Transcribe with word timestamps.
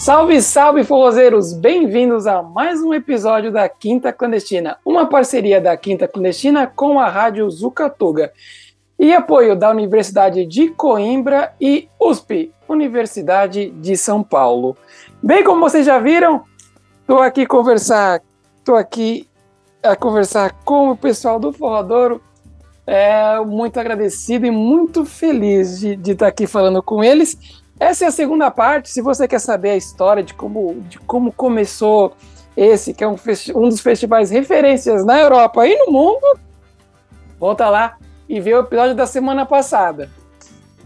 Salve, 0.00 0.40
salve, 0.40 0.82
forrozeiros! 0.82 1.52
Bem-vindos 1.52 2.26
a 2.26 2.42
mais 2.42 2.80
um 2.80 2.94
episódio 2.94 3.52
da 3.52 3.68
Quinta 3.68 4.10
Clandestina, 4.10 4.78
uma 4.82 5.06
parceria 5.06 5.60
da 5.60 5.76
Quinta 5.76 6.08
Clandestina 6.08 6.66
com 6.66 6.98
a 6.98 7.06
Rádio 7.06 7.50
Zucatuga 7.50 8.32
e 8.98 9.12
apoio 9.12 9.54
da 9.54 9.68
Universidade 9.68 10.46
de 10.46 10.70
Coimbra 10.70 11.52
e 11.60 11.86
USP, 12.00 12.50
Universidade 12.66 13.68
de 13.72 13.94
São 13.94 14.22
Paulo. 14.22 14.74
Bem, 15.22 15.44
como 15.44 15.60
vocês 15.60 15.84
já 15.84 15.98
viram, 15.98 16.44
estou 17.02 17.18
aqui 17.18 17.44
conversar, 17.44 18.22
estou 18.56 18.76
aqui 18.76 19.28
a 19.82 19.94
conversar 19.94 20.54
com 20.64 20.92
o 20.92 20.96
pessoal 20.96 21.38
do 21.38 21.52
Forradouro. 21.52 22.22
É, 22.86 23.38
muito 23.40 23.78
agradecido 23.78 24.46
e 24.46 24.50
muito 24.50 25.04
feliz 25.04 25.78
de, 25.78 26.10
estar 26.10 26.28
aqui 26.28 26.46
falando 26.46 26.82
com 26.82 27.04
eles. 27.04 27.59
Essa 27.80 28.04
é 28.04 28.08
a 28.08 28.12
segunda 28.12 28.50
parte. 28.50 28.90
Se 28.90 29.00
você 29.00 29.26
quer 29.26 29.38
saber 29.38 29.70
a 29.70 29.76
história 29.76 30.22
de 30.22 30.34
como, 30.34 30.82
de 30.82 30.98
como 30.98 31.32
começou 31.32 32.12
esse, 32.54 32.92
que 32.92 33.02
é 33.02 33.08
um, 33.08 33.16
um 33.54 33.68
dos 33.70 33.80
festivais 33.80 34.30
referências 34.30 35.02
na 35.02 35.18
Europa 35.18 35.66
e 35.66 35.74
no 35.78 35.90
mundo, 35.90 36.38
volta 37.38 37.70
lá 37.70 37.96
e 38.28 38.38
vê 38.38 38.54
o 38.54 38.60
episódio 38.60 38.94
da 38.94 39.06
semana 39.06 39.46
passada. 39.46 40.10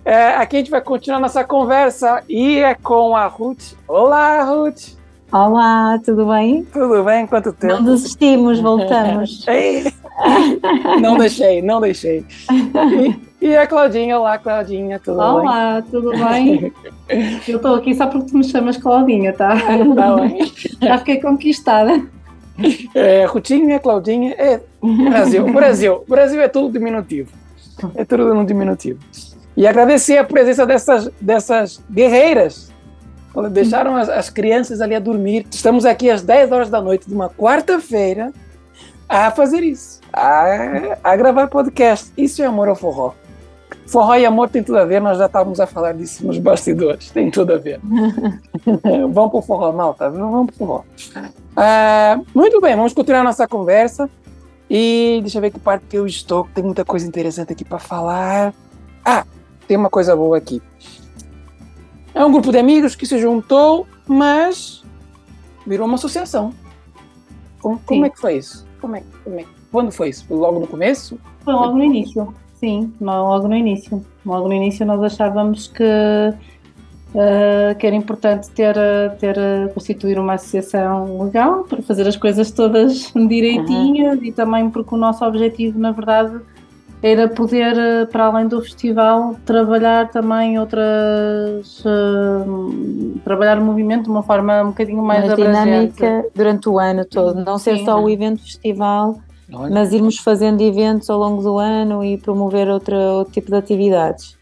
É, 0.04 0.36
aqui 0.36 0.56
a 0.56 0.58
gente 0.60 0.70
vai 0.70 0.80
continuar 0.82 1.18
nossa 1.18 1.42
conversa 1.42 2.22
e 2.28 2.58
é 2.58 2.74
com 2.76 3.16
a 3.16 3.26
Ruth. 3.26 3.72
Olá, 3.88 4.44
Ruth! 4.44 4.94
Olá, 5.32 5.98
tudo 6.04 6.26
bem? 6.26 6.62
Tudo 6.64 7.02
bem? 7.02 7.26
Quanto 7.26 7.52
tempo? 7.52 7.74
Não 7.74 7.82
desistimos, 7.82 8.60
voltamos. 8.60 9.44
não 11.00 11.18
deixei, 11.18 11.60
não 11.60 11.80
deixei. 11.80 12.24
E, 13.44 13.54
a 13.58 13.66
Claudinha, 13.66 14.18
olá 14.18 14.38
Claudinha, 14.38 14.98
tudo 14.98 15.18
olá, 15.18 15.34
bem? 15.34 15.42
Olá, 15.42 15.82
tudo 15.90 16.10
bem? 16.12 16.72
Eu 17.46 17.56
estou 17.56 17.74
aqui 17.74 17.94
só 17.94 18.06
porque 18.06 18.30
tu 18.30 18.38
me 18.38 18.44
chamas 18.44 18.78
Claudinha, 18.78 19.34
tá? 19.34 19.54
Tá 19.60 20.16
bem. 20.16 20.50
Já 20.80 20.96
fiquei 20.96 21.20
conquistada. 21.20 22.06
É, 22.94 23.26
Rutinha, 23.26 23.78
Claudinha, 23.78 24.34
é 24.38 24.62
Brasil, 24.80 25.44
Brasil, 25.52 26.04
Brasil 26.08 26.40
é 26.40 26.48
tudo 26.48 26.72
diminutivo. 26.72 27.30
É 27.94 28.02
tudo 28.02 28.34
no 28.34 28.46
diminutivo. 28.46 29.00
E 29.54 29.66
agradecer 29.66 30.16
a 30.16 30.24
presença 30.24 30.64
dessas, 30.64 31.10
dessas 31.20 31.84
guerreiras 31.90 32.72
Deixaram 33.50 33.96
as, 33.96 34.08
as, 34.08 34.30
crianças 34.30 34.80
ali 34.80 34.94
a 34.94 35.00
dormir. 35.00 35.44
Estamos 35.50 35.84
aqui 35.84 36.08
às 36.08 36.22
10 36.22 36.50
horas 36.52 36.70
da 36.70 36.80
noite 36.80 37.06
de 37.08 37.14
uma 37.14 37.28
quarta-feira 37.28 38.32
a 39.08 39.30
fazer 39.32 39.62
isso, 39.62 40.00
a, 40.12 41.00
a, 41.02 41.16
gravar 41.16 41.48
podcast. 41.48 42.12
Isso 42.16 42.40
é 42.42 42.46
amor 42.46 42.68
ao 42.68 42.76
forró. 42.76 43.12
Forró 43.86 44.14
e 44.16 44.24
amor 44.24 44.48
tem 44.48 44.62
tudo 44.62 44.78
a 44.78 44.84
ver, 44.84 45.00
nós 45.00 45.18
já 45.18 45.26
estávamos 45.26 45.60
a 45.60 45.66
falar 45.66 45.92
disso 45.92 46.26
nos 46.26 46.38
bastidores, 46.38 47.10
tem 47.10 47.30
tudo 47.30 47.52
a 47.52 47.58
ver. 47.58 47.80
vamos 49.12 49.30
para 49.30 49.38
o 49.38 49.42
forró, 49.42 49.72
malta, 49.72 50.10
vamos 50.10 50.46
para 50.46 50.54
o 50.54 50.58
forró. 50.58 50.84
Uh, 51.54 52.26
muito 52.34 52.60
bem, 52.60 52.74
vamos 52.74 52.92
continuar 52.92 53.20
a 53.20 53.24
nossa 53.24 53.46
conversa. 53.46 54.08
E 54.68 55.18
deixa 55.20 55.38
eu 55.38 55.42
ver 55.42 55.50
que 55.50 55.58
parte 55.58 55.84
que 55.86 55.96
eu 55.96 56.06
estou, 56.06 56.48
tem 56.54 56.64
muita 56.64 56.84
coisa 56.84 57.06
interessante 57.06 57.52
aqui 57.52 57.64
para 57.64 57.78
falar. 57.78 58.54
Ah, 59.04 59.24
tem 59.68 59.76
uma 59.76 59.90
coisa 59.90 60.16
boa 60.16 60.38
aqui. 60.38 60.62
É 62.14 62.24
um 62.24 62.32
grupo 62.32 62.50
de 62.50 62.58
amigos 62.58 62.94
que 62.96 63.06
se 63.06 63.18
juntou, 63.18 63.86
mas 64.06 64.82
virou 65.66 65.86
uma 65.86 65.96
associação. 65.96 66.52
Como, 67.60 67.78
como 67.84 68.06
é 68.06 68.10
que 68.10 68.18
foi 68.18 68.36
isso? 68.36 68.66
Como 68.80 68.96
é, 68.96 69.02
como 69.22 69.40
é, 69.40 69.44
quando 69.70 69.90
foi 69.92 70.10
isso? 70.10 70.26
Logo 70.30 70.60
no 70.60 70.66
começo? 70.66 71.18
Foi 71.44 71.52
logo 71.52 71.76
no 71.76 71.84
início, 71.84 72.34
sim, 72.64 72.92
logo 72.98 73.46
no 73.46 73.54
início. 73.54 74.02
Logo 74.24 74.48
no 74.48 74.54
início 74.54 74.86
nós 74.86 75.02
achávamos 75.02 75.68
que, 75.68 75.82
uh, 75.84 77.74
que 77.78 77.86
era 77.86 77.94
importante 77.94 78.50
ter, 78.50 78.74
ter 79.18 79.36
constituir 79.74 80.18
uma 80.18 80.34
associação 80.34 81.22
legal 81.22 81.64
para 81.64 81.82
fazer 81.82 82.08
as 82.08 82.16
coisas 82.16 82.50
todas 82.50 83.12
direitinhas 83.28 84.18
uhum. 84.18 84.24
e 84.24 84.32
também 84.32 84.70
porque 84.70 84.94
o 84.94 84.98
nosso 84.98 85.24
objetivo, 85.24 85.78
na 85.78 85.92
verdade, 85.92 86.40
era 87.02 87.28
poder, 87.28 87.76
eh, 87.76 88.06
para 88.06 88.24
além 88.24 88.48
do 88.48 88.62
festival, 88.62 89.36
trabalhar 89.44 90.08
também 90.08 90.58
outras. 90.58 91.84
Uh, 91.84 93.20
trabalhar 93.22 93.58
o 93.58 93.62
movimento 93.62 94.04
de 94.04 94.08
uma 94.08 94.22
forma 94.22 94.62
um 94.62 94.68
bocadinho 94.68 95.02
mais, 95.02 95.26
mais 95.26 95.36
dinâmica 95.36 96.24
durante 96.34 96.66
o 96.66 96.78
ano 96.78 97.04
todo, 97.04 97.44
não 97.44 97.58
ser 97.58 97.76
Sim. 97.76 97.84
só 97.84 98.02
o 98.02 98.08
evento 98.08 98.40
festival, 98.40 99.20
Olha. 99.52 99.72
mas 99.72 99.92
irmos 99.92 100.18
fazendo 100.18 100.60
eventos 100.62 101.10
ao 101.10 101.18
longo 101.18 101.42
do 101.42 101.58
ano 101.58 102.02
e 102.04 102.16
promover 102.16 102.68
outra, 102.68 102.96
outro 102.96 103.32
tipo 103.32 103.48
de 103.50 103.56
atividades. 103.56 104.36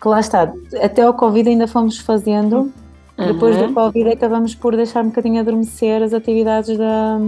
Que 0.00 0.08
lá 0.08 0.20
está, 0.20 0.52
até 0.82 1.08
o 1.08 1.14
Covid 1.14 1.48
ainda 1.48 1.66
fomos 1.66 1.98
fazendo 1.98 2.72
depois 3.16 3.56
uhum. 3.56 3.68
do 3.68 3.74
Covid 3.74 4.08
acabamos 4.10 4.54
por 4.54 4.74
deixar 4.74 5.04
um 5.04 5.08
bocadinho 5.08 5.40
adormecer 5.40 6.02
as 6.02 6.14
atividades 6.14 6.76
da, 6.78 7.18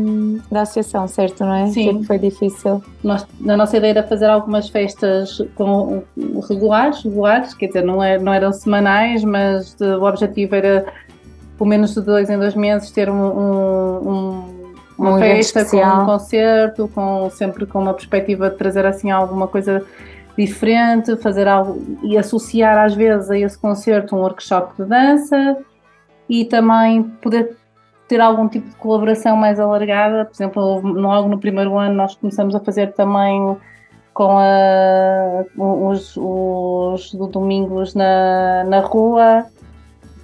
da 0.51 0.63
associação, 0.63 1.07
certo, 1.07 1.45
não 1.45 1.55
é? 1.55 1.67
Sim. 1.67 1.99
Que 1.99 2.07
foi 2.07 2.19
difícil. 2.19 2.83
Nós, 3.03 3.27
a 3.47 3.57
nossa 3.57 3.77
ideia 3.77 3.91
era 3.91 4.03
fazer 4.03 4.27
algumas 4.27 4.69
festas 4.69 5.43
com, 5.55 6.03
regulares, 6.49 7.03
regulares, 7.03 7.55
quer 7.55 7.67
dizer, 7.67 7.85
não, 7.85 8.03
é, 8.03 8.19
não 8.19 8.33
eram 8.33 8.53
semanais, 8.53 9.23
mas 9.25 9.77
o 9.81 10.03
objetivo 10.03 10.55
era, 10.55 10.87
pelo 11.59 11.69
menos 11.69 11.95
de 11.95 12.01
dois 12.01 12.31
em 12.31 12.39
dois 12.39 12.55
meses, 12.55 12.91
ter 12.91 13.11
um, 13.11 13.23
um, 13.23 14.09
um 14.09 14.54
uma 14.99 15.13
um 15.13 15.19
festa 15.19 15.65
com 15.65 15.77
um 15.77 16.07
concerto, 16.07 16.89
com, 16.95 17.31
sempre 17.31 17.67
com 17.67 17.81
uma 17.81 17.95
perspectiva 17.95 18.51
de 18.51 18.57
trazer 18.57 18.87
assim 18.87 19.11
alguma 19.11 19.49
coisa 19.49 19.85
diferente, 20.37 21.17
fazer 21.17 21.47
algo 21.47 21.81
e 22.03 22.19
associar 22.19 22.79
às 22.79 22.95
vezes 22.95 23.31
a 23.31 23.39
esse 23.39 23.59
concerto 23.59 24.17
um 24.17 24.21
workshop 24.21 24.75
de 24.77 24.89
dança 24.89 25.57
e 26.29 26.45
também 26.45 27.03
poder 27.03 27.57
ter 28.09 28.21
algum 28.21 28.49
tipo 28.49 28.69
de 28.69 28.77
colaboração 28.77 29.37
mais 29.37 29.61
alargada. 29.61 30.25
Por 30.25 30.35
exemplo, 30.35 30.81
logo 30.83 31.29
no 31.29 31.39
primeiro 31.39 31.79
ano 31.79 31.95
nós 31.95 32.15
começamos 32.15 32.55
a 32.55 32.61
fazer 32.61 32.93
também 32.93 33.57
com 34.13 34.39
a, 34.39 35.45
os, 35.57 36.17
os 36.17 37.13
do 37.15 37.27
domingos 37.27 37.95
na, 37.95 38.65
na 38.65 38.81
rua, 38.81 39.47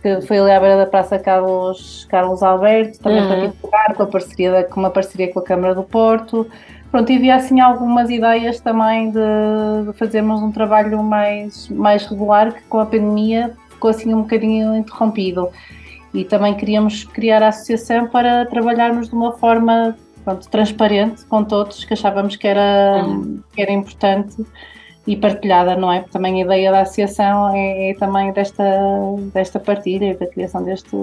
que 0.02 0.20
foi 0.22 0.38
ali 0.38 0.50
à 0.50 0.60
beira 0.60 0.76
da 0.76 0.86
Praça 0.86 1.18
Carlos, 1.18 2.06
Carlos 2.08 2.42
Alberto, 2.42 2.98
também 3.00 3.22
uhum. 3.22 3.28
particular, 3.28 3.94
com, 3.94 4.02
a 4.02 4.06
parceria, 4.06 4.64
com 4.64 4.80
uma 4.80 4.90
parceria 4.90 5.32
com 5.32 5.38
a 5.38 5.42
Câmara 5.42 5.74
do 5.74 5.82
Porto. 5.82 6.46
Pronto, 6.90 7.12
e 7.12 7.16
havia 7.16 7.36
assim 7.36 7.60
algumas 7.60 8.10
ideias 8.10 8.60
também 8.60 9.10
de, 9.10 9.86
de 9.86 9.92
fazermos 9.96 10.42
um 10.42 10.50
trabalho 10.50 11.02
mais, 11.02 11.68
mais 11.68 12.04
regular, 12.06 12.52
que 12.52 12.62
com 12.62 12.80
a 12.80 12.86
pandemia 12.86 13.56
ficou 13.70 13.90
assim 13.90 14.12
um 14.12 14.22
bocadinho 14.22 14.76
interrompido 14.76 15.48
e 16.12 16.24
também 16.24 16.54
queríamos 16.54 17.04
criar 17.04 17.42
a 17.42 17.48
associação 17.48 18.08
para 18.08 18.44
trabalharmos 18.46 19.08
de 19.08 19.14
uma 19.14 19.32
forma 19.32 19.96
pronto, 20.24 20.48
transparente 20.48 21.24
com 21.26 21.44
todos, 21.44 21.84
que 21.84 21.94
achávamos 21.94 22.34
que 22.34 22.48
era, 22.48 23.04
uhum. 23.04 23.40
que 23.54 23.62
era 23.62 23.70
importante 23.70 24.44
e 25.10 25.16
partilhada, 25.16 25.74
não 25.74 25.92
é? 25.92 25.98
Porque 25.98 26.12
também 26.12 26.40
a 26.40 26.44
ideia 26.44 26.70
da 26.70 26.82
associação 26.82 27.52
é, 27.52 27.90
é 27.90 27.94
também 27.94 28.32
desta, 28.32 28.64
desta 29.34 29.58
partilha 29.58 30.12
e 30.12 30.14
da 30.14 30.24
criação 30.24 30.62
deste, 30.62 30.96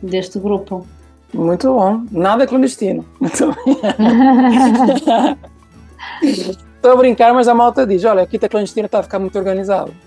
deste 0.00 0.38
grupo. 0.38 0.86
Muito 1.34 1.74
bom. 1.74 2.04
Nada 2.12 2.46
clandestino. 2.46 3.04
Muito 3.18 3.52
Estou 6.22 6.92
a 6.92 6.96
brincar, 6.96 7.34
mas 7.34 7.48
a 7.48 7.54
malta 7.54 7.84
diz: 7.84 8.04
olha, 8.04 8.22
aqui 8.22 8.36
está 8.36 8.48
clandestino 8.48 8.86
está 8.86 9.00
a 9.00 9.02
ficar 9.02 9.18
muito 9.18 9.36
organizado. 9.36 9.92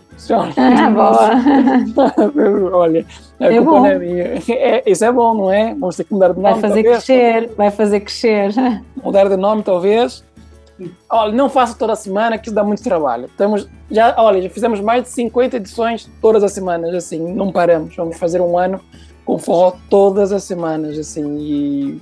Ah, 0.56 0.90
boa. 0.90 1.32
Olha, 2.78 3.06
a 3.40 3.46
é 3.46 3.58
culpa 3.58 3.72
bom. 3.72 3.80
não 3.80 3.86
é 3.88 3.98
minha. 3.98 4.24
É, 4.48 4.84
isso 4.86 5.04
é 5.04 5.12
bom, 5.12 5.34
não 5.34 5.52
é? 5.52 5.74
Vamos 5.74 5.98
ter 5.98 6.04
que 6.04 6.14
mudar 6.14 6.30
de 6.30 6.40
nome. 6.40 6.54
Vai 6.54 6.62
fazer 6.62 6.84
talvez. 6.84 7.04
crescer, 7.04 7.50
vai 7.58 7.72
fazer 7.72 8.00
crescer. 8.00 8.54
Mudar 9.04 9.28
de 9.28 9.36
nome, 9.36 9.64
talvez. 9.64 10.24
Olha, 11.10 11.32
não 11.32 11.50
faça 11.50 11.78
toda 11.78 11.94
a 11.94 11.96
semana, 11.96 12.38
que 12.38 12.48
isso 12.48 12.56
dá 12.56 12.64
muito 12.64 12.84
trabalho. 12.84 13.26
Estamos, 13.26 13.68
já, 13.90 14.16
olha, 14.18 14.42
já 14.42 14.50
fizemos 14.50 14.80
mais 14.80 15.04
de 15.04 15.10
50 15.10 15.58
edições 15.58 16.10
todas 16.22 16.44
as 16.44 16.52
semanas, 16.52 16.94
assim, 16.94 17.20
não 17.34 17.52
paramos. 17.52 17.96
Vamos 17.96 18.18
fazer 18.18 18.42
um 18.42 18.58
ano 18.58 18.80
com 19.26 19.38
forró 19.38 19.74
todas 19.90 20.32
as 20.32 20.44
semanas, 20.44 20.98
assim, 20.98 21.38
e 21.40 22.02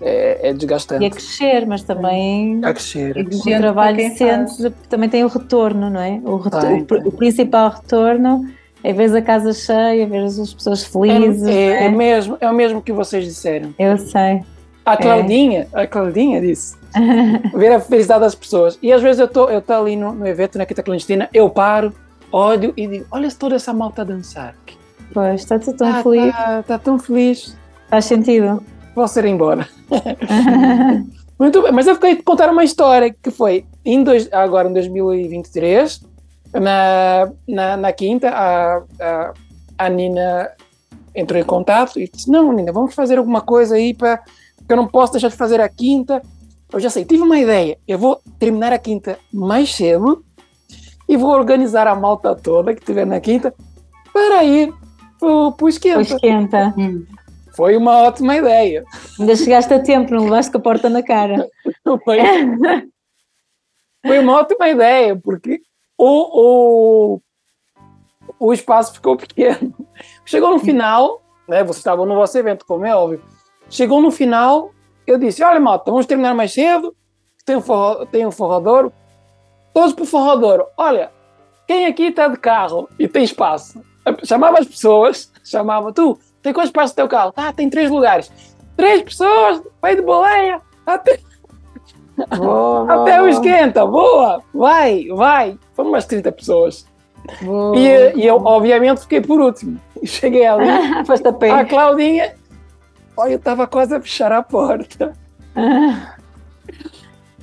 é, 0.00 0.50
é, 0.50 0.52
desgastante. 0.52 1.02
E 1.02 1.06
a 1.06 1.10
crescer, 1.10 1.66
mas 1.66 1.82
também 1.82 2.60
a 2.64 2.72
crescer. 2.72 3.16
o 3.18 3.58
trabalho 3.58 4.16
sente, 4.16 4.70
também 4.88 5.08
tem 5.08 5.24
o 5.24 5.28
retorno, 5.28 5.88
não 5.88 6.00
é? 6.00 6.20
O, 6.24 6.36
retorno, 6.36 6.86
o, 6.90 7.08
o, 7.08 7.12
principal 7.12 7.70
retorno 7.70 8.46
é 8.82 8.92
ver 8.92 9.16
a 9.16 9.22
casa 9.22 9.52
cheia, 9.52 10.06
ver 10.06 10.24
as 10.24 10.52
pessoas 10.52 10.84
felizes. 10.84 11.46
É, 11.46 11.52
é, 11.52 11.84
é, 11.84 11.88
mesmo, 11.88 12.36
é 12.40 12.50
o 12.50 12.54
mesmo 12.54 12.82
que 12.82 12.92
vocês 12.92 13.24
disseram. 13.24 13.74
Eu 13.78 13.96
sei. 13.96 14.42
A 14.84 14.92
é. 14.92 14.96
Claudinha, 14.96 15.68
a 15.72 15.86
Claudinha 15.86 16.40
disse. 16.40 16.76
ver 17.54 17.72
a 17.72 17.80
felicidade 17.80 18.20
das 18.20 18.34
pessoas. 18.34 18.78
E 18.82 18.92
às 18.92 19.02
vezes 19.02 19.20
eu 19.20 19.26
estou 19.26 19.50
eu 19.50 19.60
tô 19.60 19.72
ali 19.72 19.96
no, 19.96 20.12
no 20.12 20.26
evento 20.26 20.58
na 20.58 20.66
Quinta 20.66 20.82
Clandestina, 20.82 21.28
eu 21.32 21.48
paro, 21.50 21.92
olho 22.32 22.72
e 22.76 22.86
digo: 22.86 23.06
olha 23.10 23.28
toda 23.30 23.56
essa 23.56 23.72
malta 23.72 24.02
a 24.02 24.04
dançar. 24.04 24.54
Pois, 25.12 25.42
está 25.42 25.58
tão 25.58 25.88
ah, 25.88 26.02
feliz. 26.02 26.26
Está 26.26 26.62
tá 26.62 26.78
tão 26.78 26.98
feliz. 26.98 27.56
Faz 27.88 28.06
sentido 28.06 28.62
vou 28.94 29.08
ser 29.08 29.24
embora. 29.24 29.68
Muito 31.38 31.62
bem, 31.62 31.72
mas 31.72 31.86
eu 31.86 31.94
fiquei 31.96 32.22
contar 32.22 32.50
uma 32.50 32.64
história 32.64 33.12
que 33.12 33.30
foi 33.30 33.66
em 33.84 34.02
dois, 34.02 34.32
agora 34.32 34.68
em 34.68 34.72
2023, 34.72 36.00
na, 36.54 37.28
na, 37.46 37.76
na 37.76 37.92
quinta, 37.92 38.30
a, 38.30 38.82
a, 39.00 39.32
a 39.76 39.88
Nina 39.88 40.50
entrou 41.14 41.40
em 41.40 41.44
contato 41.44 41.98
e 41.98 42.08
disse: 42.08 42.30
Não, 42.30 42.48
menina, 42.48 42.72
vamos 42.72 42.94
fazer 42.94 43.18
alguma 43.18 43.40
coisa 43.40 43.74
aí 43.74 43.92
para. 43.92 44.22
Porque 44.56 44.72
eu 44.72 44.76
não 44.76 44.86
posso 44.86 45.12
deixar 45.12 45.28
de 45.28 45.36
fazer 45.36 45.60
a 45.60 45.68
quinta. 45.68 46.22
Eu 46.72 46.80
já 46.80 46.90
sei, 46.90 47.04
tive 47.04 47.22
uma 47.22 47.38
ideia. 47.38 47.78
Eu 47.86 47.98
vou 47.98 48.20
terminar 48.38 48.72
a 48.72 48.78
quinta 48.78 49.18
mais 49.32 49.74
cedo 49.74 50.24
e 51.08 51.16
vou 51.16 51.30
organizar 51.30 51.86
a 51.86 51.94
malta 51.94 52.34
toda 52.34 52.74
que 52.74 52.80
estiver 52.80 53.06
na 53.06 53.20
quinta 53.20 53.54
para 54.12 54.44
ir 54.44 54.72
para 55.18 55.64
o 55.64 55.68
esquenta. 55.68 55.98
O 55.98 56.02
esquenta. 56.02 56.74
Hum. 56.76 57.04
Foi 57.54 57.76
uma 57.76 58.02
ótima 58.02 58.36
ideia. 58.36 58.84
Ainda 59.18 59.36
chegaste 59.36 59.72
a 59.72 59.80
tempo, 59.80 60.12
não 60.12 60.24
levaste 60.24 60.50
com 60.50 60.58
a 60.58 60.60
porta 60.60 60.88
na 60.88 61.02
cara. 61.02 61.48
Foi, 62.04 62.18
foi 64.06 64.18
uma 64.18 64.40
ótima 64.40 64.68
ideia, 64.68 65.16
porque 65.16 65.60
o, 65.96 67.14
o, 67.14 67.20
o 68.38 68.52
espaço 68.52 68.94
ficou 68.94 69.16
pequeno. 69.16 69.72
Chegou 70.24 70.50
no 70.50 70.58
final, 70.58 71.22
né, 71.48 71.62
vocês 71.62 71.78
estavam 71.78 72.04
no 72.04 72.14
vosso 72.14 72.36
evento, 72.36 72.66
como 72.66 72.84
é 72.84 72.94
óbvio. 72.94 73.22
Chegou 73.70 74.00
no 74.00 74.10
final, 74.10 74.73
eu 75.06 75.18
disse: 75.18 75.42
Olha, 75.42 75.60
malta, 75.60 75.90
vamos 75.90 76.06
terminar 76.06 76.34
mais 76.34 76.52
cedo. 76.52 76.94
Tem 77.44 77.56
um, 77.56 77.60
forro, 77.60 78.06
tem 78.06 78.26
um 78.26 78.30
forrador. 78.30 78.90
Todos 79.72 79.92
para 79.92 80.04
o 80.04 80.06
forrador. 80.06 80.66
Olha, 80.76 81.10
quem 81.66 81.86
aqui 81.86 82.04
está 82.04 82.28
de 82.28 82.38
carro 82.38 82.88
e 82.98 83.06
tem 83.06 83.24
espaço? 83.24 83.82
Chamava 84.24 84.58
as 84.58 84.66
pessoas, 84.66 85.32
chamava 85.44 85.92
tu, 85.92 86.18
tem 86.42 86.52
quantos 86.52 86.68
espaço 86.68 86.92
no 86.92 86.96
teu 86.96 87.08
carro? 87.08 87.32
Ah, 87.36 87.52
tem 87.52 87.68
três 87.68 87.90
lugares. 87.90 88.30
Três 88.76 89.02
pessoas, 89.02 89.62
vai 89.80 89.96
de 89.96 90.02
boleia, 90.02 90.60
até, 90.84 91.18
boa, 92.36 92.92
até 93.02 93.22
o 93.22 93.28
esquenta, 93.28 93.86
boa, 93.86 94.42
vai, 94.52 95.06
vai. 95.08 95.58
Foram 95.74 95.90
umas 95.90 96.04
30 96.06 96.32
pessoas. 96.32 96.86
E, 97.74 98.20
e, 98.20 98.26
eu, 98.26 98.36
obviamente, 98.36 99.00
fiquei 99.02 99.20
por 99.20 99.40
último. 99.40 99.80
Cheguei 100.04 100.44
ali, 100.44 100.68
a 101.50 101.64
Claudinha, 101.64 102.34
olha, 103.16 103.32
eu 103.32 103.36
estava 103.36 103.66
quase 103.66 103.94
a 103.94 104.00
fechar 104.00 104.32
a 104.32 104.42
porta. 104.42 105.12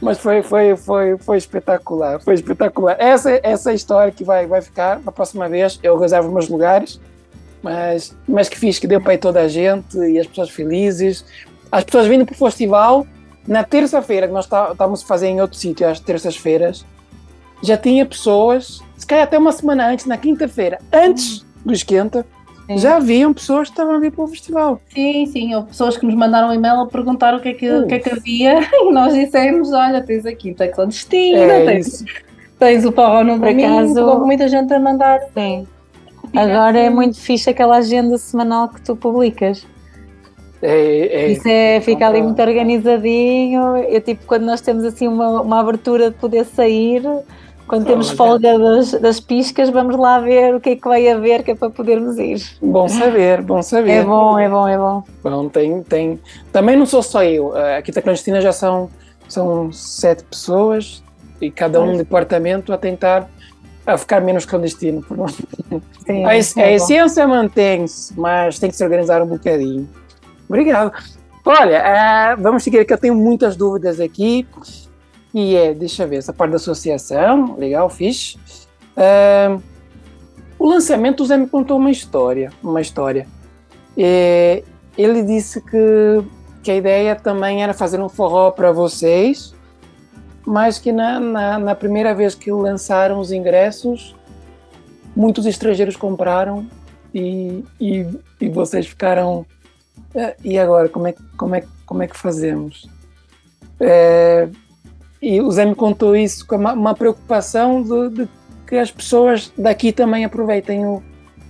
Mas 0.01 0.17
foi, 0.17 0.41
foi, 0.41 0.75
foi, 0.75 1.17
foi 1.17 1.37
espetacular, 1.37 2.19
foi 2.19 2.33
espetacular. 2.33 2.95
Essa, 2.99 3.39
essa 3.43 3.71
é 3.71 3.75
história 3.75 4.11
que 4.11 4.23
vai, 4.23 4.47
vai 4.47 4.61
ficar 4.61 4.99
na 4.99 5.11
próxima 5.11 5.47
vez. 5.47 5.79
Eu 5.83 5.97
reservo 5.97 6.31
meus 6.31 6.49
lugares 6.49 6.99
mas, 7.61 8.15
mas 8.27 8.49
que 8.49 8.57
fiz, 8.57 8.79
que 8.79 8.87
deu 8.87 8.99
para 8.99 9.13
ir 9.13 9.19
toda 9.19 9.41
a 9.41 9.47
gente 9.47 9.97
e 9.97 10.19
as 10.19 10.27
pessoas 10.27 10.49
felizes. 10.49 11.23
As 11.71 11.83
pessoas 11.83 12.07
vindo 12.07 12.25
para 12.25 12.33
o 12.33 12.37
festival, 12.37 13.05
na 13.47 13.63
terça-feira, 13.63 14.27
que 14.27 14.33
nós 14.33 14.45
estávamos 14.45 15.03
a 15.03 15.05
fazer 15.05 15.27
em 15.27 15.41
outro 15.41 15.57
sítio, 15.57 15.87
às 15.87 15.99
terças-feiras, 15.99 16.85
já 17.63 17.77
tinha 17.77 18.05
pessoas, 18.05 18.81
se 18.97 19.05
calhar 19.05 19.23
até 19.23 19.37
uma 19.37 19.51
semana 19.51 19.87
antes, 19.87 20.05
na 20.05 20.17
quinta-feira, 20.17 20.79
antes 20.91 21.45
do 21.63 21.71
esquenta, 21.71 22.25
Sim. 22.73 22.77
já 22.77 22.97
haviam 22.97 23.33
pessoas 23.33 23.67
que 23.67 23.73
estavam 23.73 23.95
a 23.95 23.99
vir 23.99 24.11
para 24.11 24.23
o 24.23 24.27
festival. 24.27 24.81
Sim, 24.93 25.25
sim, 25.27 25.55
houve 25.55 25.69
pessoas 25.69 25.97
que 25.97 26.05
nos 26.05 26.15
mandaram 26.15 26.49
um 26.49 26.53
e-mail 26.53 26.81
a 26.81 26.87
perguntar 26.87 27.33
o 27.33 27.39
que 27.39 27.49
é 27.49 27.53
que, 27.53 27.71
o 27.71 27.87
que, 27.87 27.95
é 27.95 27.99
que 27.99 28.09
havia 28.09 28.59
e 28.73 28.91
nós 28.91 29.13
dissemos: 29.13 29.71
olha, 29.71 30.01
tens 30.01 30.25
a 30.25 30.33
quinta 30.33 30.67
clandestina, 30.67 31.39
é 31.39 31.65
tens, 31.65 32.03
tens 32.59 32.85
o 32.85 32.91
forró 32.91 33.23
no 33.23 33.39
domingo, 33.39 33.65
acaso, 33.65 34.01
houve 34.01 34.25
muita 34.25 34.47
gente 34.47 34.73
a 34.73 34.79
mandar. 34.79 35.19
Sim. 35.33 35.67
Agora 36.35 36.79
é 36.79 36.89
muito 36.89 37.19
fixe 37.19 37.49
aquela 37.49 37.77
agenda 37.77 38.17
semanal 38.17 38.69
que 38.69 38.81
tu 38.81 38.95
publicas. 38.95 39.65
É, 40.61 41.23
é, 41.23 41.31
Isso 41.31 41.47
é, 41.47 41.81
fica 41.81 42.07
ali 42.07 42.21
muito 42.21 42.39
organizadinho. 42.41 43.77
Eu, 43.77 43.99
tipo, 43.99 44.25
quando 44.25 44.43
nós 44.43 44.61
temos 44.61 44.83
assim 44.83 45.07
uma, 45.07 45.41
uma 45.41 45.59
abertura 45.59 46.11
de 46.11 46.17
poder 46.17 46.45
sair, 46.45 47.01
quando 47.71 47.85
temos 47.85 48.09
folga 48.09 48.59
das, 48.59 48.91
das 48.91 49.21
piscas, 49.21 49.69
vamos 49.69 49.95
lá 49.95 50.19
ver 50.19 50.53
o 50.53 50.59
que 50.59 50.71
é 50.71 50.75
que 50.75 50.85
vai 50.85 51.07
haver, 51.07 51.41
que 51.41 51.51
é 51.51 51.55
para 51.55 51.69
podermos 51.69 52.17
ir. 52.17 52.43
Bom 52.61 52.89
saber, 52.89 53.41
bom 53.41 53.61
saber. 53.61 53.91
É 53.91 54.03
bom, 54.03 54.37
é 54.37 54.49
bom, 54.49 54.67
é 54.67 54.77
bom. 54.77 55.03
Bom, 55.23 55.47
tem, 55.47 55.81
tem. 55.83 56.19
Também 56.51 56.75
não 56.75 56.85
sou 56.85 57.01
só 57.01 57.23
eu. 57.23 57.55
Aqui 57.77 57.93
da 57.93 58.01
Clandestina 58.01 58.41
já 58.41 58.51
são, 58.51 58.89
são 59.29 59.71
sete 59.71 60.21
pessoas 60.25 61.01
e 61.39 61.49
cada 61.49 61.79
um 61.79 61.95
departamento 61.95 62.73
a 62.73 62.77
tentar 62.77 63.29
a 63.85 63.97
ficar 63.97 64.19
menos 64.19 64.45
clandestino. 64.45 65.01
Sim, 66.05 66.25
a, 66.25 66.35
é 66.35 66.65
a 66.65 66.71
essência 66.73 67.25
mantém-se, 67.25 68.19
mas 68.19 68.59
tem 68.59 68.69
que 68.69 68.75
se 68.75 68.83
organizar 68.83 69.21
um 69.21 69.27
bocadinho. 69.27 69.87
Obrigado. 70.49 70.91
Olha, 71.45 72.35
uh, 72.37 72.41
vamos 72.41 72.63
seguir 72.63 72.83
que 72.83 72.91
eu 72.91 72.97
tenho 72.97 73.15
muitas 73.15 73.55
dúvidas 73.55 74.01
aqui. 74.01 74.45
E 75.33 75.55
é, 75.55 75.73
deixa 75.73 76.03
eu 76.03 76.07
ver, 76.07 76.17
essa 76.17 76.33
parte 76.33 76.51
da 76.51 76.57
associação, 76.57 77.55
legal, 77.57 77.89
fixe. 77.89 78.37
Uh, 78.97 79.61
o 80.59 80.69
lançamento, 80.69 81.23
o 81.23 81.25
Zé 81.25 81.37
me 81.37 81.47
contou 81.47 81.77
uma 81.77 81.89
história, 81.89 82.51
uma 82.61 82.81
história. 82.81 83.25
E 83.97 84.63
ele 84.97 85.23
disse 85.23 85.61
que, 85.61 86.23
que 86.61 86.71
a 86.71 86.75
ideia 86.75 87.15
também 87.15 87.63
era 87.63 87.73
fazer 87.73 87.99
um 87.99 88.09
forró 88.09 88.51
para 88.51 88.71
vocês, 88.71 89.55
mas 90.45 90.77
que 90.77 90.91
na, 90.91 91.19
na, 91.19 91.59
na, 91.59 91.75
primeira 91.75 92.13
vez 92.13 92.35
que 92.35 92.51
lançaram 92.51 93.19
os 93.19 93.31
ingressos, 93.31 94.15
muitos 95.15 95.45
estrangeiros 95.45 95.95
compraram 95.95 96.67
e, 97.13 97.63
e, 97.79 98.05
e 98.39 98.49
vocês 98.49 98.85
ficaram. 98.87 99.45
Eh, 100.13 100.35
e 100.43 100.59
agora, 100.59 100.89
como 100.89 101.07
é, 101.07 101.15
como 101.37 101.55
é, 101.55 101.63
como 101.85 102.03
é 102.03 102.07
que 102.07 102.17
fazemos? 102.17 102.89
É, 103.79 104.47
e 105.21 105.39
o 105.39 105.51
Zé 105.51 105.65
me 105.65 105.75
contou 105.75 106.15
isso 106.15 106.45
com 106.47 106.55
uma, 106.55 106.73
uma 106.73 106.95
preocupação 106.95 107.83
de, 107.83 108.09
de, 108.09 108.29
que 108.67 108.75
as 108.75 108.89
pessoas 108.89 109.51
daqui 109.57 109.91
também 109.91 110.25
aproveitem 110.25 110.85
o, 110.85 111.03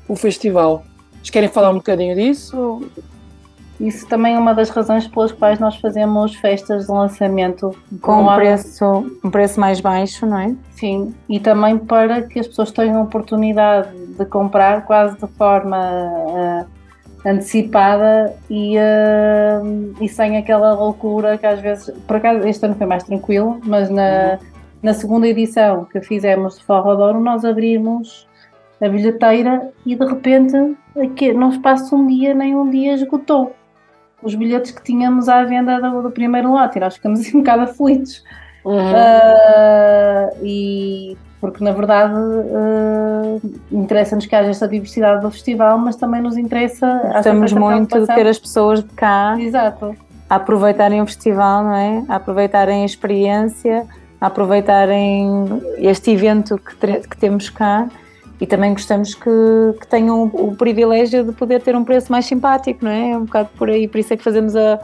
o 0.08 0.16
festival. 0.16 0.84
Vocês 1.14 1.30
querem 1.30 1.50
falar 1.50 1.70
um 1.70 1.76
bocadinho 1.76 2.16
disso? 2.16 2.84
Isso 3.80 4.08
também 4.08 4.36
é 4.36 4.40
uma 4.40 4.54
das 4.54 4.70
razões 4.70 5.08
pelas 5.08 5.32
quais 5.32 5.60
nós 5.60 5.76
fazemos 5.78 6.36
festas 6.36 6.86
de 6.86 6.92
lançamento 6.92 7.76
com 8.00 8.24
um 8.24 8.36
preço, 8.36 8.86
um 9.24 9.32
preço 9.32 9.60
mais 9.60 9.82
baixo, 9.82 10.26
não 10.26 10.38
é? 10.38 10.56
Sim, 10.72 11.16
e 11.28 11.40
também 11.40 11.80
para 11.80 12.22
que 12.22 12.40
as 12.40 12.48
pessoas 12.48 12.72
tenham 12.72 12.98
a 12.98 13.04
oportunidade 13.04 13.90
de 14.18 14.26
comprar 14.26 14.86
quase 14.86 15.18
de 15.18 15.28
forma 15.36 15.78
uh, 15.80 16.81
antecipada 17.26 18.34
e, 18.50 18.78
uh, 18.78 19.96
e 20.02 20.10
sem 20.10 20.38
aquela 20.38 20.74
loucura 20.74 21.38
que 21.38 21.46
às 21.46 21.60
vezes, 21.60 21.94
por 22.08 22.18
acaso 22.18 22.48
este 22.48 22.66
ano 22.66 22.76
foi 22.76 22.88
mais 22.88 23.04
tranquilo, 23.04 23.60
mas 23.64 23.90
na, 23.90 24.40
na 24.82 24.94
segunda 24.94 25.28
edição 25.28 25.86
que 25.86 26.02
fizemos 26.02 26.58
de 26.58 26.64
Forrodouro 26.64 27.20
nós 27.20 27.46
abrimos 27.46 28.28
a 28.82 28.90
bilheteira 28.90 29.70
e 29.86 29.96
de 29.96 30.06
repente 30.06 30.56
aqui, 31.00 31.32
não 31.34 31.52
se 31.52 31.60
passa 31.60 31.96
um 31.96 32.08
dia 32.08 32.34
nem 32.34 32.56
um 32.56 32.70
dia 32.70 32.94
esgotou 32.94 33.56
os 34.22 34.36
bilhetes 34.36 34.72
que 34.72 34.84
tínhamos 34.84 35.28
à 35.28 35.44
venda 35.44 35.80
do, 35.80 36.04
do 36.04 36.12
primeiro 36.12 36.52
lote, 36.52 36.78
e 36.78 36.82
nós 36.82 36.96
ficamos 36.96 37.28
um 37.34 37.40
bocado 37.40 37.64
aflitos. 37.64 38.24
Uhum. 38.64 38.78
Uh, 38.78 40.46
e 40.46 41.18
porque 41.42 41.64
na 41.64 41.72
verdade 41.72 42.14
uh, 42.14 43.42
interessa-nos 43.72 44.28
que 44.28 44.36
haja 44.36 44.52
esta 44.52 44.68
diversidade 44.68 45.22
do 45.22 45.32
festival, 45.32 45.80
mas 45.80 45.96
também 45.96 46.22
nos 46.22 46.38
interessa. 46.38 47.02
Gostamos 47.16 47.52
muito 47.52 48.00
de 48.00 48.06
ter 48.06 48.28
as 48.28 48.38
pessoas 48.38 48.84
de 48.84 48.90
cá 48.90 49.36
Exato. 49.40 49.96
a 50.30 50.36
aproveitarem 50.36 51.02
o 51.02 51.06
festival, 51.08 51.64
não 51.64 51.74
é? 51.74 52.04
A 52.08 52.18
aproveitarem 52.18 52.84
a 52.84 52.86
experiência, 52.86 53.88
a 54.22 54.28
aproveitarem 54.28 55.64
este 55.80 56.12
evento 56.12 56.60
que, 56.60 56.76
que 57.02 57.18
temos 57.18 57.50
cá 57.50 57.90
e 58.40 58.46
também 58.46 58.74
gostamos 58.74 59.16
que, 59.16 59.30
que 59.80 59.88
tenham 59.88 60.26
o, 60.26 60.56
privilégio 60.56 61.24
de 61.24 61.32
poder 61.32 61.62
ter 61.62 61.76
um 61.76 61.84
preço 61.84 62.12
mais 62.12 62.26
simpático, 62.26 62.86
não 62.86 62.92
é? 62.92 63.12
É 63.12 63.18
um 63.18 63.26
bocado 63.26 63.50
por 63.58 63.68
aí, 63.68 63.88
por 63.88 63.98
isso 63.98 64.14
é 64.14 64.18
que 64.18 64.24
fazemos 64.24 64.56
a, 64.56 64.80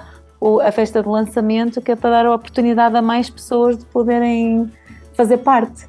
a 0.63 0.71
festa 0.71 1.03
de 1.03 1.07
lançamento, 1.07 1.81
que 1.81 1.91
é 1.91 1.95
para 1.95 2.09
dar 2.09 2.25
a 2.25 2.33
oportunidade 2.33 2.95
a 2.95 3.01
mais 3.01 3.29
pessoas 3.29 3.77
de 3.77 3.85
poderem 3.85 4.71
fazer 5.13 5.37
parte. 5.37 5.87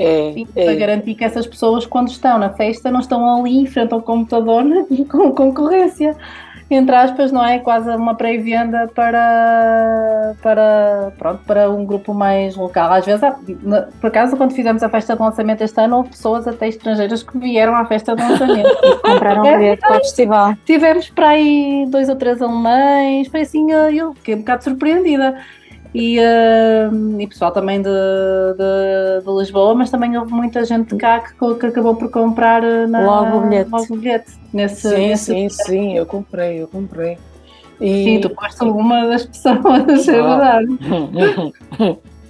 É, 0.00 0.32
Sim, 0.32 0.46
é. 0.56 0.64
Para 0.64 0.74
garantir 0.74 1.14
que 1.14 1.24
essas 1.24 1.46
pessoas, 1.46 1.84
quando 1.84 2.08
estão 2.08 2.38
na 2.38 2.50
festa, 2.50 2.90
não 2.90 3.00
estão 3.00 3.38
ali 3.38 3.58
em 3.58 3.66
frente 3.66 3.92
ao 3.92 4.00
computador 4.00 4.64
com 5.10 5.30
concorrência 5.32 6.16
entre 6.70 6.94
aspas, 6.94 7.32
não 7.32 7.44
é? 7.44 7.58
Quase 7.58 7.90
uma 7.90 8.14
pré-venda 8.14 8.88
para, 8.94 10.34
para, 10.40 11.12
pronto, 11.18 11.42
para 11.44 11.68
um 11.68 11.84
grupo 11.84 12.14
mais 12.14 12.54
local. 12.54 12.92
Às 12.92 13.04
vezes, 13.04 13.20
por 14.00 14.06
acaso, 14.06 14.36
quando 14.36 14.52
fizemos 14.52 14.82
a 14.82 14.88
festa 14.88 15.16
de 15.16 15.20
lançamento 15.20 15.62
este 15.62 15.80
ano, 15.80 15.96
houve 15.96 16.10
pessoas 16.10 16.46
até 16.46 16.68
estrangeiras 16.68 17.24
que 17.24 17.36
vieram 17.38 17.74
à 17.74 17.84
festa 17.86 18.14
de 18.14 18.22
lançamento. 18.22 18.68
e 18.84 18.96
compraram 18.98 19.40
um 19.40 19.58
bilhete 19.58 19.80
para 19.80 19.96
o 19.96 20.00
festival. 20.00 20.54
Tivemos 20.64 21.10
para 21.10 21.30
aí 21.30 21.86
dois 21.88 22.08
ou 22.08 22.14
três 22.14 22.40
alemães, 22.40 23.26
foi 23.26 23.40
assim, 23.40 23.72
eu 23.72 24.14
fiquei 24.14 24.36
um 24.36 24.38
bocado 24.38 24.62
surpreendida 24.62 25.36
e, 25.94 26.18
uh, 26.20 27.20
e 27.20 27.26
pessoal 27.26 27.50
também 27.50 27.82
de, 27.82 27.88
de, 27.88 29.24
de, 29.24 29.38
Lisboa, 29.38 29.74
mas 29.74 29.90
também 29.90 30.16
houve 30.16 30.32
muita 30.32 30.64
gente 30.64 30.94
cá 30.96 31.20
que, 31.20 31.54
que 31.54 31.66
acabou 31.66 31.96
por 31.96 32.10
comprar 32.10 32.62
eh, 32.62 32.86
na, 32.86 33.00
logo 33.00 33.38
o 33.38 33.40
bilhete. 33.42 33.70
Logo 33.70 33.94
o 33.94 33.96
bilhete 33.96 34.32
nesse, 34.52 34.88
sim, 34.88 35.08
nesse 35.08 35.24
sim, 35.24 35.34
bilhete. 35.34 35.54
sim, 35.64 35.96
eu 35.96 36.06
comprei, 36.06 36.62
eu 36.62 36.68
comprei. 36.68 37.18
E... 37.80 38.04
Sim, 38.04 38.20
tu 38.20 38.32
foste 38.34 38.62
alguma 38.62 39.06
das 39.06 39.24
pessoas, 39.24 40.08
é 40.08 40.12
verdade. 40.12 40.78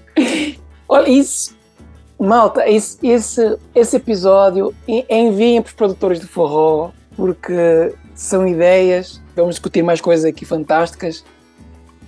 Olha, 0.89 1.09
isso, 1.09 1.57
malta, 2.19 2.69
esse, 2.69 2.99
esse, 3.07 3.59
esse 3.75 3.97
episódio 3.97 4.75
enviem 4.89 5.61
para 5.61 5.69
os 5.69 5.75
produtores 5.75 6.21
de 6.21 6.27
forró, 6.27 6.91
porque 7.17 7.95
são 8.15 8.47
ideias, 8.47 9.21
vamos 9.37 9.57
discutir 9.57 9.83
mais 9.83 10.01
coisas 10.01 10.25
aqui 10.25 10.45
fantásticas, 10.45 11.25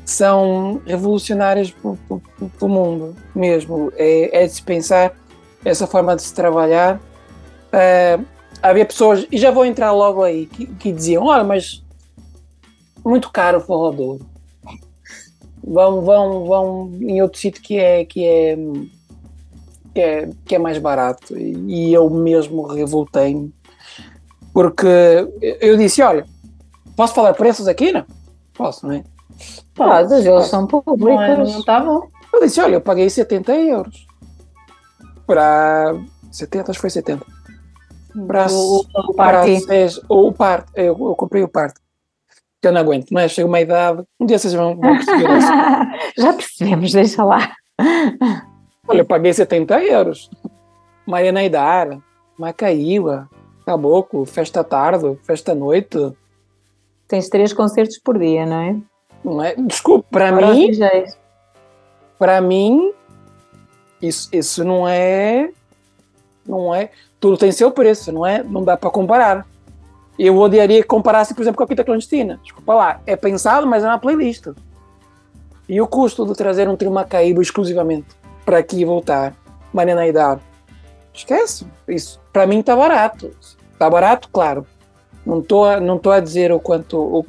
são 0.05 0.81
revolucionárias 0.85 1.71
para 1.71 2.67
o 2.67 2.69
mundo 2.69 3.17
mesmo. 3.35 3.93
É, 3.97 4.43
é, 4.43 4.47
de 4.47 4.53
se 4.53 4.63
pensar 4.63 5.15
essa 5.65 5.87
forma 5.87 6.17
de 6.17 6.23
se 6.23 6.35
trabalhar. 6.35 7.01
Uh, 7.69 8.25
havia 8.63 8.85
pessoas, 8.85 9.27
e 9.31 9.39
já 9.39 9.51
vou 9.51 9.65
entrar 9.65 9.93
logo 9.93 10.23
aí, 10.23 10.47
que, 10.47 10.67
que 10.67 10.93
diziam: 10.93 11.25
olha, 11.25 11.45
mas 11.45 11.83
muito 13.05 13.31
caro 13.31 13.59
o 13.59 13.61
forrador. 13.61 14.21
Vão, 15.65 16.03
vão, 16.03 16.45
vão 16.45 16.93
em 17.01 17.23
outro 17.23 17.39
sítio 17.39 17.63
que 17.63 17.79
é, 17.79 18.05
que 18.05 18.25
é, 18.25 18.57
que 19.95 20.01
é, 20.01 20.31
que 20.45 20.55
é 20.57 20.59
mais 20.59 20.79
barato. 20.79 21.39
E 21.39 21.93
eu 21.93 22.11
mesmo 22.11 22.67
revoltei-me, 22.67 23.55
porque 24.53 24.87
eu 25.61 25.77
disse: 25.77 26.03
olha, 26.03 26.27
posso 26.97 27.15
falar 27.15 27.35
preços 27.35 27.69
aqui? 27.69 27.93
Não? 27.93 28.05
Posso, 28.53 28.87
não 28.87 28.95
é? 28.95 29.05
Pode, 29.75 30.15
eles 30.15 30.47
são 30.47 30.67
públicos. 30.67 31.07
Não, 31.07 31.45
não 31.45 31.63
tá 31.63 31.81
bom. 31.81 32.09
Eu 32.33 32.41
disse: 32.41 32.61
olha, 32.61 32.75
eu 32.75 32.81
paguei 32.81 33.09
70 33.09 33.53
euros 33.53 34.07
para 35.27 35.95
70, 36.31 36.71
acho 36.71 36.79
que 36.79 36.81
foi 36.81 36.91
70. 36.91 37.25
Para, 38.27 38.47
o, 38.51 38.81
o, 38.81 39.15
para 39.15 39.45
seis, 39.59 40.01
o 40.09 40.33
parte, 40.33 40.71
eu, 40.75 40.89
eu 40.89 41.15
comprei 41.15 41.43
o 41.43 41.49
parte. 41.49 41.81
Que 42.61 42.69
eu 42.69 42.73
não 42.73 42.81
aguento, 42.81 43.17
é? 43.19 43.27
Chega 43.27 43.49
uma 43.49 43.61
idade, 43.61 44.05
um 44.21 44.27
dia 44.27 44.39
vocês 44.39 44.55
vão, 44.55 44.77
vão 44.77 44.95
perceber 44.95 45.39
isso. 45.39 45.49
Já 46.23 46.33
percebemos, 46.33 46.93
deixa 46.93 47.25
lá. 47.25 47.55
Olha, 48.87 49.01
eu 49.01 49.05
paguei 49.05 49.33
70 49.33 49.83
euros. 49.85 50.31
Maria 51.07 51.33
Naidara, 51.33 52.01
Macaíba, 52.39 53.29
Caboclo, 53.67 54.25
Festa 54.25 54.63
Tarde, 54.63 55.19
Festa 55.25 55.55
Noite. 55.55 56.13
Tens 57.09 57.29
três 57.29 57.53
concertos 57.53 57.99
por 57.99 58.19
dia, 58.19 58.47
não 58.47 58.61
é? 58.61 58.77
Não 59.25 59.43
é? 59.43 59.55
Desculpe, 59.55 60.07
para 60.11 60.33
mim. 60.33 60.71
Para 62.19 62.41
mim, 62.41 62.93
isso, 64.01 64.29
isso 64.33 64.65
não 64.65 64.87
é. 64.87 65.51
Não 66.47 66.75
é. 66.75 66.91
Tudo 67.21 67.37
tem 67.37 67.53
seu 67.53 67.71
preço, 67.71 68.11
não 68.13 68.27
é? 68.27 68.43
Não 68.43 68.65
dá 68.65 68.77
para 68.77 68.91
comparar. 68.91 69.47
Eu 70.19 70.37
odiaria 70.39 70.83
que 70.83 70.89
comparasse, 70.89 71.35
por 71.35 71.43
exemplo, 71.43 71.59
com 71.59 71.65
a 71.65 71.67
Quinta 71.67 71.85
Clandestina. 71.85 72.41
Desculpa 72.43 72.75
lá, 72.75 73.01
é 73.07 73.17
pensado, 73.17 73.67
mas 73.67 73.85
é 73.85 73.89
uma 73.89 73.99
playlist. 73.99 74.49
E 75.69 75.81
o 75.81 75.87
custo 75.87 76.27
de 76.27 76.35
trazer 76.35 76.69
um 76.69 76.77
trio 76.77 76.91
Macaíba 76.91 77.41
exclusivamente 77.41 78.09
para 78.45 78.59
aqui 78.59 78.81
e 78.81 78.85
voltar, 78.85 79.35
Mariana 79.73 80.07
Idar, 80.07 80.41
esquece. 81.15 81.67
Isso, 81.89 82.21
para 82.33 82.47
mim, 82.47 82.61
está 82.61 82.77
barato. 82.77 83.35
Está 83.73 83.89
barato, 83.89 84.29
claro. 84.31 84.67
Não 85.25 85.39
estou 85.39 85.81
não 85.81 85.99
tô 85.99 86.11
a 86.11 86.21
dizer 86.21 86.53
o 86.53 86.59
quanto 86.59 86.99
o, 86.99 87.27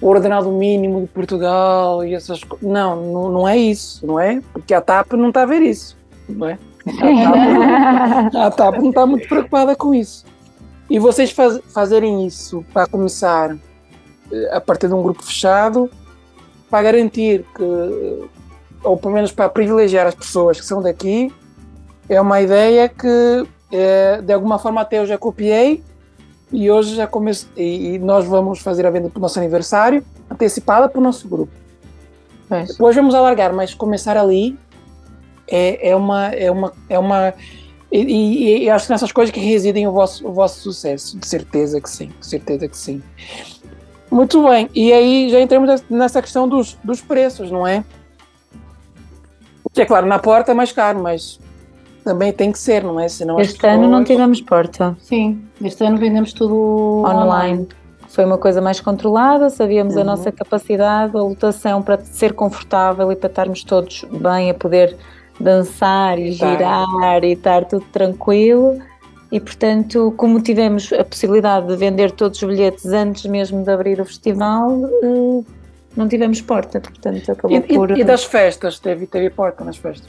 o 0.00 0.06
ordenado 0.06 0.50
mínimo 0.50 1.00
de 1.00 1.06
Portugal 1.08 2.04
e 2.04 2.14
essas 2.14 2.42
coisas. 2.42 2.66
Não, 2.66 2.96
não, 2.96 3.28
não 3.30 3.48
é 3.48 3.56
isso, 3.56 4.06
não 4.06 4.18
é? 4.18 4.40
Porque 4.52 4.72
a 4.72 4.80
TAP 4.80 5.12
não 5.12 5.28
está 5.28 5.42
a 5.42 5.46
ver 5.46 5.62
isso, 5.62 5.96
não 6.28 6.48
é? 6.48 6.58
A 6.86 6.92
TAP, 6.92 8.34
a 8.36 8.50
TAP 8.50 8.78
não 8.78 8.88
está 8.90 9.06
muito 9.06 9.28
preocupada 9.28 9.74
com 9.74 9.94
isso. 9.94 10.24
E 10.88 10.98
vocês 10.98 11.30
faz, 11.30 11.60
fazerem 11.72 12.26
isso 12.26 12.64
para 12.72 12.86
começar 12.86 13.56
eh, 14.32 14.50
a 14.52 14.60
partir 14.60 14.88
de 14.88 14.94
um 14.94 15.02
grupo 15.02 15.22
fechado, 15.22 15.90
para 16.70 16.82
garantir 16.82 17.44
que, 17.54 18.28
ou 18.82 18.96
pelo 18.96 19.14
menos 19.14 19.32
para 19.32 19.48
privilegiar 19.48 20.06
as 20.06 20.14
pessoas 20.14 20.60
que 20.60 20.66
são 20.66 20.80
daqui, 20.80 21.32
é 22.08 22.20
uma 22.20 22.40
ideia 22.40 22.88
que 22.88 23.46
é, 23.70 24.22
de 24.22 24.32
alguma 24.32 24.58
forma 24.58 24.80
até 24.80 24.98
eu 24.98 25.06
já 25.06 25.18
copiei 25.18 25.82
e 26.52 26.70
hoje 26.70 26.94
já 26.94 27.06
comece, 27.06 27.46
e, 27.56 27.98
nós 27.98 28.26
vamos 28.26 28.60
fazer 28.60 28.86
a 28.86 28.90
venda 28.90 29.08
para 29.10 29.18
o 29.18 29.22
nosso 29.22 29.38
aniversário, 29.38 30.04
antecipada 30.30 30.88
para 30.88 30.98
o 30.98 31.02
nosso 31.02 31.28
grupo. 31.28 31.52
É. 32.50 32.64
Depois 32.64 32.96
vamos 32.96 33.14
alargar, 33.14 33.52
mas 33.52 33.74
começar 33.74 34.16
ali 34.16 34.58
é, 35.46 35.90
é 35.90 35.96
uma. 35.96 36.26
É 36.28 36.50
uma, 36.50 36.72
é 36.88 36.98
uma 36.98 37.34
e, 37.90 37.98
e, 37.98 38.64
e 38.64 38.70
acho 38.70 38.86
que 38.86 38.92
nessas 38.92 39.12
coisas 39.12 39.32
que 39.32 39.40
residem 39.40 39.86
o 39.86 39.92
vosso, 39.92 40.26
o 40.26 40.32
vosso 40.32 40.60
sucesso, 40.60 41.18
de 41.18 41.26
certeza 41.26 41.80
que 41.80 41.88
sim, 41.88 42.12
de 42.20 42.26
certeza 42.26 42.68
que 42.68 42.76
sim. 42.76 43.02
Muito 44.10 44.46
bem, 44.46 44.70
e 44.74 44.92
aí 44.92 45.28
já 45.30 45.40
entramos 45.40 45.82
nessa 45.88 46.20
questão 46.22 46.48
dos, 46.48 46.78
dos 46.84 47.00
preços, 47.00 47.50
não 47.50 47.66
é? 47.66 47.84
Que 49.72 49.82
é 49.82 49.86
claro, 49.86 50.06
na 50.06 50.18
porta 50.18 50.52
é 50.52 50.54
mais 50.54 50.72
caro, 50.72 51.02
mas 51.02 51.38
também 52.08 52.32
tem 52.32 52.50
que 52.50 52.58
ser, 52.58 52.82
não 52.82 52.98
é? 52.98 53.06
Senão 53.06 53.38
este 53.38 53.60
pessoas... 53.60 53.74
ano 53.74 53.86
não 53.86 54.02
tivemos 54.02 54.40
porta. 54.40 54.96
Sim, 54.98 55.42
este 55.62 55.84
ano 55.84 55.98
vendemos 55.98 56.32
tudo 56.32 57.02
online. 57.04 57.22
online. 57.22 57.68
Foi 58.08 58.24
uma 58.24 58.38
coisa 58.38 58.62
mais 58.62 58.80
controlada, 58.80 59.50
sabíamos 59.50 59.94
uhum. 59.94 60.00
a 60.00 60.04
nossa 60.04 60.32
capacidade, 60.32 61.14
a 61.14 61.20
lotação 61.20 61.82
para 61.82 61.98
ser 61.98 62.32
confortável 62.32 63.12
e 63.12 63.16
para 63.16 63.28
estarmos 63.28 63.62
todos 63.62 64.06
bem 64.10 64.50
a 64.50 64.54
poder 64.54 64.96
dançar 65.38 66.18
e 66.18 66.32
girar 66.32 67.22
e 67.22 67.32
estar 67.32 67.66
tudo 67.66 67.84
tranquilo. 67.92 68.78
E 69.30 69.38
portanto, 69.38 70.14
como 70.16 70.40
tivemos 70.40 70.90
a 70.94 71.04
possibilidade 71.04 71.66
de 71.66 71.76
vender 71.76 72.12
todos 72.12 72.40
os 72.40 72.48
bilhetes 72.48 72.86
antes 72.86 73.26
mesmo 73.26 73.62
de 73.62 73.70
abrir 73.70 74.00
o 74.00 74.06
festival, 74.06 74.70
eh, 75.02 75.42
não 75.94 76.08
tivemos 76.08 76.40
porta, 76.40 76.80
portanto 76.80 77.30
acabou 77.30 77.58
e, 77.58 77.60
por. 77.60 77.90
E 77.90 78.02
das 78.02 78.24
festas? 78.24 78.78
Teve, 78.78 79.06
teve 79.06 79.28
porta 79.28 79.62
nas 79.62 79.76
festas? 79.76 80.08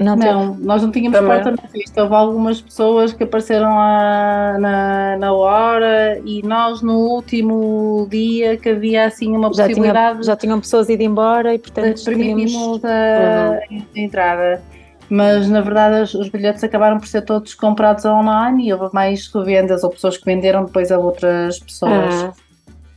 Não, 0.00 0.16
não 0.16 0.54
nós 0.54 0.82
não 0.82 0.90
tínhamos 0.90 1.18
Também. 1.18 1.34
porta 1.34 1.50
na 1.50 1.68
festa. 1.68 2.02
Houve 2.02 2.14
algumas 2.14 2.60
pessoas 2.60 3.12
que 3.12 3.24
apareceram 3.24 3.74
lá 3.74 4.58
na, 4.58 5.16
na 5.18 5.32
hora 5.32 6.20
e 6.24 6.42
nós 6.42 6.82
no 6.82 6.94
último 6.94 8.06
dia 8.10 8.56
que 8.56 8.70
havia 8.70 9.06
assim 9.06 9.28
uma 9.28 9.52
já 9.52 9.66
possibilidade. 9.66 10.12
Tinha, 10.12 10.22
já 10.24 10.36
tinham 10.36 10.60
pessoas 10.60 10.88
ido 10.88 11.02
embora 11.02 11.54
e 11.54 11.58
portanto 11.58 12.02
permitimos 12.04 12.84
a, 12.84 13.60
uhum. 13.70 13.82
a 13.94 14.00
entrada. 14.00 14.62
Mas 15.10 15.48
na 15.48 15.60
verdade 15.60 16.02
os, 16.02 16.14
os, 16.14 16.28
bilhetes 16.28 16.64
acabaram 16.64 16.98
por 16.98 17.06
ser 17.06 17.22
todos 17.22 17.54
comprados 17.54 18.04
online 18.06 18.68
e 18.68 18.72
houve 18.72 18.94
mais 18.94 19.30
vendas 19.44 19.84
ou 19.84 19.90
pessoas 19.90 20.16
que 20.16 20.24
venderam 20.24 20.64
depois 20.64 20.90
a 20.90 20.98
outras 20.98 21.58
pessoas. 21.58 22.22
Uhum. 22.22 22.32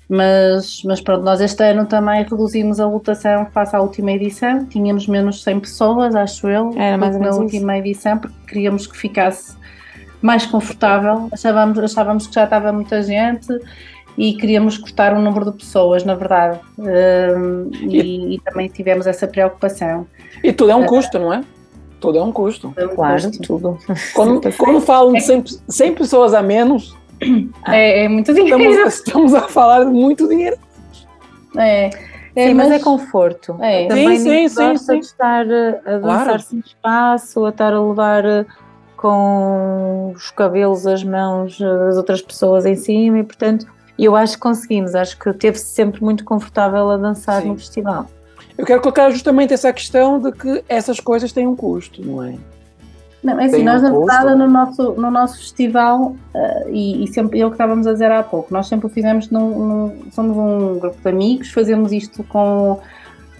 Mas, 0.08 0.84
mas 0.84 1.02
pronto, 1.02 1.24
nós 1.24 1.42
este 1.42 1.64
ano 1.64 1.86
também 1.86 2.24
reduzimos 2.24 2.80
a 2.80 2.88
lotação 2.88 3.48
face 3.48 3.76
à 3.76 3.82
última 3.82 4.12
edição. 4.12 4.66
Tínhamos 4.66 5.08
menos 5.08 5.44
100 5.44 5.60
pessoas, 5.62 6.16
acho 6.16 6.48
eu, 6.48 6.72
Era 6.76 6.98
mais 6.98 7.20
na 7.20 7.32
última 7.32 7.78
isso. 7.78 7.88
edição, 7.88 8.18
porque 8.18 8.36
queríamos 8.48 8.86
que 8.86 8.96
ficasse 8.96 9.56
mais 10.22 10.46
confortável. 10.46 11.28
Achávamos, 11.32 11.80
achávamos 11.80 12.28
que 12.28 12.36
já 12.36 12.44
estava 12.44 12.72
muita 12.72 13.02
gente 13.02 13.48
e 14.18 14.34
queríamos 14.34 14.78
cortar 14.78 15.14
o 15.14 15.22
número 15.22 15.52
de 15.52 15.58
pessoas, 15.58 16.04
na 16.04 16.16
verdade. 16.16 16.60
Um, 16.78 17.70
e, 17.74 18.36
e, 18.36 18.40
também 18.40 18.68
tivemos 18.68 19.08
essa 19.08 19.28
preocupação. 19.28 20.08
E 20.44 20.54
tudo 20.54 20.72
é 20.72 20.76
um 20.76 20.86
custo, 20.86 21.20
não 21.20 21.34
é? 21.34 21.44
Tudo 22.00 22.20
é 22.20 22.22
um 22.22 22.32
custo. 22.32 22.74
É 22.78 22.86
um 22.86 22.96
claro, 22.96 23.24
custo. 23.24 23.42
tudo. 23.42 23.78
Quando, 24.14 24.42
quando 24.58 24.82
falam 24.82 25.14
de 25.14 25.22
100, 25.22 25.44
100 25.68 25.96
pessoas 25.96 26.34
a 26.34 26.42
menos, 26.42 26.96
é, 27.68 28.06
é 28.06 28.08
muito 28.08 28.34
dinheiro. 28.34 28.62
Estamos, 28.62 28.94
estamos, 28.96 29.34
a 29.34 29.48
falar 29.48 29.86
de 29.86 29.92
muito 29.92 30.28
dinheiro. 30.28 30.58
É. 31.58 31.90
É, 32.36 32.48
sim, 32.48 32.54
mas, 32.54 32.68
mas, 32.68 32.82
é 32.82 32.84
conforto. 32.84 33.58
É. 33.62 33.88
Também 33.88 34.20
sim, 34.20 34.50
sim, 34.50 34.78
sim, 34.78 35.00
de 35.00 35.06
estar 35.06 35.46
a 35.46 35.98
dançar 36.00 36.26
claro. 36.26 36.42
sem 36.42 36.60
espaço, 36.60 37.46
a 37.46 37.50
estar 37.50 37.74
a 37.74 37.82
levar 37.82 38.26
eh, 38.26 38.46
com 38.98 40.12
os 40.14 40.32
cabelos, 40.32 40.86
as 40.86 41.02
mãos 41.02 41.58
das 41.58 41.96
outras 41.96 42.22
pessoas 42.22 42.66
em 42.66 42.76
cima 42.76 43.20
e, 43.20 43.24
portanto, 43.24 43.66
eu 43.98 44.18
acho 44.18 44.34
que 44.34 44.42
conseguimos. 44.42 44.96
Acho 44.96 45.18
que 45.18 45.32
teve-se 45.32 45.68
sempre 45.68 46.04
muito 46.04 46.26
confortável 46.26 46.90
a 46.90 46.98
dançar 46.98 47.42
sim. 47.42 47.48
no 47.48 47.58
festival. 47.58 48.06
Eu 48.58 48.66
quero 48.66 48.82
colocar 48.82 49.10
justamente 49.12 49.54
essa 49.54 49.72
questão 49.72 50.20
de 50.20 50.32
que 50.34 50.64
essas 50.68 51.00
coisas 51.00 51.32
têm 51.32 51.48
um 51.48 51.56
custo, 51.56 52.06
não 52.06 52.22
é? 52.22 52.36
Não, 53.26 53.40
é 53.40 53.46
assim, 53.46 53.64
nós 53.64 53.82
na 53.82 53.90
verdade 53.90 54.36
no 54.36 54.48
nosso, 54.48 54.94
no 54.94 55.10
nosso 55.10 55.40
festival, 55.40 56.16
uh, 56.36 56.70
e, 56.70 57.04
e, 57.04 57.08
sempre 57.08 57.40
é 57.40 57.46
o 57.46 57.50
que 57.50 57.56
estávamos 57.56 57.88
a 57.88 57.94
dizer 57.94 58.12
há 58.12 58.22
pouco, 58.22 58.54
nós 58.54 58.68
sempre 58.68 58.86
o 58.86 58.90
fizemos, 58.90 59.32
num, 59.32 59.50
num, 59.50 60.12
somos 60.12 60.38
um 60.38 60.78
grupo 60.78 61.02
de 61.02 61.10
amigos, 61.10 61.52
fazemos 61.52 61.92
isto 61.92 62.24
com, 62.26 62.80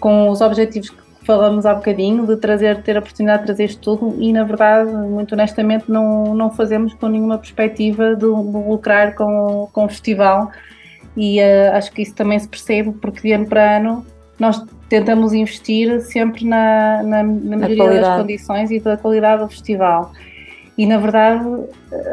com 0.00 0.28
os 0.28 0.40
objetivos 0.40 0.90
que 0.90 1.00
falamos 1.24 1.64
há 1.64 1.72
bocadinho, 1.72 2.26
de 2.26 2.36
trazer, 2.36 2.82
ter 2.82 2.96
a 2.96 2.98
oportunidade 2.98 3.42
de 3.42 3.46
trazer 3.46 3.64
isto 3.66 3.80
tudo 3.80 4.20
e 4.20 4.32
na 4.32 4.42
verdade, 4.42 4.90
muito 4.90 5.34
honestamente, 5.34 5.84
não, 5.88 6.34
não 6.34 6.50
fazemos 6.50 6.92
com 6.94 7.06
nenhuma 7.06 7.38
perspectiva 7.38 8.16
de, 8.16 8.22
de 8.22 8.26
lucrar 8.26 9.14
com, 9.14 9.68
com 9.72 9.84
o 9.84 9.88
festival. 9.88 10.50
E 11.16 11.40
uh, 11.40 11.74
acho 11.74 11.92
que 11.92 12.02
isso 12.02 12.14
também 12.14 12.38
se 12.38 12.48
percebe 12.48 12.90
porque 12.90 13.20
de 13.22 13.32
ano 13.32 13.46
para 13.46 13.76
ano 13.76 14.04
nós 14.38 14.62
tentamos 14.88 15.32
investir 15.32 16.00
sempre 16.02 16.44
na, 16.44 17.02
na, 17.02 17.22
na 17.22 17.56
maioria 17.56 18.00
das 18.00 18.20
condições 18.20 18.70
e 18.70 18.80
da 18.80 18.96
qualidade 18.96 19.42
do 19.42 19.48
festival. 19.48 20.12
E 20.76 20.84
na 20.84 20.98
verdade 20.98 21.44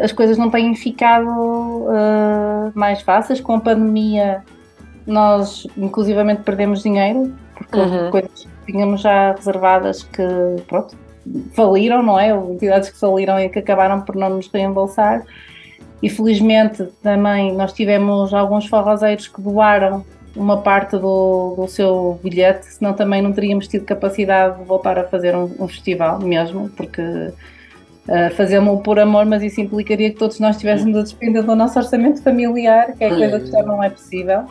as 0.01 0.11
coisas 0.11 0.37
não 0.37 0.49
têm 0.49 0.73
ficado 0.73 1.27
uh, 1.29 2.71
mais 2.73 3.01
fáceis. 3.01 3.41
Com 3.41 3.55
a 3.55 3.59
pandemia, 3.59 4.41
nós 5.05 5.67
inclusivamente 5.77 6.43
perdemos 6.43 6.81
dinheiro, 6.81 7.33
porque 7.55 7.77
uhum. 7.77 8.09
coisas 8.09 8.47
que 8.65 8.71
tínhamos 8.71 9.01
já 9.01 9.33
reservadas 9.33 10.03
que 10.03 10.23
pronto, 10.67 10.95
faliram, 11.53 12.01
não 12.01 12.17
é? 12.17 12.29
Entidades 12.29 12.89
que 12.89 12.99
faliram 12.99 13.37
e 13.39 13.49
que 13.49 13.59
acabaram 13.59 14.01
por 14.01 14.15
não 14.15 14.29
nos 14.29 14.47
reembolsar. 14.47 15.23
e 16.01 16.09
felizmente 16.09 16.85
também 17.01 17.53
nós 17.53 17.73
tivemos 17.73 18.33
alguns 18.33 18.67
forrozeiros 18.67 19.27
que 19.27 19.41
doaram 19.41 20.05
uma 20.35 20.61
parte 20.61 20.97
do, 20.97 21.55
do 21.55 21.67
seu 21.67 22.19
bilhete, 22.23 22.65
senão 22.65 22.93
também 22.93 23.21
não 23.21 23.31
teríamos 23.31 23.67
tido 23.67 23.85
capacidade 23.85 24.59
de 24.59 24.65
voltar 24.65 24.97
a 24.97 25.03
fazer 25.03 25.35
um, 25.35 25.51
um 25.59 25.67
festival 25.67 26.19
mesmo, 26.19 26.69
porque 26.69 27.01
uh, 27.01 28.35
fazemos-o 28.35 28.81
por 28.81 28.99
amor, 28.99 29.25
mas 29.25 29.43
isso 29.43 29.61
implicaria 29.61 30.09
que 30.09 30.17
todos 30.17 30.39
nós 30.39 30.55
estivéssemos 30.55 30.97
a 30.97 31.03
despender 31.03 31.43
do 31.43 31.55
nosso 31.55 31.77
orçamento 31.77 32.21
familiar, 32.23 32.93
que 32.93 33.03
é 33.03 33.09
coisa 33.09 33.39
que 33.39 33.47
já 33.47 33.63
não 33.63 33.83
é 33.83 33.89
possível. 33.89 34.45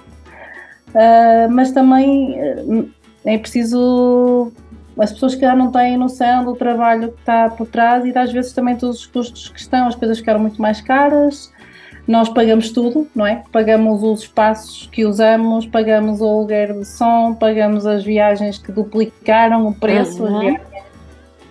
Uh, 0.90 1.50
mas 1.50 1.72
também 1.72 2.38
uh, 2.38 2.90
é 3.24 3.38
preciso 3.38 4.52
as 4.98 5.12
pessoas 5.12 5.34
que 5.34 5.40
já 5.40 5.56
não 5.56 5.70
têm 5.70 5.96
noção 5.96 6.44
do 6.44 6.54
trabalho 6.54 7.12
que 7.12 7.20
está 7.20 7.48
por 7.48 7.66
trás 7.66 8.04
e 8.04 8.16
às 8.16 8.30
vezes 8.32 8.52
também 8.52 8.76
todos 8.76 9.00
os 9.00 9.06
custos 9.06 9.48
que 9.48 9.58
estão, 9.58 9.86
as 9.88 9.94
coisas 9.94 10.18
ficaram 10.18 10.40
muito 10.40 10.60
mais 10.60 10.80
caras, 10.80 11.50
nós 12.06 12.28
pagamos 12.28 12.71
tudo, 12.71 13.06
não 13.14 13.26
é? 13.26 13.42
Pagamos 13.52 14.02
os 14.02 14.23
espaços 14.23 14.88
que 14.90 15.04
usamos, 15.04 15.66
pagamos 15.66 16.21
o 16.21 16.26
aluguer 16.26 16.73
de 16.76 16.85
som, 16.85 17.35
pagamos 17.35 17.87
as 17.87 18.04
viagens 18.04 18.59
que 18.59 18.73
duplicaram 18.73 19.66
o 19.68 19.75
preço, 19.75 20.25
uhum. 20.25 20.37
as 20.37 20.40
viagens 20.40 20.85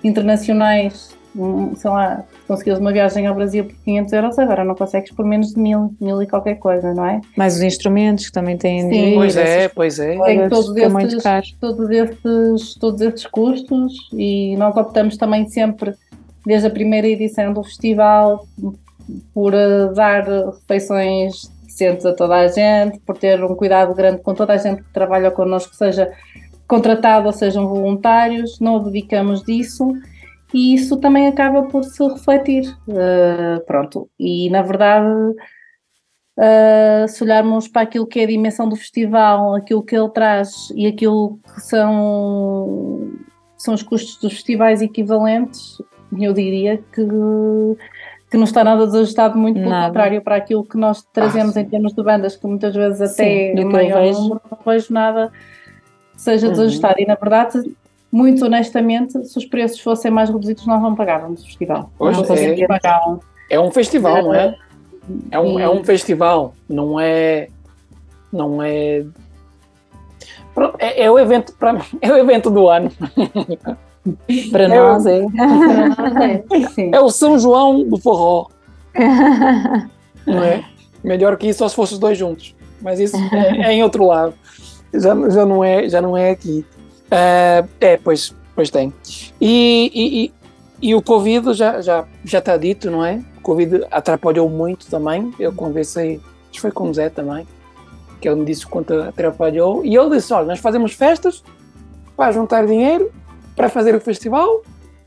internacionais, 0.04 1.16
hum, 1.36 1.74
sei 1.76 1.90
lá, 1.90 2.24
conseguias 2.48 2.80
uma 2.80 2.92
viagem 2.92 3.28
ao 3.28 3.36
Brasil 3.36 3.64
por 3.66 3.76
500 3.86 4.14
euros, 4.14 4.40
agora 4.40 4.66
não 4.66 4.76
consegues 4.76 5.12
por 5.12 5.24
menos 5.24 5.54
de 5.54 5.60
mil, 5.60 5.94
mil 6.02 6.22
e 6.22 6.28
qualquer 6.28 6.56
coisa, 6.56 6.94
não 6.94 7.06
é? 7.06 7.22
Mais 7.38 7.56
os 7.56 7.62
instrumentos 7.62 8.26
que 8.26 8.32
também 8.32 8.58
têm. 8.58 8.90
Sim, 8.90 9.14
pois 9.16 9.38
é, 9.38 9.68
pois 9.70 10.00
é. 10.00 10.18
Tem 10.24 10.50
todos 10.50 10.76
esses, 10.76 11.52
todos, 11.60 11.90
esses, 11.90 12.76
todos 12.76 13.02
esses 13.02 13.26
custos 13.26 14.10
e 14.14 14.56
nós 14.58 14.76
optamos 14.76 15.16
também 15.16 15.48
sempre, 15.48 15.94
desde 16.46 16.68
a 16.68 16.72
primeira 16.72 17.08
edição 17.08 17.54
do 17.54 17.64
festival, 17.64 18.46
por 19.34 19.54
uh, 19.54 19.94
dar 19.94 20.24
refeições 20.24 21.50
decentes 21.64 22.06
a 22.06 22.14
toda 22.14 22.36
a 22.36 22.48
gente, 22.48 23.00
por 23.00 23.18
ter 23.18 23.44
um 23.44 23.56
cuidado 23.56 23.94
grande 23.94 24.22
com 24.22 24.34
toda 24.34 24.54
a 24.54 24.58
gente 24.58 24.84
que 24.84 24.94
trabalha 24.94 25.32
connosco, 25.32 25.76
seja 25.76 26.12
contratado 26.68 27.28
ou 27.28 27.34
sejam 27.34 27.68
voluntários, 27.68 28.60
não 28.60 28.78
abdicamos 28.78 29.44
disso 29.44 29.94
e 30.54 30.74
isso 30.74 30.98
também 30.98 31.28
acaba 31.28 31.64
por 31.64 31.84
se 31.84 32.04
refletir. 32.04 32.64
Uh, 32.88 33.64
pronto, 33.66 34.10
e 34.20 34.50
na 34.50 34.62
verdade, 34.62 35.08
uh, 36.38 37.08
se 37.08 37.24
olharmos 37.24 37.68
para 37.68 37.82
aquilo 37.84 38.08
que 38.08 38.20
é 38.20 38.24
a 38.24 38.28
dimensão 38.28 38.68
do 38.68 38.76
festival, 38.76 39.56
aquilo 39.56 39.84
que 39.84 39.96
ele 39.96 40.10
traz 40.10 40.72
e 40.76 40.88
aquilo 40.88 41.40
que 41.54 41.62
são, 41.62 43.12
são 43.58 43.74
os 43.74 43.84
custos 43.84 44.18
dos 44.18 44.34
festivais 44.34 44.82
equivalentes, 44.82 45.78
eu 46.20 46.34
diria 46.34 46.78
que 46.94 47.02
que 48.32 48.38
não 48.38 48.46
está 48.46 48.64
nada 48.64 48.86
desajustado, 48.86 49.38
muito 49.38 49.58
pelo 49.58 49.70
nada. 49.70 49.88
contrário 49.88 50.22
para 50.22 50.38
aquilo 50.38 50.64
que 50.64 50.78
nós 50.78 51.04
trazemos 51.12 51.58
ah, 51.58 51.60
em 51.60 51.66
termos 51.66 51.94
de 51.94 52.02
bandas, 52.02 52.38
que 52.38 52.48
muitas 52.48 52.74
vezes 52.74 53.02
até 53.02 53.54
sim, 53.54 53.66
maior 53.66 54.02
vejo. 54.02 54.22
número, 54.22 54.42
não 54.50 54.58
vejo 54.66 54.94
nada 54.94 55.32
que 56.14 56.22
seja 56.22 56.48
uhum. 56.48 56.54
desajustado. 56.54 56.96
E 56.98 57.06
na 57.06 57.16
verdade, 57.16 57.62
muito 58.10 58.46
honestamente, 58.46 59.22
se 59.28 59.38
os 59.38 59.46
preços 59.46 59.82
fossem 59.82 60.10
mais 60.10 60.30
reduzidos, 60.30 60.66
nós 60.66 60.82
não 60.82 60.96
pagávamos 60.96 61.42
o 61.42 61.46
festival. 61.46 61.92
Pois 61.98 62.18
não 62.18 62.24
é, 62.34 62.68
pagar. 62.68 63.02
é 63.50 63.60
um 63.60 63.70
festival, 63.70 64.24
não 64.24 64.34
é? 64.34 64.56
É 65.30 65.40
um, 65.40 65.60
é 65.60 65.70
um 65.70 65.84
festival, 65.84 66.54
não 66.70 66.98
é. 66.98 67.50
Não 68.32 68.64
é. 68.64 69.06
É, 70.80 71.04
é 71.04 71.12
o 71.12 71.20
evento 71.20 71.54
para 71.60 71.82
é 72.00 72.14
o 72.14 72.18
evento 72.18 72.50
do 72.50 72.70
ano. 72.70 72.90
Para 74.52 74.68
nós, 74.70 75.06
é. 75.06 75.22
é 76.92 77.00
o 77.00 77.10
São 77.10 77.38
João 77.38 77.84
do 77.84 77.98
forró. 77.98 78.48
Não 80.26 80.44
é? 80.44 80.64
Melhor 81.04 81.38
que 81.38 81.48
isso 81.48 81.60
só 81.60 81.68
se 81.68 81.76
fossem 81.76 81.96
os 81.96 82.00
dois 82.00 82.18
juntos. 82.18 82.56
Mas 82.82 83.00
isso 83.00 83.16
é, 83.34 83.70
é, 83.70 83.74
em 83.74 83.84
outro 83.84 84.06
lado. 84.06 84.34
Já, 84.94 85.16
já, 85.30 85.46
não, 85.46 85.64
é, 85.64 85.88
já 85.88 86.02
não 86.02 86.18
é 86.18 86.32
aqui. 86.32 86.66
Uh, 87.08 87.68
é, 87.80 87.98
pois, 87.98 88.36
pois 88.56 88.70
tem. 88.70 88.94
E, 89.40 89.92
e, 89.94 90.26
e, 90.26 90.90
e, 90.90 90.96
o 90.96 91.02
Covid 91.02 91.54
já, 91.54 91.82
já, 91.82 92.06
já 92.26 92.40
está 92.40 92.58
dito, 92.58 92.90
não 92.92 93.06
é? 93.06 93.24
O 93.38 93.42
Covid 93.42 93.86
atrapalhou 93.90 94.50
muito 94.50 94.88
também. 94.88 95.34
Eu 95.40 95.54
conversei, 95.54 96.20
foi 96.58 96.72
com 96.72 96.90
o 96.90 96.94
Zé 96.94 97.10
também, 97.10 97.48
que 98.20 98.28
ele 98.28 98.40
me 98.40 98.46
disse 98.46 98.66
quanto 98.66 98.94
atrapalhou. 98.94 99.86
E 99.86 99.96
ele 99.96 100.10
disse: 100.18 100.34
olha, 100.34 100.48
nós 100.48 100.60
fazemos 100.60 100.94
festas 100.94 101.44
para 102.16 102.32
juntar 102.32 102.66
dinheiro 102.66 103.12
para 103.56 103.70
fazer 103.70 103.96
o 103.96 104.02
festival, 104.02 104.62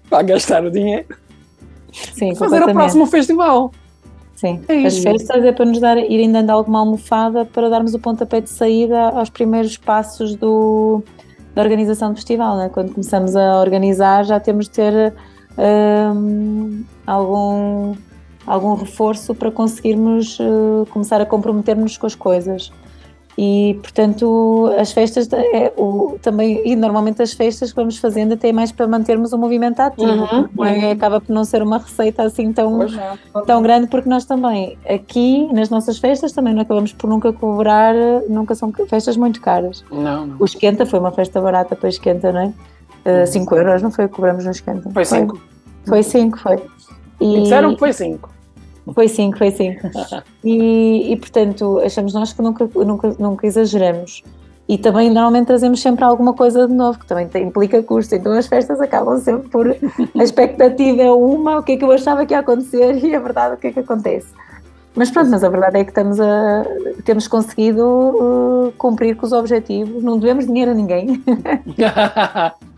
para 0.09 0.23
gastar 0.23 0.65
o 0.65 0.71
dinheiro. 0.71 1.07
Sim, 1.93 2.35
fazer 2.35 2.63
o 2.63 2.73
próximo 2.73 3.07
festival. 3.07 3.73
Sim, 4.35 4.61
é 4.69 4.85
as 4.85 4.99
festas 4.99 5.45
é 5.45 5.53
para 5.53 5.65
nos 5.65 5.79
dar, 5.79 5.97
irem 5.97 6.31
dando 6.31 6.51
alguma 6.51 6.81
almofada 6.81 7.45
para 7.45 7.69
darmos 7.69 7.95
o 7.95 7.99
pontapé 7.99 8.41
de 8.41 8.51
saída 8.51 9.11
aos 9.11 9.31
primeiros 9.31 9.77
passos 9.77 10.35
do, 10.35 11.03
da 11.55 11.63
organização 11.63 12.11
do 12.11 12.17
festival. 12.17 12.57
Né? 12.57 12.69
Quando 12.69 12.93
começamos 12.93 13.37
a 13.37 13.61
organizar, 13.61 14.25
já 14.25 14.41
temos 14.41 14.67
de 14.67 14.73
ter 14.73 15.15
um, 15.57 16.85
algum, 17.07 17.95
algum 18.47 18.75
reforço 18.75 19.35
para 19.35 19.51
conseguirmos 19.51 20.39
uh, 20.41 20.87
começar 20.91 21.21
a 21.21 21.27
comprometermos 21.27 21.97
com 21.97 22.07
as 22.07 22.15
coisas. 22.15 22.73
E, 23.37 23.79
portanto, 23.83 24.73
as 24.79 24.93
festas 24.93 25.29
é, 25.33 25.73
o, 25.77 26.17
também, 26.23 26.63
e 26.65 26.77
normalmente 26.77 27.21
as 27.21 27.33
festas 27.33 27.71
que 27.71 27.77
vamos 27.77 27.99
fazendo 27.99 28.35
até 28.35 28.51
é 28.51 28.53
mais 28.53 28.71
para 28.71 28.87
mantermos 28.87 29.33
o 29.33 29.39
movimento 29.39 29.81
ativo, 29.81 30.29
uhum, 30.57 30.65
é? 30.65 30.93
acaba 30.93 31.21
por 31.21 31.33
não 31.33 31.45
ser 31.45 31.61
uma 31.61 31.79
receita 31.79 32.23
assim 32.23 32.53
tão, 32.53 32.79
tão 33.45 33.61
grande, 33.61 33.89
porque 33.89 34.09
nós 34.09 34.25
também, 34.25 34.79
aqui 34.89 35.53
nas 35.53 35.69
nossas 35.69 35.99
festas, 35.99 36.31
também 36.31 36.55
não 36.55 36.63
acabamos 36.63 36.93
por 36.93 37.11
nunca 37.11 37.33
cobrar, 37.33 37.95
nunca 38.29 38.55
são 38.55 38.73
festas 38.89 39.17
muito 39.17 39.41
caras. 39.41 39.85
Não, 39.91 40.27
não. 40.27 40.37
O 40.39 40.45
Esquenta 40.45 40.87
foi 40.87 41.01
uma 41.01 41.11
festa 41.11 41.41
barata 41.41 41.75
para 41.75 41.89
Esquenta, 41.89 42.33
não 42.33 42.41
é? 42.41 43.27
5 43.27 43.55
uh, 43.55 43.59
euros, 43.59 43.83
não 43.83 43.91
foi 43.91 44.07
cobramos 44.09 44.45
no 44.45 44.53
Esquenta? 44.53 44.89
Foi 44.91 45.05
5. 45.05 45.41
Foi 45.87 46.03
5, 46.03 46.39
foi. 46.39 46.63
E... 47.21 47.43
disseram 47.43 47.75
que 47.75 47.81
foi 47.81 47.93
5. 47.93 48.31
Foi 48.93 49.09
sim, 49.09 49.33
foi 49.33 49.51
sim. 49.51 49.77
E, 50.45 51.13
e 51.13 51.17
portanto, 51.17 51.81
achamos 51.83 52.13
nós 52.13 52.33
que 52.33 52.43
nunca, 52.43 52.69
nunca, 52.75 53.17
nunca 53.19 53.47
exageramos. 53.47 54.23
E 54.69 54.79
também 54.79 55.11
normalmente 55.11 55.47
trazemos 55.47 55.81
sempre 55.81 56.05
alguma 56.05 56.33
coisa 56.33 56.67
de 56.67 56.73
novo, 56.73 56.99
que 56.99 57.07
também 57.07 57.29
implica 57.43 57.83
custo. 57.83 58.15
Então 58.15 58.33
as 58.33 58.47
festas 58.47 58.81
acabam 58.81 59.19
sempre 59.19 59.49
por. 59.49 59.69
A 59.69 60.23
expectativa 60.23 61.03
é 61.03 61.11
uma, 61.11 61.59
o 61.59 61.63
que 61.63 61.73
é 61.73 61.77
que 61.77 61.85
eu 61.85 61.93
achava 61.93 62.25
que 62.25 62.33
ia 62.33 62.41
acontecer 62.41 62.97
e 63.05 63.15
a 63.15 63.21
verdade 63.21 63.55
o 63.55 63.57
que 63.59 63.69
é 63.69 63.73
que 63.73 63.81
acontece. 63.81 64.29
Mas 64.95 65.11
pronto, 65.11 65.31
mas 65.31 65.43
a 65.43 65.49
verdade 65.49 65.79
é 65.79 65.85
que 65.85 65.91
estamos 65.91 66.21
a, 66.21 66.65
temos 67.05 67.27
conseguido 67.27 67.85
uh, 67.85 68.73
cumprir 68.79 69.17
com 69.17 69.27
os 69.27 69.33
objetivos, 69.33 70.03
não 70.05 70.19
devemos 70.19 70.47
dinheiro 70.47 70.71
a 70.71 70.75
ninguém. 70.75 71.23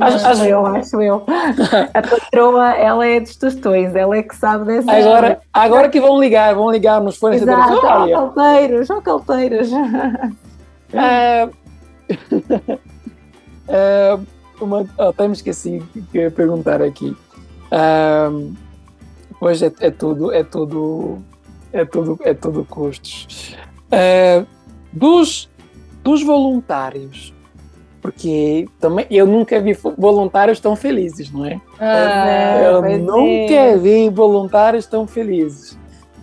Acho, 0.00 0.44
eu, 0.44 0.66
acho 0.66 1.00
eu. 1.02 1.24
A 1.92 2.02
patroa, 2.02 2.72
ela 2.74 3.06
é 3.06 3.20
dos 3.20 3.36
tostões, 3.36 3.94
ela 3.94 4.16
é 4.16 4.22
que 4.22 4.36
sabe 4.36 4.64
dessa. 4.64 4.92
Agora, 4.92 5.40
agora 5.52 5.88
que 5.88 6.00
vão 6.00 6.20
ligar, 6.20 6.54
vão 6.54 6.70
ligar 6.70 7.00
nos 7.00 7.16
fornecedores. 7.16 7.64
Exato, 7.66 7.86
ó, 7.86 8.08
calteiros, 8.08 8.90
ó, 8.90 9.00
calteiros. 9.00 9.70
É, 10.92 11.48
é, 13.68 14.18
uma, 14.60 14.86
oh, 14.98 15.02
até 15.02 15.26
me 15.26 15.34
esqueci 15.34 15.82
que 16.12 16.30
perguntar 16.30 16.82
aqui. 16.82 17.16
É, 17.70 18.28
hoje 19.40 19.66
é, 19.66 19.72
é, 19.80 19.90
tudo, 19.90 20.32
é 20.32 20.44
tudo, 20.44 21.18
é 21.72 21.84
tudo, 21.84 22.18
é 22.22 22.34
tudo 22.34 22.64
custos. 22.64 23.56
É, 23.90 24.44
dos, 24.92 25.48
dos 26.02 26.22
voluntários, 26.22 27.32
porque 28.00 28.68
também 28.78 29.06
eu 29.10 29.26
nunca 29.26 29.60
vi 29.60 29.72
voluntários 29.96 30.60
tão 30.60 30.74
felizes, 30.74 31.30
não 31.30 31.44
é? 31.44 31.60
Ah, 31.78 32.58
eu 32.62 32.98
nunca 32.98 33.54
é. 33.54 33.76
vi 33.76 34.08
voluntários 34.08 34.86
tão 34.86 35.06
felizes. 35.06 35.72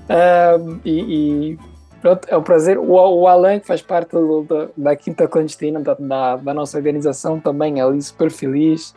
Uh, 0.10 0.80
e, 0.86 1.52
e, 1.52 1.60
pronto, 2.02 2.28
é 2.30 2.38
um 2.38 2.44
prazer. 2.44 2.78
O, 2.78 2.94
o 2.94 3.28
Alan, 3.28 3.60
que 3.60 3.68
faz 3.68 3.82
parte 3.82 4.12
do, 4.12 4.44
do, 4.44 4.70
da 4.76 4.96
Quinta 4.96 5.28
Clandestina, 5.28 5.80
da, 5.80 5.96
da, 6.00 6.36
da, 6.38 6.54
nossa 6.54 6.78
organização, 6.78 7.40
também 7.40 7.80
é 7.80 7.84
ali 7.84 8.02
super 8.02 8.32
feliz. 8.32 8.96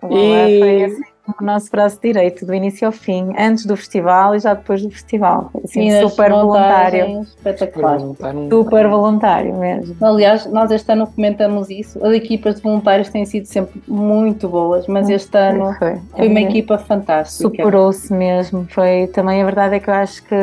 O 0.00 0.16
e... 0.16 0.58
foi 0.60 0.84
assim 0.84 1.02
o 1.40 1.44
nosso 1.44 1.70
braço 1.70 1.98
direito, 2.02 2.46
do 2.46 2.54
início 2.54 2.86
ao 2.86 2.92
fim, 2.92 3.34
antes 3.38 3.66
do 3.66 3.76
festival 3.76 4.34
e 4.34 4.40
já 4.40 4.54
depois 4.54 4.82
do 4.82 4.90
festival. 4.90 5.50
Assim, 5.62 5.90
Sim, 5.90 6.08
super 6.08 6.30
voluntário. 6.30 7.20
Espetacular. 7.22 8.00
Super 8.48 8.88
voluntário 8.88 9.56
mesmo. 9.58 9.96
Aliás, 10.00 10.46
nós 10.46 10.70
este 10.70 10.90
ano 10.90 11.06
comentamos 11.06 11.68
isso. 11.68 12.04
As 12.04 12.12
equipas 12.12 12.56
de 12.56 12.62
voluntários 12.62 13.08
têm 13.08 13.26
sido 13.26 13.46
sempre 13.46 13.82
muito 13.86 14.48
boas, 14.48 14.86
mas 14.86 15.08
este 15.08 15.36
ano 15.36 15.74
foi, 15.74 15.96
foi 16.16 16.28
uma 16.28 16.38
é. 16.38 16.42
equipa 16.42 16.78
fantástica. 16.78 17.48
Superou-se 17.48 18.12
mesmo. 18.12 18.66
Foi 18.70 19.08
também 19.08 19.42
a 19.42 19.44
verdade 19.44 19.76
é 19.76 19.80
que 19.80 19.90
eu 19.90 19.94
acho 19.94 20.22
que 20.24 20.34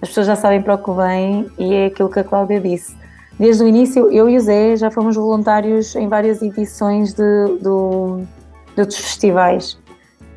as 0.00 0.08
pessoas 0.08 0.26
já 0.26 0.36
sabem 0.36 0.62
para 0.62 0.74
o 0.74 0.78
que 0.78 0.90
vem 0.92 1.46
e 1.58 1.74
é 1.74 1.86
aquilo 1.86 2.08
que 2.08 2.20
a 2.20 2.24
Cláudia 2.24 2.60
disse. 2.60 2.96
Desde 3.38 3.62
o 3.62 3.68
início, 3.68 4.10
eu 4.10 4.28
e 4.28 4.36
o 4.36 4.40
Zé 4.40 4.76
já 4.76 4.90
fomos 4.90 5.14
voluntários 5.16 5.94
em 5.94 6.08
várias 6.08 6.42
edições 6.42 7.14
de, 7.14 7.58
do, 7.60 8.22
de 8.74 8.80
outros 8.80 8.98
festivais 8.98 9.78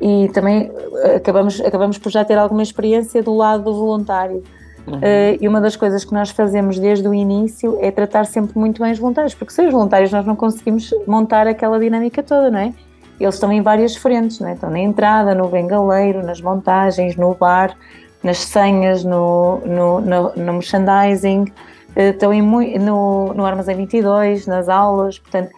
e 0.02 0.28
também 0.30 0.68
acabamos, 1.14 1.60
acabamos 1.60 1.96
por 1.96 2.10
já 2.10 2.24
ter 2.24 2.36
alguma 2.36 2.62
experiência 2.62 3.22
do 3.22 3.36
lado 3.36 3.62
do 3.62 3.72
voluntário. 3.72 4.42
Uhum. 4.84 4.96
Uh, 4.96 5.38
e 5.40 5.46
uma 5.46 5.60
das 5.60 5.76
coisas 5.76 6.04
que 6.04 6.12
nós 6.12 6.30
fazemos 6.30 6.76
desde 6.76 7.06
o 7.06 7.14
início 7.14 7.78
é 7.80 7.88
tratar 7.92 8.26
sempre 8.26 8.58
muito 8.58 8.82
bem 8.82 8.90
os 8.90 8.98
voluntários, 8.98 9.32
porque 9.32 9.52
sem 9.52 9.66
os 9.68 9.72
voluntários 9.72 10.10
nós 10.10 10.26
não 10.26 10.34
conseguimos 10.34 10.90
montar 11.06 11.46
aquela 11.46 11.78
dinâmica 11.78 12.20
toda, 12.20 12.50
não 12.50 12.58
é? 12.58 12.74
Eles 13.20 13.36
estão 13.36 13.52
em 13.52 13.62
várias 13.62 13.94
frentes, 13.94 14.40
não 14.40 14.48
é? 14.48 14.54
Estão 14.54 14.70
na 14.70 14.80
entrada, 14.80 15.36
no 15.36 15.46
bengaleiro, 15.46 16.26
nas 16.26 16.40
montagens, 16.40 17.14
no 17.14 17.32
bar, 17.34 17.76
nas 18.24 18.38
senhas, 18.38 19.04
no, 19.04 19.58
no, 19.58 20.00
no, 20.00 20.32
no 20.34 20.52
merchandising, 20.54 21.42
uh, 21.42 22.00
estão 22.00 22.32
em, 22.34 22.42
no, 22.80 23.32
no 23.34 23.46
Armazém 23.46 23.76
22, 23.76 24.48
nas 24.48 24.68
aulas, 24.68 25.20
portanto, 25.20 25.52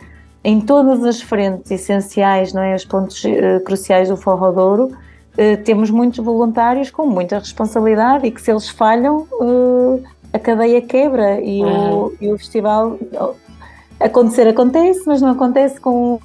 em 0.44 0.60
todas 0.60 1.02
as 1.02 1.22
frentes 1.22 1.70
essenciais, 1.70 2.52
não 2.52 2.62
é? 2.62 2.74
Os 2.74 2.84
pontos 2.84 3.24
uh, 3.24 3.60
cruciais 3.64 4.10
do 4.10 4.16
Forro 4.16 4.52
Douro, 4.52 4.84
uh, 4.86 5.64
temos 5.64 5.90
muitos 5.90 6.22
voluntários 6.22 6.90
com 6.90 7.06
muita 7.06 7.38
responsabilidade 7.38 8.26
e 8.26 8.30
que 8.30 8.42
se 8.42 8.50
eles 8.50 8.68
falham, 8.68 9.26
uh, 9.32 10.04
a 10.32 10.38
cadeia 10.38 10.82
quebra 10.82 11.40
e, 11.40 11.62
uhum. 11.62 11.94
o, 11.94 12.12
e 12.20 12.32
o 12.32 12.36
festival 12.36 12.98
acontecer 13.98 14.46
acontece, 14.46 15.02
mas 15.06 15.22
não 15.22 15.30
acontece 15.30 15.80
com, 15.80 16.18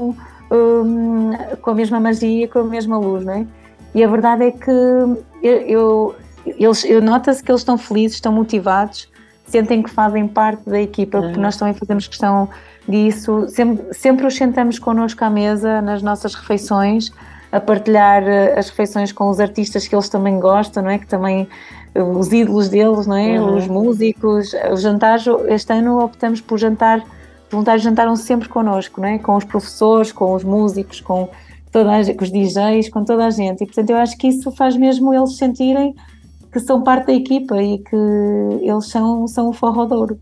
um, 0.51 1.31
com 1.61 1.71
a 1.71 1.75
mesma 1.75 1.99
magia, 1.99 2.47
com 2.47 2.59
a 2.59 2.63
mesma 2.63 2.97
luz, 2.97 3.23
não 3.23 3.33
é? 3.33 3.47
E 3.95 4.03
a 4.03 4.07
verdade 4.07 4.43
é 4.43 4.51
que 4.51 4.69
eu, 4.69 5.25
eu, 5.43 6.15
eles, 6.45 6.83
eu 6.83 7.01
nota-se 7.01 7.41
que 7.41 7.51
eles 7.51 7.61
estão 7.61 7.77
felizes, 7.77 8.15
estão 8.15 8.31
motivados, 8.31 9.09
sentem 9.45 9.81
que 9.81 9.89
fazem 9.89 10.27
parte 10.27 10.67
da 10.69 10.81
equipa, 10.81 11.21
porque 11.21 11.37
uhum. 11.37 11.41
nós 11.41 11.57
também 11.57 11.73
fazemos 11.73 12.07
questão 12.07 12.49
disso. 12.89 13.47
Sempre, 13.49 13.93
sempre 13.93 14.25
os 14.25 14.35
sentamos 14.35 14.79
connosco 14.79 15.23
à 15.23 15.29
mesa 15.29 15.81
nas 15.81 16.01
nossas 16.01 16.33
refeições, 16.33 17.11
a 17.51 17.59
partilhar 17.59 18.23
eh, 18.23 18.57
as 18.57 18.69
refeições 18.69 19.11
com 19.11 19.29
os 19.29 19.39
artistas 19.39 19.87
que 19.87 19.95
eles 19.95 20.09
também 20.09 20.39
gostam, 20.39 20.83
não 20.83 20.89
é? 20.89 20.97
Que 20.97 21.07
também 21.07 21.47
eh, 21.93 22.01
os 22.01 22.31
ídolos 22.31 22.69
deles, 22.69 23.07
não 23.07 23.15
é? 23.15 23.39
Uhum. 23.39 23.57
Os 23.57 23.67
músicos, 23.67 24.53
os 24.71 24.81
jantares. 24.81 25.25
Este 25.47 25.73
ano 25.73 26.03
optamos 26.03 26.41
por 26.41 26.57
jantar. 26.57 26.99
Os 26.99 27.51
voluntários 27.51 27.83
jantaram 27.83 28.15
sempre 28.15 28.47
connosco, 28.49 29.01
não 29.01 29.07
é? 29.07 29.17
Com 29.17 29.35
os 29.35 29.43
professores, 29.43 30.11
com 30.11 30.33
os 30.33 30.43
músicos, 30.43 31.01
com 31.01 31.29
toda 31.71 31.95
a, 31.95 32.13
com 32.13 32.23
os 32.23 32.31
DJs, 32.31 32.89
com 32.89 33.03
toda 33.03 33.25
a 33.25 33.29
gente. 33.29 33.63
E 33.63 33.65
portanto 33.65 33.89
eu 33.89 33.97
acho 33.97 34.17
que 34.17 34.27
isso 34.27 34.51
faz 34.51 34.75
mesmo 34.75 35.13
eles 35.13 35.37
sentirem 35.37 35.95
que 36.51 36.59
são 36.59 36.81
parte 36.81 37.07
da 37.07 37.13
equipa 37.13 37.61
e 37.61 37.77
que 37.77 37.95
eles 38.61 38.87
são, 38.87 39.27
são 39.27 39.49
o 39.49 39.53
forró 39.53 39.85
de 39.85 39.93
ouro. 39.93 40.19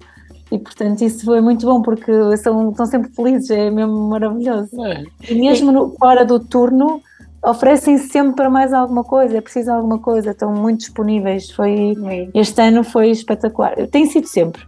E 0.51 0.57
portanto 0.57 1.01
isso 1.01 1.25
foi 1.25 1.41
muito 1.41 1.65
bom 1.65 1.81
porque 1.81 2.37
são, 2.37 2.71
estão 2.71 2.85
sempre 2.85 3.11
felizes, 3.11 3.49
é 3.49 3.69
mesmo 3.69 4.09
maravilhoso. 4.09 4.69
É. 4.85 5.03
E 5.29 5.35
mesmo 5.35 5.71
no, 5.71 5.93
fora 5.99 6.25
do 6.25 6.39
turno 6.39 7.01
oferecem 7.43 7.97
sempre 7.97 8.35
para 8.35 8.49
mais 8.49 8.73
alguma 8.73 9.03
coisa, 9.03 9.37
é 9.37 9.41
preciso 9.41 9.71
alguma 9.71 9.99
coisa, 9.99 10.31
estão 10.31 10.53
muito 10.53 10.79
disponíveis. 10.79 11.51
Foi, 11.51 11.95
este 12.33 12.61
ano 12.61 12.83
foi 12.83 13.09
espetacular. 13.09 13.75
Tem 13.87 14.05
sido 14.05 14.27
sempre. 14.27 14.61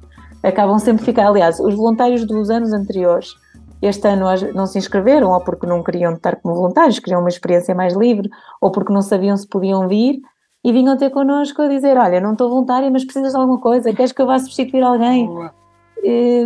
Acabam 0.44 0.80
sempre 0.80 1.04
ficar, 1.04 1.28
aliás, 1.28 1.60
os 1.60 1.76
voluntários 1.76 2.26
dos 2.26 2.50
anos 2.50 2.72
anteriores, 2.72 3.34
este 3.82 4.08
ano 4.08 4.26
não 4.54 4.66
se 4.66 4.78
inscreveram, 4.78 5.32
ou 5.32 5.42
porque 5.42 5.66
não 5.66 5.84
queriam 5.84 6.14
estar 6.14 6.38
como 6.38 6.56
voluntários, 6.56 7.00
queriam 7.00 7.22
uma 7.22 7.30
experiência 7.30 7.76
mais 7.76 7.94
livre, 7.94 8.30
ou 8.62 8.72
porque 8.72 8.94
não 8.94 9.02
sabiam 9.02 9.36
se 9.36 9.48
podiam 9.48 9.88
vir, 9.88 10.22
e 10.64 10.72
vinham 10.72 10.98
ter 10.98 11.10
connosco 11.10 11.62
a 11.62 11.68
dizer: 11.68 11.98
Olha, 11.98 12.20
não 12.20 12.34
estou 12.34 12.50
voluntária, 12.50 12.90
mas 12.90 13.04
precisas 13.04 13.32
de 13.32 13.38
alguma 13.38 13.60
coisa, 13.60 13.94
queres 13.94 14.12
que 14.12 14.22
eu 14.22 14.26
vá 14.26 14.40
substituir 14.40 14.84
alguém? 14.84 15.30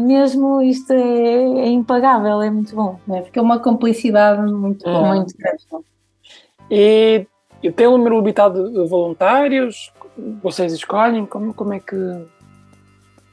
Mesmo 0.02 0.62
isto 0.62 0.92
é, 0.92 0.98
é, 0.98 1.68
impagável, 1.70 2.42
é 2.42 2.50
muito 2.50 2.76
bom. 2.76 3.00
É, 3.10 3.22
fica 3.24 3.42
uma 3.42 3.60
complicidade 3.60 4.42
muito. 4.52 4.88
É. 4.88 5.16
Muito 5.16 5.36
grande. 5.38 5.64
E, 6.70 7.26
e 7.62 7.72
tem 7.72 7.88
um 7.88 7.98
número 7.98 8.18
limitado 8.18 8.72
de 8.72 8.88
voluntários? 8.88 9.92
Vocês 10.42 10.74
escolhem? 10.74 11.26
Como, 11.26 11.54
como 11.54 11.74
é 11.74 11.80
que. 11.80 11.96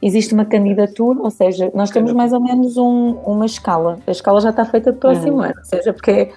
Existe 0.03 0.33
uma 0.33 0.47
candidatura, 0.47 1.21
ou 1.21 1.31
seja, 1.31 1.71
nós 1.75 1.91
temos 1.91 2.15
mais 2.15 2.33
ou 2.33 2.41
menos 2.41 2.79
um, 2.79 3.19
uma 3.27 3.45
escala. 3.45 3.99
A 4.07 4.11
escala 4.11 4.41
já 4.41 4.49
está 4.49 4.65
feita 4.65 4.93
de 4.93 4.99
próximo 4.99 5.43
ano, 5.43 5.53
ou 5.59 5.65
seja, 5.65 5.93
porque 5.93 6.33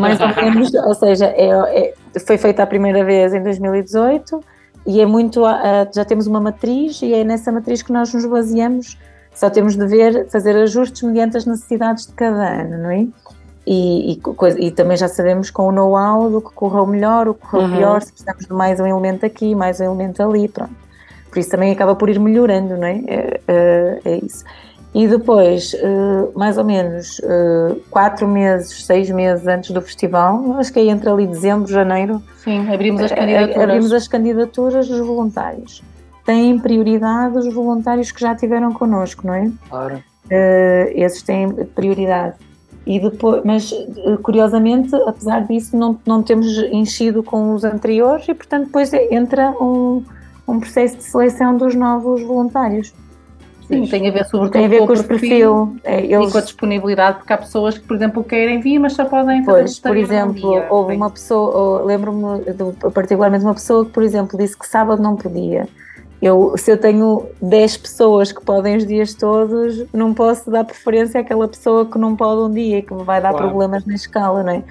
mais 0.00 0.20
ou 0.20 0.28
menos, 0.40 0.72
ou 0.74 0.94
seja, 0.94 1.26
é, 1.26 1.48
é, 1.48 1.94
foi 2.24 2.38
feita 2.38 2.62
a 2.62 2.66
primeira 2.68 3.04
vez 3.04 3.34
em 3.34 3.42
2018 3.42 4.40
e 4.86 5.00
é 5.00 5.06
muito, 5.06 5.42
já 5.92 6.04
temos 6.04 6.28
uma 6.28 6.40
matriz 6.40 7.02
e 7.02 7.12
é 7.12 7.24
nessa 7.24 7.50
matriz 7.50 7.82
que 7.82 7.92
nós 7.92 8.14
nos 8.14 8.24
baseamos 8.26 8.96
só 9.40 9.48
temos 9.48 9.74
de 9.74 9.86
ver, 9.86 10.28
fazer 10.28 10.54
ajustes 10.54 11.00
mediante 11.00 11.34
as 11.34 11.46
necessidades 11.46 12.06
de 12.06 12.12
cada 12.12 12.60
ano, 12.60 12.76
não 12.76 12.90
é? 12.90 13.06
E, 13.66 14.12
e, 14.12 14.20
e 14.58 14.70
também 14.70 14.98
já 14.98 15.08
sabemos 15.08 15.50
com 15.50 15.68
o 15.68 15.72
know-how 15.72 16.28
do 16.28 16.42
que 16.42 16.52
correu 16.52 16.86
melhor, 16.86 17.26
o 17.26 17.32
que 17.32 17.46
correu 17.46 17.66
uhum. 17.66 17.76
pior, 17.78 18.02
se 18.02 18.12
precisamos 18.12 18.44
de 18.44 18.52
mais 18.52 18.78
um 18.78 18.86
elemento 18.86 19.24
aqui, 19.24 19.54
mais 19.54 19.80
um 19.80 19.84
elemento 19.84 20.22
ali, 20.22 20.46
pronto. 20.46 20.74
Por 21.30 21.38
isso 21.38 21.48
também 21.48 21.72
acaba 21.72 21.94
por 21.94 22.10
ir 22.10 22.20
melhorando, 22.20 22.76
não 22.76 22.86
é? 22.86 23.02
É, 23.06 23.40
é, 23.48 24.00
é 24.04 24.16
isso. 24.22 24.44
E 24.94 25.08
depois, 25.08 25.72
eh, 25.72 26.28
mais 26.34 26.58
ou 26.58 26.64
menos 26.64 27.18
eh, 27.22 27.76
quatro 27.88 28.28
meses, 28.28 28.84
seis 28.84 29.08
meses 29.08 29.46
antes 29.46 29.70
do 29.70 29.80
festival, 29.80 30.56
acho 30.58 30.70
que 30.70 30.80
é 30.80 30.84
entre 30.86 31.08
ali 31.08 31.26
dezembro, 31.26 31.72
janeiro. 31.72 32.20
Sim, 32.44 32.70
abrimos 32.70 33.00
as 33.04 33.12
eh, 33.12 33.14
candidaturas. 33.14 33.62
Abrimos 33.62 33.92
as 33.92 34.08
candidaturas 34.08 34.88
dos 34.88 34.98
voluntários 34.98 35.82
têm 36.24 36.58
prioridade 36.58 37.38
os 37.38 37.52
voluntários 37.52 38.10
que 38.12 38.20
já 38.20 38.34
tiveram 38.34 38.72
connosco, 38.72 39.26
não 39.26 39.34
é? 39.34 39.50
Claro. 39.68 39.96
Uh, 39.96 40.90
esses 40.94 41.22
têm 41.22 41.52
prioridade. 41.66 42.36
E 42.86 42.98
depois, 42.98 43.42
mas 43.44 43.72
curiosamente, 44.22 44.94
apesar 45.06 45.46
disso, 45.46 45.76
não, 45.76 45.98
não 46.06 46.22
temos 46.22 46.46
enchido 46.72 47.22
com 47.22 47.54
os 47.54 47.62
anteriores 47.62 48.26
e, 48.28 48.34
portanto, 48.34 48.66
depois 48.66 48.92
entra 48.92 49.50
um, 49.60 50.02
um 50.48 50.58
processo 50.58 50.96
de 50.96 51.04
seleção 51.04 51.56
dos 51.56 51.74
novos 51.74 52.22
voluntários. 52.22 52.92
Sim, 53.68 53.86
tem 53.86 54.08
a 54.08 54.10
ver 54.10 54.24
sobretudo 54.24 54.50
tem 54.50 54.64
a 54.64 54.68
ver 54.68 54.80
com, 54.80 54.86
com 54.88 54.92
o 54.94 55.04
perfil, 55.04 55.08
perfil 55.08 55.76
é, 55.84 56.04
eles... 56.04 56.28
e 56.28 56.32
com 56.32 56.38
a 56.38 56.40
disponibilidade, 56.40 57.18
porque 57.18 57.32
há 57.32 57.38
pessoas 57.38 57.78
que, 57.78 57.86
por 57.86 57.94
exemplo, 57.94 58.24
querem 58.24 58.60
vir, 58.60 58.80
mas 58.80 58.94
só 58.94 59.04
podem 59.04 59.44
fazer 59.44 59.60
Pois, 59.60 59.78
por 59.78 59.96
exemplo, 59.96 60.64
houve 60.68 60.96
uma 60.96 61.10
pessoa, 61.10 61.84
lembro-me 61.84 62.42
particularmente 62.92 63.44
uma 63.44 63.54
pessoa 63.54 63.84
que, 63.84 63.92
por 63.92 64.02
exemplo, 64.02 64.36
disse 64.36 64.58
que 64.58 64.66
sábado 64.66 65.00
não 65.00 65.14
podia 65.14 65.68
eu, 66.20 66.54
se 66.56 66.70
eu 66.70 66.76
tenho 66.76 67.26
10 67.40 67.78
pessoas 67.78 68.30
que 68.30 68.44
podem 68.44 68.76
os 68.76 68.86
dias 68.86 69.14
todos, 69.14 69.86
não 69.92 70.12
posso 70.12 70.50
dar 70.50 70.64
preferência 70.64 71.20
àquela 71.20 71.48
pessoa 71.48 71.86
que 71.86 71.98
não 71.98 72.14
pode 72.14 72.42
um 72.42 72.50
dia 72.50 72.78
e 72.78 72.82
que 72.82 72.92
me 72.92 73.04
vai 73.04 73.22
dar 73.22 73.30
claro. 73.30 73.48
problemas 73.48 73.86
na 73.86 73.94
escala, 73.94 74.42
não 74.42 74.52
é? 74.52 74.62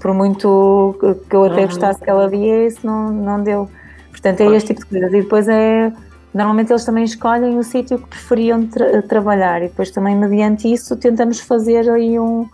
Por 0.00 0.12
muito 0.12 0.96
que 1.28 1.36
eu 1.36 1.44
até 1.44 1.60
uhum. 1.60 1.66
gostasse 1.66 2.00
que 2.00 2.10
ela 2.10 2.28
via, 2.28 2.66
isso 2.66 2.84
não, 2.84 3.10
não 3.12 3.42
deu. 3.42 3.70
Portanto, 4.10 4.40
é 4.40 4.44
claro. 4.44 4.56
este 4.56 4.74
tipo 4.74 4.80
de 4.80 4.86
coisas. 4.86 5.12
E 5.12 5.22
depois 5.22 5.48
é. 5.48 5.92
Normalmente 6.34 6.70
eles 6.70 6.84
também 6.84 7.04
escolhem 7.04 7.56
o 7.56 7.62
sítio 7.62 7.98
que 7.98 8.08
preferiam 8.08 8.66
tra 8.66 9.00
trabalhar 9.02 9.62
e 9.62 9.68
depois 9.68 9.90
também, 9.90 10.14
mediante 10.14 10.70
isso, 10.70 10.94
tentamos 10.96 11.40
fazer 11.40 11.88
aí 11.88 12.18
um, 12.18 12.46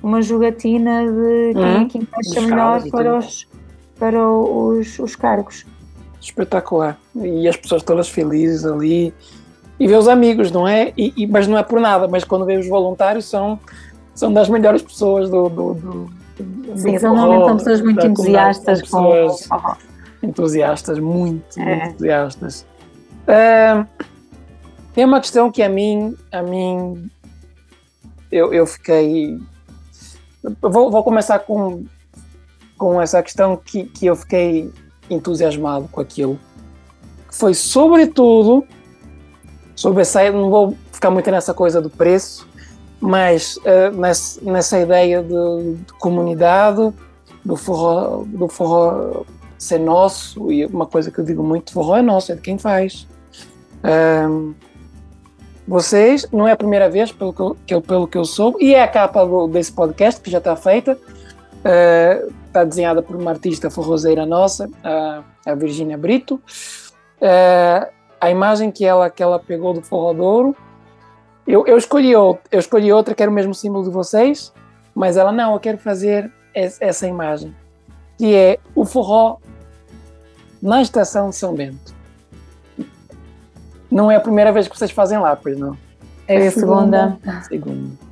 uma 0.00 0.22
jogatina 0.22 1.04
de 1.04 1.52
quem 1.52 1.62
é 1.62 1.78
uhum. 1.78 1.88
que 1.88 1.98
encaixa 1.98 2.40
melhor 2.42 2.88
para, 2.90 3.18
os, 3.18 3.48
para 3.98 4.28
os, 4.28 5.00
os 5.00 5.16
cargos 5.16 5.66
espetacular. 6.24 6.98
E 7.16 7.46
as 7.48 7.56
pessoas 7.56 7.82
todas 7.82 8.08
felizes 8.08 8.64
ali. 8.64 9.14
E 9.78 9.86
ver 9.86 9.98
os 9.98 10.08
amigos, 10.08 10.50
não 10.50 10.66
é? 10.66 10.92
E, 10.96 11.12
e, 11.16 11.26
mas 11.26 11.46
não 11.46 11.58
é 11.58 11.62
por 11.62 11.80
nada, 11.80 12.06
mas 12.06 12.24
quando 12.24 12.44
vê 12.44 12.56
os 12.56 12.68
voluntários 12.68 13.24
são, 13.24 13.58
são 14.14 14.32
das 14.32 14.48
melhores 14.48 14.82
pessoas 14.82 15.28
do. 15.28 15.48
do, 15.48 15.74
do, 15.74 16.10
do 16.38 16.78
Sim, 16.78 16.98
são 16.98 17.14
normalmente 17.14 17.48
são 17.48 17.56
pessoas 17.56 17.80
muito 17.80 18.06
entusiastas 18.06 18.80
pessoas 18.80 19.46
com. 19.46 19.76
Entusiastas, 20.22 20.98
muito, 20.98 21.60
é. 21.60 21.64
muito 21.64 21.86
entusiastas. 21.90 22.66
Uh, 23.24 23.86
tem 24.94 25.04
uma 25.04 25.20
questão 25.20 25.50
que 25.50 25.62
a 25.62 25.68
mim, 25.68 26.16
a 26.32 26.40
mim 26.40 27.10
eu, 28.30 28.52
eu 28.52 28.66
fiquei. 28.66 29.38
Vou, 30.60 30.90
vou 30.90 31.02
começar 31.02 31.38
com, 31.40 31.84
com 32.76 33.00
essa 33.00 33.22
questão 33.22 33.56
que, 33.56 33.84
que 33.84 34.06
eu 34.06 34.16
fiquei 34.16 34.72
entusiasmado 35.08 35.88
com 35.90 36.00
aquilo. 36.00 36.38
Foi 37.30 37.54
sobretudo 37.54 38.64
sobre 39.74 40.02
essa, 40.02 40.30
não 40.30 40.50
vou 40.50 40.76
ficar 40.92 41.10
muito 41.10 41.30
nessa 41.30 41.52
coisa 41.52 41.80
do 41.80 41.90
preço, 41.90 42.46
mas 43.00 43.56
uh, 43.58 43.94
nessa, 43.96 44.40
nessa 44.42 44.80
ideia 44.80 45.22
de, 45.22 45.74
de, 45.74 45.92
comunidade, 45.94 46.92
do 47.44 47.56
forró, 47.56 48.24
do 48.26 48.48
forró 48.48 49.24
ser 49.58 49.78
nosso, 49.78 50.50
e 50.52 50.64
uma 50.66 50.86
coisa 50.86 51.10
que 51.10 51.18
eu 51.18 51.24
digo 51.24 51.42
muito, 51.42 51.72
forró 51.72 51.96
é 51.96 52.02
nosso, 52.02 52.32
é 52.32 52.34
de 52.34 52.40
quem 52.40 52.58
faz. 52.58 53.06
Vocês, 55.66 56.26
não 56.30 56.46
é 56.46 56.52
a 56.52 56.56
primeira 56.56 56.90
vez, 56.90 57.10
pelo 57.10 57.32
que 57.32 57.74
eu, 57.74 57.80
pelo 57.80 58.06
que 58.06 58.18
eu 58.18 58.24
soube, 58.24 58.62
e 58.62 58.74
é 58.74 58.82
a 58.82 58.88
capa 58.88 59.24
do, 59.24 59.48
desse 59.48 59.72
podcast, 59.72 60.20
que 60.20 60.30
já 60.30 60.38
está 60.38 60.54
feita, 60.54 60.98
uh, 61.64 62.32
está 62.46 62.64
desenhada 62.64 63.02
por 63.02 63.16
uma 63.16 63.30
artista 63.30 63.70
forrozeira 63.70 64.24
nossa, 64.24 64.70
a, 64.82 65.22
a 65.46 65.54
Virginia 65.54 65.98
Brito. 65.98 66.40
É, 67.20 67.90
a 68.20 68.30
imagem 68.30 68.70
que 68.70 68.84
ela, 68.84 69.10
que 69.10 69.22
ela 69.22 69.38
pegou 69.38 69.72
do 69.72 69.82
Forrodouro, 69.82 70.56
eu, 71.46 71.66
eu, 71.66 71.76
escolhi 71.76 72.12
eu 72.12 72.38
escolhi 72.52 72.92
outra 72.92 73.14
que 73.14 73.22
era 73.22 73.30
o 73.30 73.34
mesmo 73.34 73.54
símbolo 73.54 73.84
de 73.84 73.90
vocês, 73.90 74.52
mas 74.94 75.16
ela, 75.16 75.32
não, 75.32 75.52
eu 75.54 75.60
quero 75.60 75.78
fazer 75.78 76.30
essa 76.54 77.06
imagem. 77.06 77.54
que 78.16 78.34
é 78.34 78.58
o 78.74 78.84
forró 78.84 79.38
na 80.62 80.80
estação 80.80 81.30
de 81.30 81.36
São 81.36 81.54
Bento. 81.54 81.92
Não 83.90 84.10
é 84.10 84.16
a 84.16 84.20
primeira 84.20 84.52
vez 84.52 84.68
que 84.68 84.76
vocês 84.76 84.90
fazem 84.90 85.18
lá, 85.18 85.36
pois 85.36 85.58
não? 85.58 85.76
É 86.26 86.46
a 86.46 86.50
segunda. 86.50 87.18
Segunda. 87.46 88.03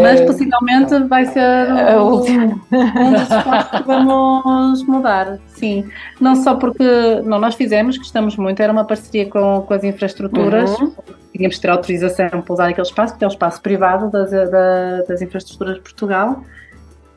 Mas 0.00 0.20
é, 0.20 0.26
possivelmente 0.26 0.98
vai 1.08 1.26
ser 1.26 1.40
a 1.40 2.02
um, 2.02 2.16
um 2.16 3.12
dos 3.12 3.22
espaços 3.22 3.80
que 3.80 3.86
vamos 3.86 4.82
mudar, 4.84 5.38
sim. 5.48 5.88
Não 6.20 6.36
só 6.36 6.54
porque 6.54 6.84
não, 7.24 7.38
nós 7.38 7.54
fizemos, 7.54 7.96
gostamos 7.98 8.36
muito, 8.36 8.60
era 8.60 8.72
uma 8.72 8.84
parceria 8.84 9.28
com, 9.28 9.62
com 9.66 9.74
as 9.74 9.84
infraestruturas, 9.84 10.70
uhum. 10.78 10.92
tínhamos 11.32 11.56
de 11.56 11.62
ter 11.62 11.70
autorização 11.70 12.28
para 12.28 12.52
usar 12.52 12.68
aquele 12.68 12.86
espaço, 12.86 13.16
que 13.16 13.24
é 13.24 13.26
um 13.26 13.30
espaço 13.30 13.60
privado 13.60 14.10
das, 14.10 14.30
da, 14.30 15.02
das 15.08 15.22
infraestruturas 15.22 15.76
de 15.76 15.80
Portugal, 15.80 16.42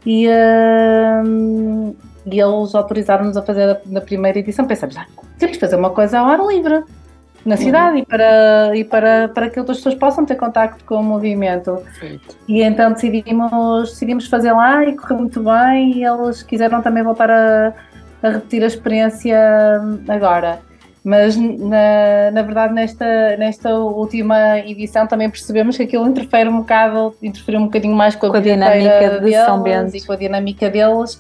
e, 0.06 0.28
uh, 0.28 1.96
e 2.26 2.40
eles 2.40 2.76
autorizaram-nos 2.76 3.36
a 3.36 3.42
fazer 3.42 3.80
na 3.86 4.00
primeira 4.00 4.40
edição. 4.40 4.66
Pensamos, 4.66 4.96
ah, 4.98 5.06
temos 5.38 5.56
de 5.56 5.60
fazer 5.60 5.76
uma 5.76 5.90
coisa 5.90 6.20
ao 6.20 6.28
ar 6.28 6.40
livre 6.46 6.84
na 7.48 7.56
cidade 7.56 7.94
uhum. 7.94 7.98
e, 8.00 8.06
para, 8.06 8.72
e 8.76 8.84
para, 8.84 9.30
para 9.30 9.50
que 9.50 9.58
outras 9.58 9.78
pessoas 9.78 9.96
possam 9.96 10.26
ter 10.26 10.36
contacto 10.36 10.84
com 10.84 10.96
o 10.96 11.04
movimento. 11.04 11.78
Perfeito. 11.78 12.36
E 12.46 12.62
então 12.62 12.92
decidimos, 12.92 13.90
decidimos 13.92 14.28
fazer 14.28 14.52
lá 14.52 14.84
e 14.84 14.98
correu 14.98 15.20
muito 15.20 15.42
bem 15.42 15.94
e 15.94 16.04
eles 16.04 16.44
quiseram 16.44 16.82
também 16.82 17.02
voltar 17.04 17.32
a, 17.32 17.74
a 18.22 18.30
repetir 18.30 18.62
a 18.64 18.68
experiência 18.68 19.40
agora. 20.10 20.60
Mas 21.06 21.38
na, 21.38 22.32
na 22.34 22.42
verdade 22.42 22.74
nesta, 22.74 23.38
nesta 23.38 23.74
última 23.74 24.60
edição 24.60 25.08
também 25.08 25.30
percebemos 25.30 25.78
que 25.78 25.84
aquilo 25.84 26.06
interfere 26.06 26.50
um 26.50 26.58
bocado, 26.58 27.16
interferiu 27.24 27.62
um 27.62 27.66
bocadinho 27.66 27.96
mais 27.96 28.14
com 28.14 28.26
a, 28.26 28.30
com 28.30 28.38
a 28.38 28.42
dinâmica 28.42 29.22
de 29.22 29.32
São 29.32 29.64
Bento 29.64 29.96
e 29.96 30.06
com 30.06 30.12
a 30.12 30.18
dinâmica 30.18 30.70
deles 30.70 31.18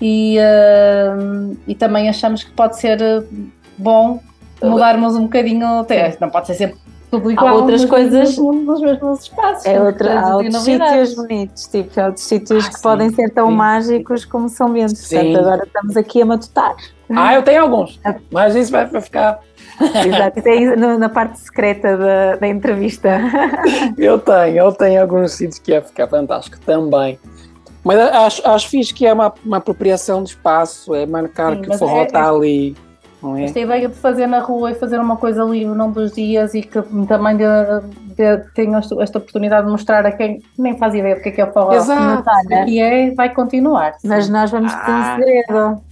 e, 0.00 0.38
uh, 0.38 1.54
e 1.68 1.74
também 1.74 2.08
achamos 2.08 2.42
que 2.42 2.50
pode 2.52 2.78
ser 2.78 2.98
bom 3.76 4.20
mudarmos 4.62 5.16
um 5.16 5.22
bocadinho 5.22 5.80
até. 5.80 6.16
Não 6.20 6.30
pode 6.30 6.48
ser 6.48 6.54
sempre 6.54 6.78
tudo 7.10 7.30
igual. 7.30 7.48
Há 7.48 7.54
outras 7.54 7.84
coisas 7.84 8.38
nos 8.38 8.80
mesmos 8.80 9.22
espaços. 9.22 9.66
É 9.66 9.80
outra, 9.80 10.20
há 10.20 10.36
outros 10.36 10.62
sítios 10.62 11.14
bonitos, 11.14 11.66
tipo, 11.66 12.00
há 12.00 12.06
outros 12.06 12.24
sítios 12.24 12.64
ah, 12.64 12.68
que 12.68 12.76
sim, 12.76 12.82
podem 12.82 13.10
ser 13.10 13.30
tão 13.30 13.48
sim. 13.48 13.56
mágicos 13.56 14.24
como 14.24 14.48
São 14.48 14.72
Bento. 14.72 14.94
Portanto, 14.94 15.38
agora 15.38 15.64
estamos 15.64 15.96
aqui 15.96 16.22
a 16.22 16.26
matutar. 16.26 16.76
Ah, 17.10 17.34
eu 17.34 17.42
tenho 17.42 17.62
alguns, 17.62 18.00
mas 18.30 18.54
isso 18.54 18.70
vai, 18.70 18.86
ficar. 18.86 19.40
Exato, 20.06 20.38
isso 20.38 20.48
é 20.48 20.76
na 20.76 21.08
parte 21.08 21.40
secreta 21.40 21.96
da, 21.96 22.36
da 22.36 22.46
entrevista. 22.46 23.20
eu 23.98 24.18
tenho, 24.18 24.56
eu 24.56 24.72
tenho 24.72 25.02
alguns 25.02 25.32
sítios 25.32 25.58
que 25.58 25.72
ia 25.72 25.82
ficar 25.82 26.06
fantástico 26.06 26.60
também. 26.60 27.18
Mas 27.82 27.98
acho, 27.98 28.48
acho 28.48 28.68
fixe 28.68 28.92
que 28.92 29.06
é 29.06 29.12
uma, 29.12 29.32
uma 29.44 29.56
apropriação 29.56 30.22
de 30.22 30.30
espaço, 30.30 30.94
é 30.94 31.06
marcar 31.06 31.56
Sim, 31.56 31.62
que 31.62 31.70
o 31.70 31.78
forró 31.78 32.02
está 32.04 32.26
é, 32.26 32.28
ali. 32.28 32.76
Não 33.22 33.36
é? 33.36 33.44
Esta 33.44 33.60
ideia 33.60 33.88
de 33.88 33.94
fazer 33.94 34.26
na 34.26 34.40
rua 34.40 34.72
e 34.72 34.74
fazer 34.74 34.98
uma 34.98 35.16
coisa 35.16 35.42
livre 35.44 35.74
num 35.74 35.90
dos 35.90 36.12
dias 36.12 36.54
e 36.54 36.62
que 36.62 36.80
também 37.06 37.36
de, 37.36 37.44
de, 38.14 38.38
tenho 38.54 38.76
esta 38.76 39.18
oportunidade 39.18 39.66
de 39.66 39.72
mostrar 39.72 40.06
a 40.06 40.12
quem 40.12 40.42
nem 40.58 40.76
faz 40.78 40.94
ideia 40.94 41.16
do 41.16 41.22
que 41.22 41.28
é, 41.28 41.32
que 41.32 41.40
é 41.40 41.44
o 41.44 41.52
forró 41.52 41.74
Exato. 41.74 42.24
que 42.66 42.80
é, 42.80 43.10
vai 43.14 43.32
continuar. 43.34 43.94
Sim. 43.98 44.08
Mas 44.08 44.28
nós 44.28 44.50
vamos 44.50 44.72
ter 44.72 44.90
ah. 44.90 45.16
um 45.16 45.18
segredo. 45.18 45.82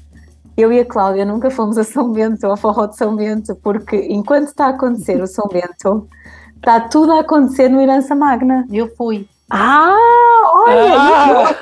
Eu 0.56 0.72
e 0.72 0.80
a 0.80 0.84
Cláudia 0.84 1.24
nunca 1.24 1.50
fomos 1.50 1.78
a 1.78 1.84
São 1.84 2.10
Bento, 2.10 2.44
ao 2.44 2.56
forró 2.56 2.86
de 2.86 2.96
São 2.96 3.14
Bento, 3.14 3.54
porque 3.62 3.96
enquanto 4.10 4.48
está 4.48 4.66
a 4.66 4.70
acontecer 4.70 5.22
o 5.22 5.26
São 5.26 5.46
Bento, 5.46 6.08
está 6.56 6.80
tudo 6.80 7.12
a 7.12 7.20
acontecer 7.20 7.68
no 7.68 7.80
Irança 7.80 8.14
Magna. 8.14 8.66
Eu 8.70 8.88
fui. 8.96 9.28
Ah, 9.50 9.96
olha! 10.66 10.94
Ah, 10.98 11.54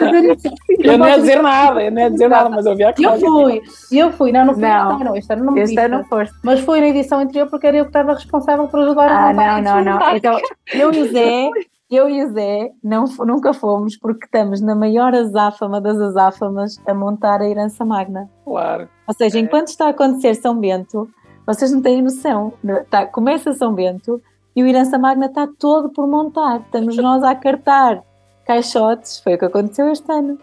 eu 0.81 0.99
não 0.99 1.09
ia 1.09 1.19
dizer 1.19 1.41
nada, 1.41 1.83
eu 1.85 1.93
não 1.93 2.03
ia 2.03 2.11
dizer 2.11 2.29
nada, 2.29 2.49
mas 2.49 2.67
eu 2.67 2.75
vi 2.75 2.83
a 2.83 2.93
Eu 2.99 3.19
fui, 3.21 3.63
eu 3.93 4.13
fui, 4.13 4.33
não, 4.33 4.47
não 4.47 4.55
fui 4.55 4.63
não, 4.63 4.91
este 4.91 5.03
ano, 5.03 5.17
este 5.17 5.33
ano 5.33 5.45
não 5.45 5.53
me 5.53 5.61
Este 5.61 5.79
ano 5.79 6.05
foste. 6.05 6.35
Mas 6.43 6.61
fui 6.61 6.81
na 6.81 6.89
edição 6.89 7.21
anterior 7.21 7.49
porque 7.49 7.67
era 7.69 7.77
eu 7.77 7.85
que 7.85 7.91
estava 7.91 8.15
responsável 8.15 8.67
por 8.67 8.81
ajudar 8.81 9.09
ah, 9.09 9.27
a 9.27 9.29
Ah, 9.29 9.63
não, 9.63 9.85
não, 9.85 9.99
não. 9.99 10.17
Então, 10.17 10.37
eu 10.75 10.93
e 10.93 11.01
o 11.01 11.13
Zé, 11.13 11.51
eu 11.89 12.09
e 12.09 12.25
o 12.25 12.33
Zé 12.33 12.71
não, 12.83 13.05
nunca 13.25 13.55
fomos 13.55 13.97
porque 13.97 14.25
estamos 14.25 14.61
na 14.61 14.75
maior 14.75 15.15
azáfama 15.15 15.81
das 15.81 16.01
azáfamas 16.01 16.81
a 16.85 16.93
montar 16.93 17.41
a 17.41 17.49
herança 17.49 17.85
magna. 17.85 18.29
Claro. 18.45 18.89
Ou 19.07 19.15
seja, 19.15 19.39
enquanto 19.39 19.69
está 19.69 19.87
a 19.87 19.91
acontecer 19.91 20.35
São 20.35 20.59
Bento, 20.59 21.09
vocês 21.47 21.71
não 21.71 21.81
têm 21.81 22.03
noção. 22.03 22.53
Tá, 22.91 23.07
começa 23.07 23.53
São 23.53 23.73
Bento 23.73 24.21
e 24.57 24.63
o 24.63 24.67
Herança 24.67 24.99
Magna 24.99 25.27
está 25.27 25.47
todo 25.47 25.91
por 25.91 26.09
montar. 26.09 26.61
Estamos 26.61 26.97
nós 26.97 27.23
a 27.23 27.35
cartar 27.35 28.03
caixotes, 28.47 29.21
foi 29.21 29.35
o 29.35 29.39
que 29.39 29.45
aconteceu 29.45 29.91
este 29.91 30.11
ano. 30.11 30.39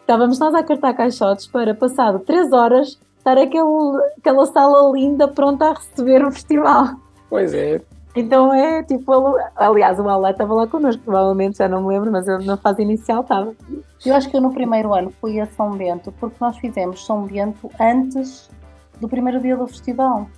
Estávamos 0.00 0.38
nós 0.38 0.54
a 0.54 0.62
cartar 0.62 0.94
caixotes 0.94 1.48
para, 1.48 1.74
passado 1.74 2.20
três 2.20 2.52
horas, 2.52 2.96
estar 3.18 3.36
aquele, 3.36 3.64
aquela 4.16 4.46
sala 4.46 4.92
linda 4.92 5.26
pronta 5.26 5.70
a 5.70 5.72
receber 5.72 6.24
o 6.24 6.30
festival. 6.30 6.94
Pois 7.28 7.52
é. 7.52 7.82
Então 8.14 8.54
é 8.54 8.84
tipo, 8.84 9.36
aliás, 9.56 9.98
o 9.98 10.08
Alé 10.08 10.30
estava 10.30 10.54
lá 10.54 10.66
connosco, 10.68 11.02
provavelmente, 11.02 11.58
já 11.58 11.68
não 11.68 11.82
me 11.82 11.88
lembro, 11.88 12.10
mas 12.10 12.28
eu 12.28 12.38
na 12.38 12.56
fase 12.56 12.82
inicial 12.82 13.22
estava. 13.22 13.52
Eu 14.06 14.14
acho 14.14 14.30
que 14.30 14.36
eu 14.36 14.40
no 14.40 14.54
primeiro 14.54 14.94
ano 14.94 15.12
fui 15.20 15.40
a 15.40 15.46
São 15.48 15.72
Bento, 15.72 16.14
porque 16.20 16.36
nós 16.40 16.56
fizemos 16.56 17.04
São 17.04 17.24
Bento 17.24 17.68
antes 17.80 18.48
do 19.00 19.08
primeiro 19.08 19.40
dia 19.40 19.56
do 19.56 19.66
festival. 19.66 20.28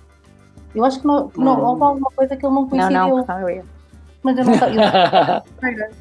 Eu 0.73 0.85
acho 0.85 0.99
que 0.99 1.07
não, 1.07 1.31
não, 1.35 1.63
houve 1.63 1.83
alguma 1.83 2.11
coisa 2.15 2.35
que 2.35 2.45
ele 2.45 2.53
não 2.53 2.67
coincidiu. 2.67 2.99
Não, 2.99 3.17
não, 3.17 3.25
não 3.25 3.39
eu 3.41 3.49
ia. 3.49 3.63
Mas 4.21 4.37
eu 4.37 4.45
não 4.45 4.53
sei. 4.53 4.69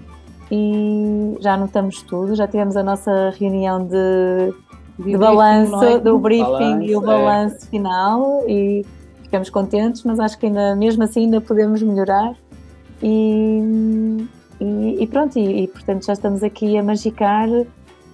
e 0.51 1.37
já 1.41 1.55
anotamos 1.55 2.03
tudo. 2.03 2.35
Já 2.35 2.47
tivemos 2.47 2.77
a 2.77 2.83
nossa 2.83 3.31
reunião 3.31 3.87
de, 3.87 4.55
de 4.99 5.17
balanço, 5.17 5.83
é? 5.83 5.99
do 5.99 6.19
briefing 6.19 6.45
balanço, 6.45 6.83
e 6.83 6.97
o 6.97 7.01
balanço 7.01 7.57
é. 7.57 7.67
final 7.69 8.45
e 8.47 8.85
ficamos 9.23 9.49
contentes, 9.49 10.05
mas 10.05 10.21
acho 10.21 10.39
que 10.39 10.45
ainda, 10.45 10.77
mesmo 10.77 11.03
assim 11.03 11.21
ainda 11.21 11.41
podemos 11.41 11.83
melhorar 11.83 12.37
e, 13.03 14.27
e, 14.61 15.03
e 15.03 15.07
pronto, 15.07 15.39
e, 15.39 15.65
e, 15.65 15.69
portanto 15.69 16.07
já 16.07 16.13
estamos 16.13 16.43
aqui 16.43 16.77
a 16.79 16.83
magicar 16.83 17.49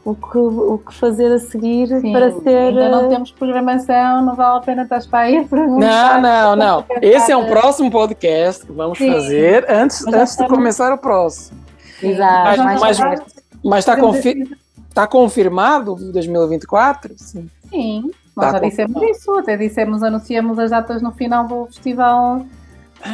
o 0.04 0.14
que, 0.14 0.38
o 0.38 0.78
que 0.78 0.94
fazer 0.94 1.30
a 1.32 1.38
seguir 1.38 1.88
Sim, 2.00 2.12
para 2.12 2.32
ser. 2.40 2.68
Ainda 2.68 2.88
não 2.88 3.08
temos 3.08 3.30
programação, 3.32 4.24
não 4.24 4.34
vale 4.34 4.58
a 4.58 4.60
pena 4.62 4.82
estar 4.84 5.02
para 5.08 5.20
aí 5.20 5.46
Não, 5.52 6.20
não, 6.20 6.56
não. 6.56 6.84
Esse 7.02 7.32
é 7.32 7.36
um 7.36 7.46
próximo 7.46 7.90
podcast 7.90 8.64
que 8.64 8.72
vamos 8.72 8.96
Sim. 8.96 9.12
fazer 9.12 9.70
antes, 9.70 10.06
antes 10.06 10.36
de 10.36 10.48
começar 10.48 10.92
o 10.92 10.98
próximo. 10.98 11.58
Exato. 12.02 12.62
Mas, 12.62 12.80
mas, 12.80 13.20
mas 13.62 13.78
está, 13.80 13.96
confir 13.96 14.48
está 14.88 15.06
confirmado 15.06 15.94
2024? 15.94 17.14
Sim. 17.18 17.50
Sim, 17.68 18.10
nós 18.34 18.46
tá 18.46 18.52
já 18.52 18.58
dissemos 18.60 19.02
isso, 19.02 19.30
até 19.36 19.56
dissemos, 19.56 20.02
anunciamos 20.02 20.58
as 20.58 20.70
datas 20.70 21.02
no 21.02 21.12
final 21.12 21.46
do 21.46 21.66
festival 21.66 22.46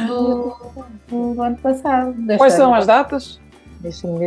do, 0.07 0.55
do 1.07 1.41
ano 1.41 1.57
passado. 1.57 2.15
Quais 2.37 2.53
são 2.53 2.73
as 2.73 2.85
datas? 2.85 3.39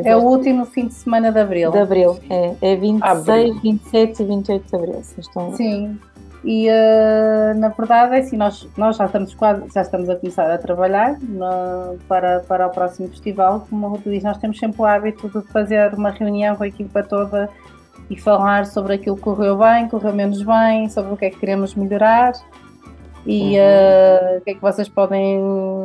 É 0.05 0.17
o 0.17 0.21
último 0.21 0.65
fim 0.65 0.87
de 0.87 0.95
semana 0.95 1.33
de 1.33 1.41
abril. 1.41 1.73
De 1.73 1.79
abril, 1.79 2.19
é. 2.31 2.55
É 2.61 2.77
26, 2.77 3.29
abril. 3.29 3.61
27 3.61 4.23
e 4.23 4.27
28 4.27 4.69
de 4.69 4.77
abril. 4.77 5.03
Estão... 5.19 5.57
Sim. 5.57 5.99
E 6.45 6.69
uh, 6.69 7.59
na 7.59 7.69
verdade 7.69 8.15
é 8.15 8.19
assim, 8.21 8.37
nós, 8.37 8.69
nós 8.77 8.97
já 8.97 9.07
estamos 9.07 9.35
quase, 9.35 9.65
já 9.75 9.83
estamos 9.83 10.09
a 10.09 10.15
começar 10.15 10.49
a 10.49 10.57
trabalhar 10.57 11.19
no, 11.21 11.99
para, 12.07 12.41
para 12.41 12.69
o 12.69 12.71
próximo 12.71 13.09
festival. 13.09 13.67
Como 13.69 13.87
o 13.87 13.91
Rodrigo 13.91 14.11
diz, 14.11 14.23
nós 14.23 14.39
temos 14.39 14.59
sempre 14.59 14.81
o 14.81 14.85
hábito 14.85 15.29
de 15.29 15.43
fazer 15.49 15.93
uma 15.95 16.11
reunião 16.11 16.55
com 16.55 16.63
a 16.63 16.69
equipa 16.69 17.03
toda 17.03 17.51
e 18.09 18.17
falar 18.17 18.67
sobre 18.67 18.95
aquilo 18.95 19.17
que 19.17 19.23
correu 19.23 19.59
bem, 19.59 19.89
correu 19.89 20.15
menos 20.15 20.41
bem, 20.43 20.89
sobre 20.89 21.13
o 21.13 21.17
que 21.17 21.25
é 21.25 21.31
que 21.31 21.41
queremos 21.41 21.75
melhorar 21.75 22.33
e 23.29 23.59
uh, 23.59 24.39
o 24.39 24.41
que 24.41 24.51
é 24.53 24.55
que 24.55 24.61
vocês 24.61 24.89
podem 24.89 25.39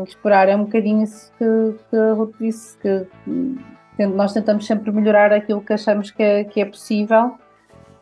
esperar. 0.07 0.47
É 0.47 0.55
um 0.55 0.63
bocadinho 0.63 1.03
isso 1.03 1.29
que, 1.37 1.75
que 1.89 1.95
a 1.97 2.13
Ruth 2.13 2.35
disse, 2.39 2.77
que 2.77 3.05
nós 4.05 4.31
tentamos 4.31 4.65
sempre 4.65 4.91
melhorar 4.93 5.33
aquilo 5.33 5.59
que 5.59 5.73
achamos 5.73 6.09
que 6.09 6.23
é, 6.23 6.45
que 6.45 6.61
é 6.61 6.65
possível. 6.65 7.33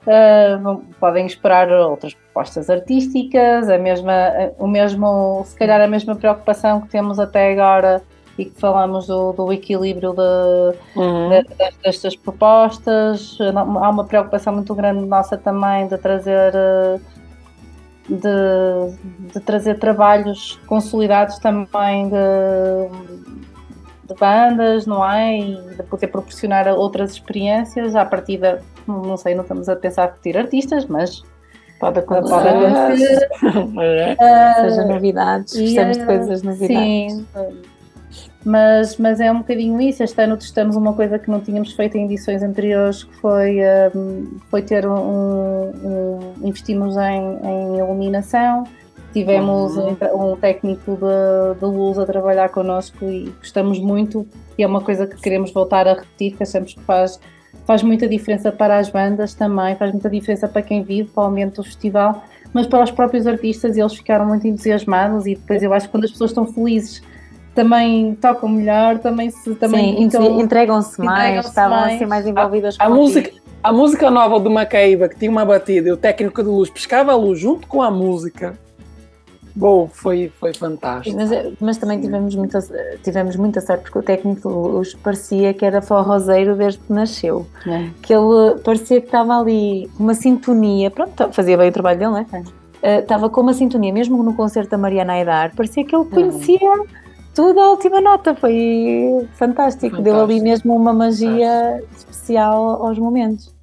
Uh, 0.04 0.84
podem 0.99 1.25
esperar 1.25 1.71
outras 1.71 2.13
propostas 2.13 2.69
artísticas, 2.69 3.67
a 3.67 3.80
mesma, 3.80 4.13
o 4.60 4.67
mesmo, 4.67 5.43
se 5.45 5.56
calhar 5.58 5.82
a 5.82 5.88
mesma 5.88 6.15
preocupação 6.15 6.82
que 6.82 6.89
temos 6.89 7.19
até 7.19 7.51
agora 7.51 8.04
e 8.38 8.45
que 8.45 8.60
falamos 8.60 9.08
do, 9.08 9.34
do 9.34 9.51
equilíbrio 9.51 10.13
de, 10.13 10.99
uhum. 10.99 11.30
de, 11.30 11.45
destas 11.84 12.15
propostas. 12.15 13.38
Há 13.56 13.89
uma 13.89 14.06
preocupação 14.06 14.54
muito 14.54 14.73
grande 14.75 15.04
nossa 15.04 15.36
também 15.36 15.88
de 15.88 15.97
trazer 15.97 16.54
de, 18.15 19.34
de 19.34 19.39
trazer 19.39 19.80
trabalhos 19.80 20.60
consolidados 20.67 21.39
também 21.39 22.10
de, 22.10 22.89
de, 24.08 24.15
bandas, 24.19 24.86
não 24.86 25.10
é? 25.10 25.39
E 25.39 25.56
de 25.78 25.84
poder 25.84 26.08
proporcionar 26.08 26.67
outras 26.67 27.13
experiências. 27.13 27.95
À 27.95 28.06
partida, 28.06 28.62
não 28.86 29.15
sei, 29.15 29.34
não 29.34 29.43
estamos 29.43 29.69
a 29.69 29.76
pensar 29.76 30.08
repetir 30.08 30.38
artistas, 30.38 30.86
mas 30.86 31.24
pode 31.80 32.00
acontecer. 32.00 32.34
Pode 32.34 32.47
acontecer. 32.50 33.30
uh, 33.43 34.62
Seja 34.69 34.86
novidades, 34.86 35.60
gostamos 35.60 35.97
de 35.97 36.06
coisas 36.06 36.43
novidades. 36.43 37.13
Sim, 37.13 37.28
mas, 38.43 38.97
mas 38.97 39.19
é 39.19 39.32
um 39.32 39.39
bocadinho 39.39 39.80
isso. 39.80 40.04
Este 40.04 40.21
ano 40.21 40.36
testamos 40.36 40.75
uma 40.75 40.93
coisa 40.93 41.19
que 41.19 41.30
não 41.30 41.39
tínhamos 41.39 41.73
feito 41.73 41.97
em 41.97 42.06
edições 42.06 42.41
anteriores, 42.41 43.04
que 43.04 43.15
foi, 43.15 43.60
um, 43.95 44.39
foi 44.49 44.62
ter 44.62 44.88
um, 44.88 45.71
um 45.84 46.34
investimos 46.43 46.97
em, 46.97 47.38
em, 47.43 47.77
iluminação, 47.77 48.63
tivemos 49.13 49.77
uhum. 49.77 50.32
um 50.32 50.36
técnico 50.36 50.95
de, 50.95 51.60
de, 51.60 51.65
luz 51.65 51.99
a 51.99 52.06
trabalhar 52.06 52.49
connosco 52.49 53.06
e 53.06 53.32
gostamos 53.39 53.80
muito, 53.80 54.25
e 54.58 54.63
é 54.63 54.67
uma 54.67 54.82
coisa 54.82 55.06
que 55.06 55.21
queremos 55.21 55.51
voltar 55.51 55.88
a 55.88 55.93
repetir, 55.93 56.36
que 56.36 56.43
achamos 56.43 56.73
que 56.73 56.82
faz, 56.82 57.19
faz 57.65 57.84
muita 57.84 58.08
diferença 58.08 58.51
para 58.51 58.80
as 58.80 58.89
bandas 58.89 59.34
também, 59.36 59.75
faz 59.75 59.91
muita 59.91 60.10
diferença 60.10 60.47
para 60.47 60.62
quem 60.62 60.82
vive, 60.82 61.10
para 61.10 61.23
o 61.23 61.27
ambiente 61.27 61.58
do 61.58 61.63
festival, 61.63 62.23
mas 62.54 62.65
para 62.65 62.84
os 62.84 62.91
próprios 62.91 63.27
artistas 63.27 63.77
eles 63.77 63.93
ficaram 63.93 64.25
muito 64.25 64.47
entusiasmados 64.47 65.27
e 65.27 65.36
depois 65.36 65.62
eu 65.62 65.73
acho 65.73 65.86
que 65.86 65.91
quando 65.91 66.06
as 66.06 66.12
pessoas 66.12 66.32
estão 66.32 66.45
felizes 66.45 67.01
também 67.54 68.16
tocam 68.16 68.50
melhor, 68.50 69.00
também 69.00 69.30
se 69.30 69.54
também 69.56 69.98
Sim, 69.98 70.04
então, 70.04 70.40
entregam-se 70.40 71.02
mais, 71.02 71.30
entregam 71.30 71.50
estavam 71.50 71.80
mais. 71.82 71.96
assim 71.96 72.06
mais 72.06 72.28
envolvidas 72.28 72.76
a, 72.80 72.86
a 72.86 72.90
música 72.90 73.32
a 73.64 73.72
música 73.72 74.10
nova 74.10 74.40
do 74.40 74.50
Macaíba 74.50 75.08
que 75.08 75.18
tinha 75.18 75.30
uma 75.30 75.46
batida 75.46 75.90
e 75.90 75.92
o 75.92 75.98
técnico 75.98 76.42
de 76.42 76.50
luz 76.50 76.70
pescava 76.70 77.12
a 77.12 77.16
luz 77.16 77.40
junto 77.40 77.68
com 77.68 77.82
a 77.82 77.92
música 77.92 78.58
Bom, 79.56 79.90
foi, 79.92 80.32
foi 80.40 80.54
fantástico. 80.54 81.18
Mas, 81.18 81.30
mas, 81.60 81.78
também 81.78 82.00
tivemos 82.00 82.36
muita, 82.36 82.60
tivemos 83.04 83.36
muita 83.36 83.60
sorte 83.60 83.84
porque 83.84 84.00
o 84.00 84.02
técnico 84.02 84.48
de 84.48 84.56
luz 84.56 84.94
parecia 84.94 85.54
que 85.54 85.66
era 85.66 85.82
forrozeiro 85.82 86.56
desde 86.56 86.80
que 86.80 86.94
nasceu. 86.94 87.46
É. 87.68 87.90
Que 88.02 88.14
ele 88.14 88.60
parecia 88.64 89.02
que 89.02 89.08
estava 89.08 89.40
ali 89.40 89.90
uma 90.00 90.14
sintonia, 90.14 90.90
pronto, 90.90 91.32
fazia 91.34 91.58
bem 91.58 91.70
o 91.70 91.72
trabalho 91.72 92.00
dele, 92.00 92.12
não 92.12 92.18
é? 92.18 92.26
é. 92.32 92.40
Uh, 92.98 93.02
estava 93.02 93.30
com 93.30 93.42
uma 93.42 93.54
sintonia, 93.54 93.94
mesmo 93.94 94.24
no 94.24 94.34
concerto 94.34 94.72
da 94.72 94.78
Mariana 94.78 95.14
Aidar, 95.14 95.54
parecia 95.56 95.84
que 95.86 95.96
ele 95.96 96.06
conhecia 96.06 96.74
tudo 97.34 97.60
à 97.60 97.70
última 97.70 98.02
nota, 98.02 98.36
foi 98.36 99.28
fantástico. 99.34 99.96
fantástico. 99.96 100.02
Deu 100.02 100.22
ali 100.22 100.41
mesmo 100.41 100.76
uma 100.76 100.94
magia 100.94 101.80
fantástico. 101.82 102.12
especial 102.12 102.86
aos 102.86 103.00
momentos. 103.00 103.54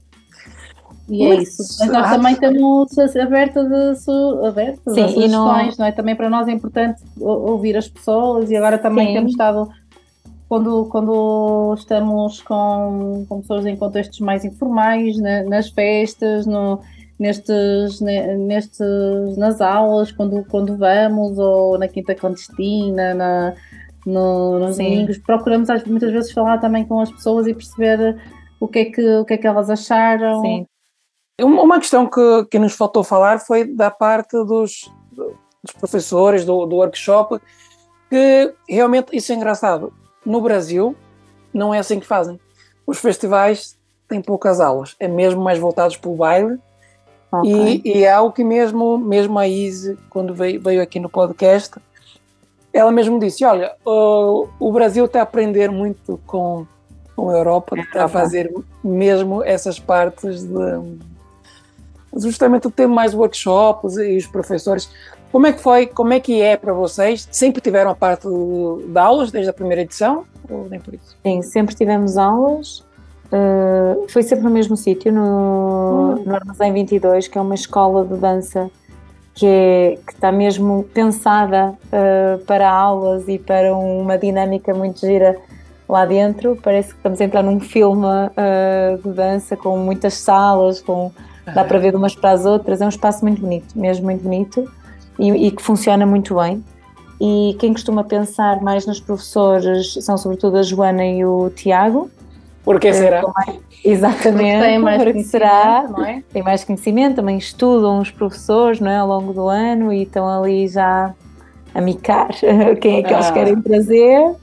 E 1.09 1.25
é 1.25 1.37
isso. 1.37 1.63
Mas 1.81 1.91
nós 1.91 2.11
também 2.11 2.33
estamos 2.35 2.99
abertos 3.17 3.73
a, 3.73 3.95
su, 3.95 4.45
abertos 4.47 4.95
Sim, 4.95 5.03
a 5.03 5.09
sugestões, 5.09 5.31
não... 5.79 5.85
não... 5.85 5.87
é? 5.87 5.93
Também 5.93 6.15
para 6.15 6.29
nós 6.29 6.49
é 6.49 6.53
importante 6.53 7.03
ouvir 7.19 7.77
as 7.77 7.89
pessoas 7.89 8.51
e 8.51 8.57
agora 8.57 8.79
também 8.79 9.09
Sim. 9.09 9.15
temos 9.15 9.31
estado 9.33 9.69
quando, 10.49 10.87
quando 10.87 11.75
estamos 11.79 12.43
com, 12.43 13.25
com 13.29 13.41
pessoas 13.41 13.67
em 13.67 13.77
contextos 13.77 14.21
mais 14.21 14.45
informais, 14.45 15.17
né, 15.19 15.43
nas 15.45 15.69
festas, 15.69 16.47
no, 16.47 16.81
nestes, 17.19 18.01
nestes, 18.01 19.37
nas 19.37 19.61
aulas, 19.61 20.13
quando, 20.13 20.45
quando 20.45 20.77
vamos, 20.77 21.39
ou 21.39 21.77
na 21.77 21.89
quinta 21.89 22.15
clandestina, 22.15 23.15
na, 23.15 23.55
no, 24.07 24.59
nos 24.61 24.77
Sim. 24.77 24.85
domingos, 24.85 25.19
procuramos 25.19 25.69
muitas 25.87 26.13
vezes 26.13 26.33
falar 26.33 26.59
também 26.59 26.85
com 26.85 27.01
as 27.01 27.11
pessoas 27.11 27.47
e 27.47 27.55
perceber 27.55 28.17
o 28.61 28.69
que 28.69 28.79
é 28.79 28.85
que, 28.85 29.17
o 29.19 29.25
que, 29.25 29.35
é 29.35 29.39
que 29.39 29.47
elas 29.47 29.69
acharam. 29.69 30.41
Sim. 30.43 30.67
Uma 31.41 31.79
questão 31.79 32.07
que, 32.07 32.47
que 32.51 32.59
nos 32.59 32.75
faltou 32.75 33.05
falar 33.05 33.39
foi 33.41 33.65
da 33.65 33.91
parte 33.91 34.33
dos, 34.45 34.91
dos 35.13 35.73
professores, 35.79 36.45
do, 36.45 36.67
do 36.67 36.77
workshop, 36.77 37.41
que 38.11 38.55
realmente 38.69 39.17
isso 39.17 39.33
é 39.33 39.35
engraçado. 39.35 39.93
No 40.25 40.41
Brasil, 40.41 40.97
não 41.53 41.73
é 41.73 41.79
assim 41.79 42.01
que 42.01 42.07
fazem. 42.07 42.41
Os 42.87 42.99
festivais 42.99 43.79
têm 44.09 44.21
poucas 44.21 44.61
aulas, 44.61 44.97
é 44.99 45.07
mesmo 45.07 45.43
mais 45.43 45.59
voltados 45.59 45.97
para 45.97 46.11
o 46.11 46.17
baile 46.17 46.59
Okay. 47.31 47.83
E, 47.85 47.99
e, 47.99 48.05
é 48.05 48.13
algo 48.13 48.33
que 48.33 48.43
mesmo, 48.43 48.97
mesmo 48.97 49.39
a 49.39 49.47
Izzy, 49.47 49.99
quando 50.09 50.35
veio, 50.35 50.61
veio 50.61 50.83
aqui 50.83 50.99
no 50.99 51.11
podcast, 51.11 51.79
ela 52.73 52.91
mesmo 52.91 53.19
disse, 53.19 53.45
olha, 53.45 53.73
o, 53.85 54.49
o 54.59 54.73
Brasil 54.73 55.05
está 55.05 55.21
a 55.21 55.23
aprender 55.23 55.71
muito 55.71 56.19
com, 56.27 56.67
com 57.15 57.31
a 57.31 57.35
Europa, 57.35 57.79
está 57.79 58.05
a 58.05 58.09
fazer 58.09 58.53
mesmo 58.83 59.43
essas 59.43 59.79
partes 59.79 60.45
de 60.45 60.99
justamente 62.17 62.71
ter 62.71 62.87
mais 62.87 63.15
workshops 63.15 63.97
e 63.97 64.17
os 64.17 64.27
professores. 64.27 64.89
Como 65.31 65.47
é 65.47 65.53
que 65.53 65.61
foi, 65.61 65.87
como 65.87 66.13
é 66.13 66.21
que 66.21 66.41
é 66.41 66.57
para 66.57 66.73
vocês? 66.73 67.29
Sempre 67.31 67.61
tiveram 67.61 67.91
a 67.91 67.95
parte 67.95 68.27
de 68.27 68.99
aulas 68.99 69.31
desde 69.31 69.51
a 69.51 69.53
primeira 69.53 69.83
edição? 69.83 70.25
Ou 70.49 70.67
nem 70.69 70.81
por 70.81 70.95
isso? 70.95 71.17
Sim, 71.23 71.43
sempre 71.43 71.75
tivemos 71.75 72.17
aulas. 72.17 72.83
Uh, 73.31 74.09
foi 74.09 74.23
sempre 74.23 74.45
no 74.45 74.51
mesmo 74.51 74.77
sítio, 74.77 75.13
no, 75.13 76.17
no 76.25 76.35
Armazém 76.35 76.73
22, 76.73 77.29
que 77.29 77.37
é 77.37 77.41
uma 77.41 77.55
escola 77.55 78.05
de 78.05 78.17
dança 78.17 78.71
que, 79.35 79.47
é, 79.47 79.99
que 80.05 80.13
está 80.15 80.33
mesmo 80.33 80.85
pensada 80.95 81.75
uh, 81.87 82.45
para 82.45 82.69
aulas 82.69 83.29
e 83.29 83.39
para 83.39 83.75
uma 83.77 84.19
dinâmica 84.19 84.75
muito 84.75 85.01
gira 85.01 85.37
lá 85.89 86.05
dentro. 86.05 86.59
Parece 86.63 86.89
que 86.89 86.97
estamos 86.97 87.21
a 87.21 87.25
entrar 87.25 87.43
num 87.43 87.61
filme 87.61 88.07
uh, 88.07 89.03
de 89.03 89.11
dança 89.13 89.57
com 89.57 89.77
muitas 89.79 90.15
salas, 90.15 90.81
com, 90.81 91.13
dá 91.55 91.65
para 91.65 91.79
ver 91.79 91.91
de 91.91 91.97
umas 91.97 92.15
para 92.15 92.33
as 92.33 92.45
outras. 92.45 92.81
É 92.81 92.85
um 92.87 92.89
espaço 92.89 93.25
muito 93.25 93.41
bonito, 93.41 93.79
mesmo 93.79 94.07
muito 94.07 94.23
bonito 94.23 94.69
e, 95.19 95.31
e 95.31 95.51
que 95.51 95.63
funciona 95.63 96.05
muito 96.05 96.35
bem. 96.35 96.65
E 97.21 97.57
quem 97.59 97.73
costuma 97.73 98.05
pensar 98.05 98.61
mais 98.63 98.87
nos 98.87 99.01
professores 99.01 99.95
são 100.01 100.17
sobretudo 100.17 100.57
a 100.57 100.63
Joana 100.63 101.05
e 101.05 101.25
o 101.25 101.51
Tiago, 101.51 102.11
por 102.69 102.79
que 102.79 102.93
será? 102.93 103.23
Exatamente. 103.83 104.61
Tem 104.61 104.79
mais 104.79 105.03
porque 105.03 105.25
será? 105.25 105.87
Não 105.89 106.05
é? 106.05 106.23
Tem 106.31 106.43
mais 106.43 106.65
conhecimento, 106.65 107.17
também 107.17 107.39
estudam 107.39 107.99
os 107.99 108.11
professores 108.11 108.79
não 108.79 108.91
é, 108.91 108.99
ao 108.99 109.09
longo 109.09 109.33
do 109.33 109.49
ano 109.49 109.91
e 109.91 110.03
estão 110.03 110.29
ali 110.29 110.69
já 110.69 111.15
a 111.75 111.81
micar 111.81 112.29
quem 112.79 112.99
é 112.99 113.03
que 113.03 113.15
ah. 113.15 113.17
eles 113.17 113.31
querem 113.31 113.63
trazer. 113.63 114.35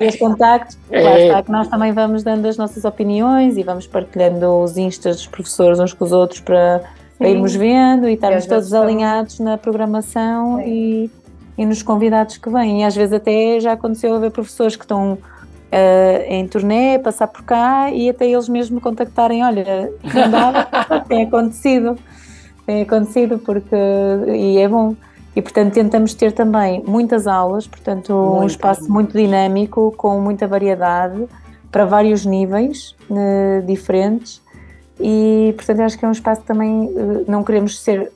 E 0.00 0.06
os 0.06 0.14
contactos, 0.14 0.78
é. 0.88 1.02
lá 1.02 1.18
está 1.18 1.42
que 1.42 1.50
nós 1.50 1.66
também 1.66 1.90
vamos 1.90 2.22
dando 2.22 2.46
as 2.46 2.56
nossas 2.56 2.84
opiniões 2.84 3.56
e 3.56 3.64
vamos 3.64 3.88
partilhando 3.88 4.62
os 4.62 4.76
instas 4.76 5.16
dos 5.16 5.26
professores 5.26 5.80
uns 5.80 5.92
com 5.92 6.04
os 6.04 6.12
outros 6.12 6.38
para, 6.38 6.82
para 7.18 7.28
irmos 7.28 7.56
vendo 7.56 8.08
e 8.08 8.14
estarmos 8.14 8.46
todos 8.46 8.72
alinhados 8.72 9.40
na 9.40 9.58
programação 9.58 10.60
e, 10.60 11.10
e 11.58 11.66
nos 11.66 11.82
convidados 11.82 12.36
que 12.36 12.48
vêm. 12.48 12.82
E 12.82 12.84
às 12.84 12.94
vezes 12.94 13.14
até 13.14 13.58
já 13.58 13.72
aconteceu 13.72 14.14
haver 14.14 14.30
professores 14.30 14.76
que 14.76 14.84
estão 14.84 15.18
uh, 15.72 16.22
em 16.26 16.46
turnê, 16.46 16.98
passar 16.98 17.26
por 17.26 17.42
cá 17.42 17.90
e 17.90 18.08
até 18.08 18.28
eles 18.28 18.48
mesmo 18.48 18.80
contactarem, 18.80 19.44
olha, 19.44 19.92
não 20.02 20.30
dá, 20.30 21.00
tem 21.08 21.24
acontecido, 21.24 21.96
tem 22.64 22.82
acontecido 22.82 23.38
porque 23.38 23.76
e 24.34 24.58
é 24.58 24.68
bom. 24.68 24.94
E 25.34 25.42
portanto 25.42 25.74
tentamos 25.74 26.14
ter 26.14 26.32
também 26.32 26.82
muitas 26.86 27.26
aulas, 27.26 27.66
portanto 27.66 28.12
muito 28.14 28.42
um 28.42 28.46
espaço 28.46 28.90
muito 28.90 29.12
dinâmico, 29.16 29.92
com 29.96 30.18
muita 30.18 30.46
variedade, 30.46 31.26
para 31.70 31.84
vários 31.84 32.24
níveis 32.24 32.94
uh, 33.10 33.62
diferentes 33.66 34.40
e 34.98 35.52
portanto 35.54 35.80
acho 35.80 35.98
que 35.98 36.06
é 36.06 36.08
um 36.08 36.12
espaço 36.12 36.40
que 36.40 36.46
também 36.46 36.86
uh, 36.86 37.24
não 37.28 37.44
queremos 37.44 37.78
ser 37.80 38.10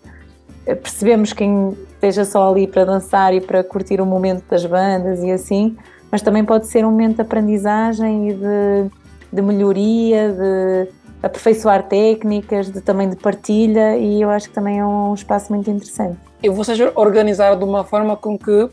percebemos 0.64 1.32
quem 1.32 1.76
esteja 1.94 2.24
só 2.24 2.51
ali 2.51 2.66
para 2.66 2.84
dançar 2.84 3.34
e 3.34 3.40
para 3.40 3.62
curtir 3.62 4.01
o 4.01 4.07
momento 4.07 4.44
das 4.48 4.64
bandas 4.64 5.22
e 5.22 5.30
assim, 5.30 5.76
mas 6.11 6.22
também 6.22 6.44
pode 6.44 6.66
ser 6.66 6.84
um 6.84 6.90
momento 6.90 7.16
de 7.16 7.22
aprendizagem 7.22 8.30
e 8.30 8.34
de, 8.34 8.90
de 9.32 9.42
melhoria, 9.42 10.32
de, 10.32 10.88
aperfeiçoar 11.22 11.82
técnicas, 11.82 12.70
de, 12.70 12.80
também 12.80 13.08
de 13.08 13.16
partilha, 13.16 13.96
e 13.96 14.22
eu 14.22 14.30
acho 14.30 14.48
que 14.48 14.54
também 14.54 14.78
é 14.78 14.86
um 14.86 15.14
espaço 15.14 15.52
muito 15.52 15.70
interessante. 15.70 16.18
E 16.42 16.48
vocês 16.48 16.78
organizaram 16.94 17.58
de 17.58 17.64
uma 17.64 17.84
forma 17.84 18.16
com 18.16 18.38
que, 18.38 18.68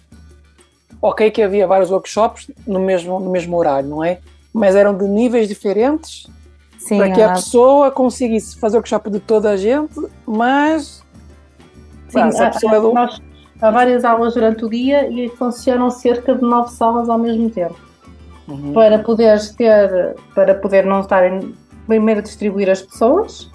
ok, 1.02 1.30
que 1.30 1.42
havia 1.42 1.68
vários 1.68 1.92
workshops 1.92 2.50
no 2.66 2.80
mesmo, 2.80 3.20
no 3.20 3.30
mesmo 3.30 3.58
horário, 3.58 3.90
não 3.90 4.04
é? 4.04 4.20
Mas 4.54 4.76
eram 4.76 4.98
de 4.98 5.06
níveis 5.06 5.48
diferentes 5.48 6.28
Sim, 6.80 6.98
para 6.98 7.12
que 7.12 7.22
a 7.22 7.34
pessoa 7.34 7.92
conseguisse 7.92 8.58
fazer 8.58 8.78
o 8.78 8.80
workshop 8.80 9.10
de 9.10 9.20
toda 9.20 9.52
a 9.52 9.58
gente, 9.58 10.00
mas 10.26 11.04
Sim, 12.08 12.20
a, 12.20 12.50
pessoa 12.50 12.76
é 12.76 12.80
do... 12.80 12.94
nós, 12.94 13.22
há 13.62 13.72
várias 13.72 14.06
aulas 14.06 14.34
durante 14.34 14.66
o 14.66 14.70
dia 14.70 15.10
e 15.10 15.30
funcionam 15.30 15.90
cerca 15.90 16.36
de 16.36 16.42
nove 16.42 16.72
salas 16.72 17.10
ao 17.10 17.18
mesmo 17.18 17.50
tempo. 17.50 17.76
Uhum. 18.48 18.74
Para 18.74 19.00
poderes 19.00 19.50
ter, 19.50 20.16
para 20.34 20.56
poder 20.56 20.86
não 20.86 21.02
estar 21.02 21.26
em, 21.26 21.54
primeiro 21.88 22.22
distribuir 22.22 22.70
as 22.70 22.82
pessoas 22.82 23.50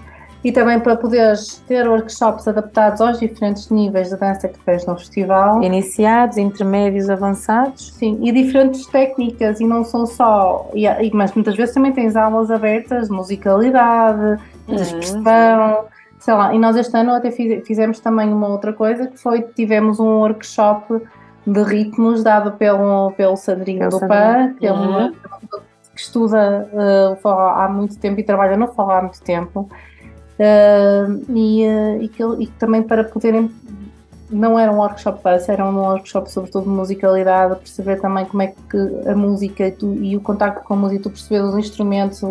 e 0.45 0.51
também 0.51 0.81
para 0.81 0.97
poderes 0.97 1.63
ter 1.69 1.89
workshops 1.89 2.49
adaptados 2.49 3.01
aos 3.01 3.21
diferentes 3.21 3.71
níveis 3.71 4.09
de 4.09 4.17
dança 4.17 4.49
que 4.49 4.59
tens 4.61 4.85
no 4.87 4.97
festival. 4.97 5.63
Iniciados, 5.63 6.37
intermédios, 6.37 7.09
avançados. 7.09 7.93
Sim, 7.93 8.19
e 8.23 8.33
diferentes 8.33 8.85
técnicas, 8.87 9.61
e 9.61 9.65
não 9.65 9.85
são 9.85 10.05
só. 10.05 10.69
E, 10.75 11.15
mas 11.15 11.33
muitas 11.33 11.55
vezes 11.55 11.73
também 11.73 11.93
tens 11.93 12.17
aulas 12.17 12.51
abertas 12.51 13.07
de 13.07 13.13
musicalidade, 13.13 14.41
de 14.67 14.75
uhum. 14.75 14.83
expressão, 14.83 15.85
sei 16.23 16.35
lá. 16.35 16.55
E 16.55 16.59
nós 16.59 16.77
este 16.77 16.97
ano 16.97 17.13
até 17.13 17.31
fizemos 17.31 17.99
também 17.99 18.33
uma 18.33 18.47
outra 18.49 18.73
coisa 18.73 19.09
que 19.09 19.19
foi: 19.19 19.43
tivemos 19.43 19.99
um 19.99 20.21
workshop 20.21 21.03
de 21.45 21.63
ritmos 21.65 22.23
dado 22.23 22.53
pelo, 22.53 23.11
pelo 23.13 23.37
Sandrinho 23.37 23.89
do 23.91 23.99
PAN, 23.99 24.55
que 24.55 24.67
é 24.67 24.73
uma 24.73 25.07
uhum. 25.07 25.13
que 25.93 26.01
estuda 26.01 26.69
uh, 26.73 27.13
o 27.13 27.17
forró 27.17 27.49
há 27.49 27.69
muito 27.69 27.99
tempo 27.99 28.21
e 28.21 28.23
trabalha 28.23 28.57
no 28.57 28.69
forró 28.69 28.93
há 28.93 29.03
muito 29.03 29.21
tempo. 29.21 29.69
Uh, 30.39 31.25
e, 31.35 31.67
uh, 31.67 32.03
e, 32.03 32.09
que, 32.09 32.23
e 32.39 32.47
também 32.47 32.83
para 32.83 33.03
poderem 33.03 33.51
não 34.31 34.59
era 34.59 34.73
um 34.73 34.77
workshop 34.77 35.23
base, 35.23 35.51
era 35.51 35.65
um 35.65 35.77
workshop 35.77 36.31
sobretudo 36.31 36.65
de 36.65 36.71
musicalidade, 36.71 37.57
perceber 37.57 38.01
também 38.01 38.25
como 38.25 38.43
é 38.43 38.47
que 38.47 39.09
a 39.09 39.15
música 39.15 39.67
e, 39.67 39.73
tu, 39.73 39.93
e 39.95 40.17
o 40.17 40.21
contacto 40.21 40.65
com 40.65 40.73
a 40.73 40.77
música, 40.77 41.03
tu 41.03 41.11
perceber 41.11 41.43
os 41.43 41.55
instrumentos 41.57 42.23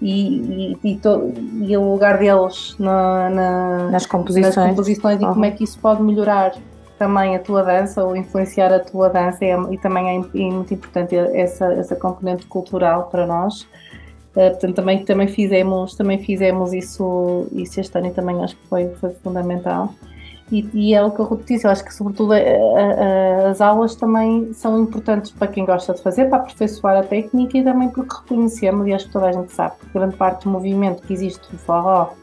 e, 0.00 0.76
e, 0.82 0.92
e, 0.92 0.96
to, 0.96 1.32
e, 1.60 1.76
o 1.76 1.92
lugar 1.92 2.18
deles 2.18 2.76
na, 2.78 3.30
na, 3.30 3.90
nas 3.90 4.06
composições, 4.06 4.56
nas 4.56 4.68
composições 4.68 5.20
uhum. 5.20 5.30
e 5.30 5.32
como 5.34 5.44
é 5.44 5.50
que 5.50 5.64
isso 5.64 5.78
pode 5.78 6.02
melhorar 6.02 6.52
também 6.98 7.36
a 7.36 7.38
tua 7.38 7.62
dança 7.62 8.04
ou 8.04 8.16
influenciar 8.16 8.72
a 8.72 8.80
tua 8.80 9.08
dança 9.08 9.44
e, 9.44 9.50
e 9.74 9.78
também 9.78 10.08
é, 10.08 10.14
é, 10.16 10.50
muito 10.50 10.74
importante 10.74 11.14
essa, 11.16 11.72
essa 11.74 11.96
componente 11.96 12.46
cultural 12.46 13.08
para 13.10 13.26
nós. 13.26 13.66
Uh, 14.30 14.50
portanto, 14.50 14.74
também, 14.74 15.04
também, 15.04 15.26
fizemos, 15.26 15.94
também 15.94 16.18
fizemos 16.18 16.72
isso, 16.72 17.48
isso 17.52 17.80
este 17.80 17.96
ano 17.98 18.08
e 18.08 18.10
também 18.10 18.42
acho 18.42 18.56
que 18.56 18.68
foi, 18.68 18.88
foi 19.00 19.10
fundamental. 19.10 19.92
E, 20.50 20.68
e, 20.72 20.94
é 20.94 21.02
o 21.02 21.10
que 21.10 21.20
eu 21.20 21.40
disse, 21.44 21.66
eu 21.66 21.70
acho 21.70 21.84
que 21.84 21.92
sobretudo 21.92 22.32
a, 22.32 22.36
a, 22.36 23.50
as 23.50 23.60
aulas 23.60 23.94
também 23.94 24.52
são 24.54 24.80
importantes 24.80 25.30
para 25.30 25.46
quem 25.48 25.64
gosta 25.64 25.92
de 25.92 26.00
fazer, 26.00 26.26
para 26.26 26.38
aperfeiçoar 26.38 26.96
a 26.96 27.02
técnica 27.02 27.58
e 27.58 27.64
também 27.64 27.90
porque 27.90 28.14
reconhecemos, 28.14 28.86
e 28.86 28.94
acho 28.94 29.06
que 29.06 29.12
toda 29.12 29.26
a 29.26 29.32
gente 29.32 29.52
sabe, 29.52 29.74
que 29.80 29.92
grande 29.92 30.16
parte 30.16 30.44
do 30.44 30.50
movimento 30.50 31.02
que 31.02 31.12
existe 31.12 31.46
no 31.52 31.58
forró 31.58 32.14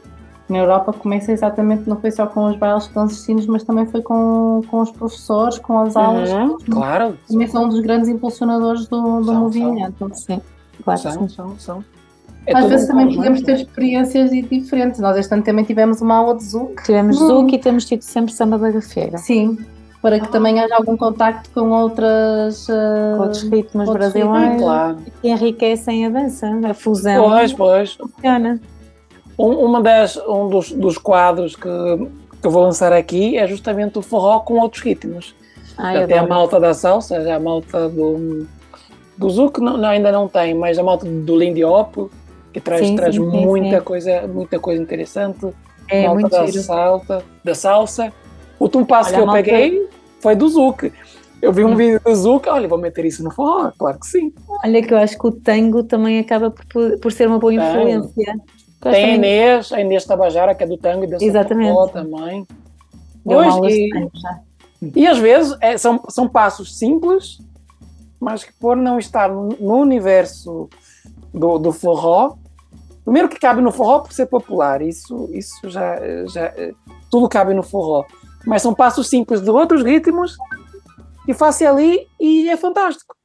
na 0.48 0.60
Europa 0.60 0.94
começa 0.94 1.32
exatamente, 1.32 1.90
não 1.90 2.00
foi 2.00 2.12
só 2.12 2.28
com 2.28 2.46
os 2.46 2.56
bailes 2.56 2.88
clandestinos, 2.88 3.48
mas 3.48 3.64
também 3.64 3.86
foi 3.88 4.02
com, 4.02 4.62
com 4.70 4.80
os 4.82 4.92
professores, 4.92 5.58
com 5.58 5.80
as 5.80 5.96
aulas. 5.96 6.32
Uhum, 6.32 6.58
claro. 6.70 7.18
Também 7.28 7.48
são 7.48 7.66
um 7.66 7.70
dos 7.70 7.80
grandes 7.80 8.08
impulsionadores 8.08 8.88
do, 8.88 9.22
do 9.22 9.26
são, 9.26 9.36
movimento. 9.42 9.98
São. 9.98 10.14
Sim, 10.14 10.42
claro. 10.84 11.00
São, 11.00 11.30
são, 11.30 11.60
são. 11.60 11.86
É 12.48 12.56
Às 12.56 12.66
vezes 12.70 12.88
também 12.88 13.16
podemos 13.16 13.42
ter 13.42 13.56
experiências 13.56 14.30
diferentes. 14.30 15.00
Nós 15.00 15.18
este 15.18 15.34
ano 15.34 15.44
também 15.44 15.66
tivemos 15.66 16.00
uma 16.02 16.16
aula 16.16 16.36
de 16.36 16.44
Zouk. 16.44 16.84
Tivemos 16.84 17.20
hum. 17.20 17.28
Zouk 17.28 17.56
e 17.56 17.60
temos 17.60 17.86
tido 17.86 18.02
sempre 18.04 18.34
samba 18.34 18.58
da 18.58 18.70
gafeira. 18.70 19.18
Sim, 19.18 19.58
para 20.02 20.20
que 20.20 20.28
ah. 20.28 20.30
também 20.30 20.60
haja 20.60 20.76
algum 20.76 20.96
contacto 20.96 21.50
com 21.50 21.72
outras 21.72 22.70
uh, 22.70 23.20
outros 23.20 23.42
ritmos 23.42 23.90
outros 23.90 24.14
brasileiros 24.14 24.62
claro. 24.62 24.98
que 25.20 25.28
enriquecem 25.28 26.06
a 26.06 26.10
dança, 26.10 26.48
a 26.70 26.74
fusão. 26.76 27.30
Pois, 27.30 27.54
pois. 27.54 27.94
Funciona. 27.94 28.62
Um, 29.38 29.52
uma 29.66 29.82
das, 29.82 30.16
um 30.16 30.48
dos, 30.48 30.72
dos 30.72 31.00
quadros 31.00 31.56
que, 31.56 31.62
que 32.42 32.48
eu 32.48 32.52
vou 32.52 32.64
lançar 32.64 32.94
aqui 32.94 33.36
é 33.36 33.48
justamente 33.48 33.98
o 33.98 34.04
forró 34.04 34.40
com 34.42 34.60
outros 34.60 34.84
ritmos. 34.84 35.36
Ai, 35.78 36.04
Até 36.04 36.20
a 36.20 36.28
malta 36.28 36.60
da 36.60 36.74
salsa, 36.74 37.18
a 37.18 37.40
malta 37.40 37.90
do, 37.90 38.48
do 39.18 39.30
Zouk 39.30 39.60
não, 39.60 39.84
ainda 39.86 40.12
não 40.12 40.28
tem, 40.28 40.54
mas 40.54 40.78
a 40.78 40.84
malta 40.84 41.06
do 41.06 41.38
Lindy 41.38 41.64
Hop, 41.64 42.10
que 42.52 42.60
traz, 42.60 42.86
sim, 42.86 42.96
traz 42.96 43.16
sim, 43.16 43.22
muita, 43.22 43.80
sim. 43.80 43.84
Coisa, 43.84 44.28
muita 44.28 44.60
coisa 44.60 44.82
interessante. 44.82 45.48
É, 45.88 46.08
malta 46.08 46.30
da, 46.30 46.48
salsa, 46.48 47.24
da 47.44 47.56
salsa. 47.56 48.14
O 48.60 48.66
último 48.66 48.86
passo 48.86 49.10
olha, 49.10 49.18
que 49.18 49.22
eu 49.22 49.26
malta... 49.26 49.44
peguei 49.44 49.90
foi 50.20 50.36
do 50.36 50.48
Zouk. 50.48 50.92
Eu 51.42 51.54
vi 51.54 51.64
um 51.64 51.74
hum. 51.74 51.76
vídeo 51.76 52.02
do 52.04 52.16
Zuka, 52.16 52.52
olha, 52.52 52.68
vou 52.68 52.78
meter 52.78 53.06
isso 53.06 53.24
no 53.24 53.30
forró, 53.30 53.72
claro 53.78 54.00
que 54.00 54.08
sim. 54.08 54.34
Olha 54.64 54.82
que 54.82 54.92
eu 54.92 54.98
acho 54.98 55.16
que 55.16 55.28
o 55.28 55.32
tango 55.32 55.84
também 55.84 56.18
acaba 56.18 56.50
por, 56.50 56.98
por 57.00 57.12
ser 57.12 57.28
uma 57.28 57.38
boa 57.38 57.54
influência. 57.54 58.36
Tem 58.82 59.06
a 59.06 59.16
Inês, 59.16 59.72
a 59.72 59.82
Inês 59.82 60.06
Tabajara, 60.06 60.56
que 60.56 60.64
é 60.64 60.68
do 60.68 60.78
tango 60.78 61.04
e 61.04 61.08
dança 61.08 61.24
Exatamente. 61.24 61.92
também. 61.92 62.48
Pois, 63.24 63.56
e, 63.72 63.90
e 64.96 65.08
às 65.08 65.18
vezes 65.18 65.56
é, 65.62 65.78
são, 65.78 66.02
são 66.10 66.28
passos 66.28 66.78
simples, 66.78 67.40
mas 68.26 68.44
que 68.44 68.52
por 68.54 68.76
não 68.76 68.98
estar 68.98 69.30
no, 69.30 69.76
universo 69.76 70.68
do, 71.32 71.60
do 71.60 71.72
forró, 71.72 72.36
primeiro 73.04 73.30
que 73.30 73.40
cabe 73.40 73.62
no 73.62 73.72
forró 73.72 74.00
por 74.00 74.14
ser 74.14 74.26
popular, 74.26 74.82
isso, 74.82 75.30
isso 75.32 75.70
já, 75.70 75.96
já 76.26 76.52
tudo 77.12 77.30
cabe 77.30 77.54
no 77.54 77.62
forró. 77.62 78.04
Mas 78.44 78.64
são 78.64 78.74
passos 78.74 79.08
simples 79.08 79.42
de 79.42 79.52
outros 79.52 79.84
ritmos 79.84 80.36
e 81.28 81.36
faço 81.36 81.68
ali 81.68 82.08
e 82.20 82.50
é 82.50 82.58
fantástico. 82.58 83.16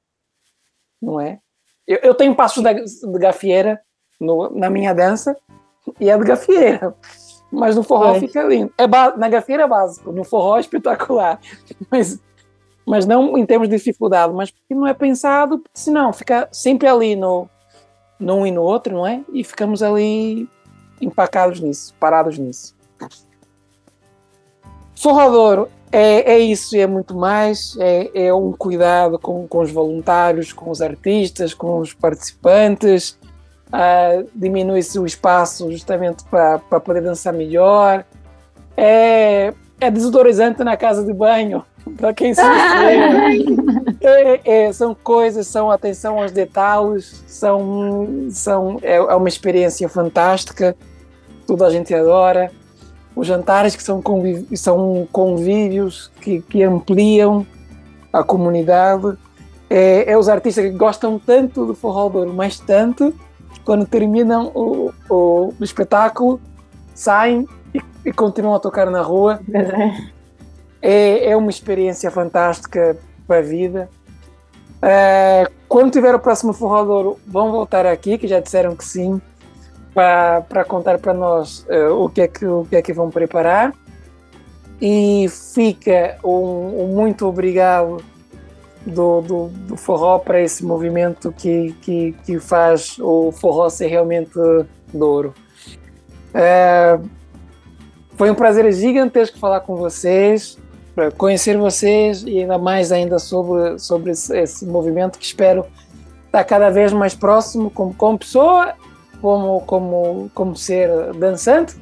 Não 1.01 1.18
é? 1.18 1.38
Eu, 1.86 2.01
eu 2.03 2.14
tenho 2.14 2.36
passos 2.36 2.62
de, 2.62 2.74
de 2.74 3.18
gafieira 3.18 3.80
no, 4.20 4.51
na 4.51 4.68
minha 4.68 4.92
dança 4.92 5.34
e 5.98 6.11
é 6.11 6.18
de 6.18 6.24
gafieira. 6.24 6.94
Mas 7.51 7.74
no 7.74 7.82
forró 7.82 8.16
é. 8.16 8.20
fica 8.20 8.42
lindo. 8.42 8.70
É 8.76 8.86
na 8.86 9.30
gafieira 9.30 9.62
é 9.62 9.66
básico, 9.66 10.12
no 10.12 10.24
forró 10.24 10.59
é 10.59 10.61
espetacular. 10.61 11.40
Mas, 11.90 12.20
mas 12.91 13.07
não 13.07 13.38
em 13.38 13.47
termos 13.47 13.68
de 13.68 13.76
dificuldade, 13.76 14.32
mas 14.32 14.51
porque 14.51 14.74
não 14.74 14.86
é 14.86 14.93
pensado, 14.93 15.59
porque 15.59 15.78
senão 15.78 16.12
fica 16.12 16.49
sempre 16.51 16.88
ali 16.88 17.14
no, 17.14 17.49
num 18.18 18.45
e 18.45 18.51
no 18.51 18.62
outro, 18.62 18.97
não 18.97 19.07
é? 19.07 19.22
E 19.32 19.45
ficamos 19.45 19.82
ali 19.82 20.49
empacados 21.01 21.61
nisso, 21.61 21.95
parados 22.01 22.36
nisso. 22.36 22.74
Forrador 24.95 25.68
é, 25.93 26.32
é 26.32 26.38
isso 26.38 26.76
e 26.76 26.80
é 26.80 26.86
muito 26.86 27.14
mais. 27.14 27.76
É, 27.78 28.26
é 28.26 28.34
um 28.34 28.53
cuidado 28.53 29.18
com, 29.18 29.47
com 29.47 29.61
os 29.61 29.70
voluntários, 29.70 30.53
com 30.53 30.70
os 30.70 30.82
artistas, 30.82 31.55
com 31.55 31.78
os 31.78 31.95
participantes 31.95 33.18
uh, 33.70 34.28
diminui-se 34.34 34.99
o 34.99 35.07
espaço 35.07 35.70
justamente 35.70 36.24
para 36.24 36.59
poder 36.80 37.03
dançar 37.03 37.32
melhor. 37.32 38.05
É, 38.76 39.55
é 39.80 39.90
desodorizante 39.90 40.62
na 40.62 40.76
casa 40.76 41.02
de 41.02 41.12
banho, 41.12 41.64
para 41.96 42.12
quem 42.12 42.34
se 42.34 42.40
é, 44.00 44.66
é, 44.66 44.72
São 44.72 44.94
coisas, 44.94 45.46
são 45.46 45.70
atenção 45.70 46.20
aos 46.20 46.30
detalhes, 46.30 47.24
são, 47.26 48.28
são, 48.30 48.78
é, 48.82 48.96
é 48.96 49.14
uma 49.14 49.28
experiência 49.28 49.88
fantástica, 49.88 50.76
tudo 51.46 51.64
a 51.64 51.70
gente 51.70 51.94
adora. 51.94 52.52
Os 53.16 53.26
jantares 53.26 53.74
que 53.74 53.82
são, 53.82 54.00
conviv 54.00 54.46
são 54.56 55.08
convívios 55.10 56.10
que, 56.20 56.40
que 56.42 56.62
ampliam 56.62 57.44
a 58.12 58.22
comunidade. 58.22 59.16
É, 59.68 60.12
é, 60.12 60.16
os 60.16 60.28
artistas 60.28 60.64
que 60.64 60.70
gostam 60.70 61.18
tanto 61.18 61.66
do 61.66 61.74
forró 61.74 62.08
do 62.08 62.32
mas 62.32 62.60
tanto, 62.60 63.12
quando 63.64 63.86
terminam 63.86 64.52
o, 64.54 64.92
o, 65.08 65.54
o 65.58 65.64
espetáculo, 65.64 66.40
saem 66.94 67.46
e, 68.05 68.12
continuam 68.12 68.55
a 68.55 68.61
tocar 68.61 68.90
na 68.90 69.03
rua. 69.03 69.40
É, 70.82 71.32
é 71.32 71.36
uma 71.36 71.51
experiência 71.51 72.11
fantástica 72.11 72.96
para 73.26 73.36
a 73.36 73.42
vida. 73.42 73.90
Uh, 74.78 75.53
quando 75.68 75.92
tiver 75.92 76.14
o 76.14 76.18
próximo 76.18 76.55
Forró 76.55 77.16
vão 77.26 77.53
voltar 77.53 77.84
aqui, 77.84 78.16
que 78.16 78.26
já 78.26 78.40
disseram 78.40 78.74
que 78.74 78.82
sim, 78.82 79.20
para, 79.94 80.64
contar 80.66 80.98
para 80.98 81.12
nós 81.12 81.66
uh, 81.68 81.92
o, 82.03 82.09
que 82.09 82.22
é 82.22 82.28
que, 82.28 82.46
o 82.46 82.64
que 82.64 82.76
é 82.76 82.82
que 82.82 82.92
vão 82.92 83.11
preparar. 83.11 83.74
E 84.80 85.26
fica 85.28 86.16
um, 86.24 86.84
um 86.84 86.86
muito 86.94 87.26
obrigado 87.26 88.03
do, 88.86 89.20
do, 89.20 89.48
do, 89.48 89.76
forró 89.76 90.18
para 90.18 90.40
esse 90.40 90.64
movimento 90.64 91.30
que, 91.32 91.74
que, 91.82 92.12
que 92.24 92.40
faz 92.40 92.98
o 92.98 93.30
forró 93.30 93.68
ser 93.68 93.88
realmente 93.88 94.32
douro. 94.92 95.34
É, 96.32 96.98
foi 98.20 98.30
um 98.30 98.34
prazer 98.34 98.70
gigantesco 98.70 99.38
falar 99.38 99.60
com 99.60 99.76
vocês, 99.76 100.58
conhecer 101.16 101.56
vocês 101.56 102.22
e 102.22 102.40
ainda 102.40 102.58
mais 102.58 102.92
ainda 102.92 103.18
sobre, 103.18 103.78
sobre 103.78 104.10
esse, 104.10 104.38
esse 104.38 104.66
movimento 104.66 105.18
que 105.18 105.24
espero 105.24 105.64
estar 106.26 106.44
cada 106.44 106.68
vez 106.68 106.92
mais 106.92 107.14
próximo 107.14 107.70
como, 107.70 107.94
como 107.94 108.18
pessoa 108.18 108.74
como, 109.22 109.62
como, 109.62 110.30
como 110.34 110.54
ser 110.54 111.14
dançante 111.14 111.76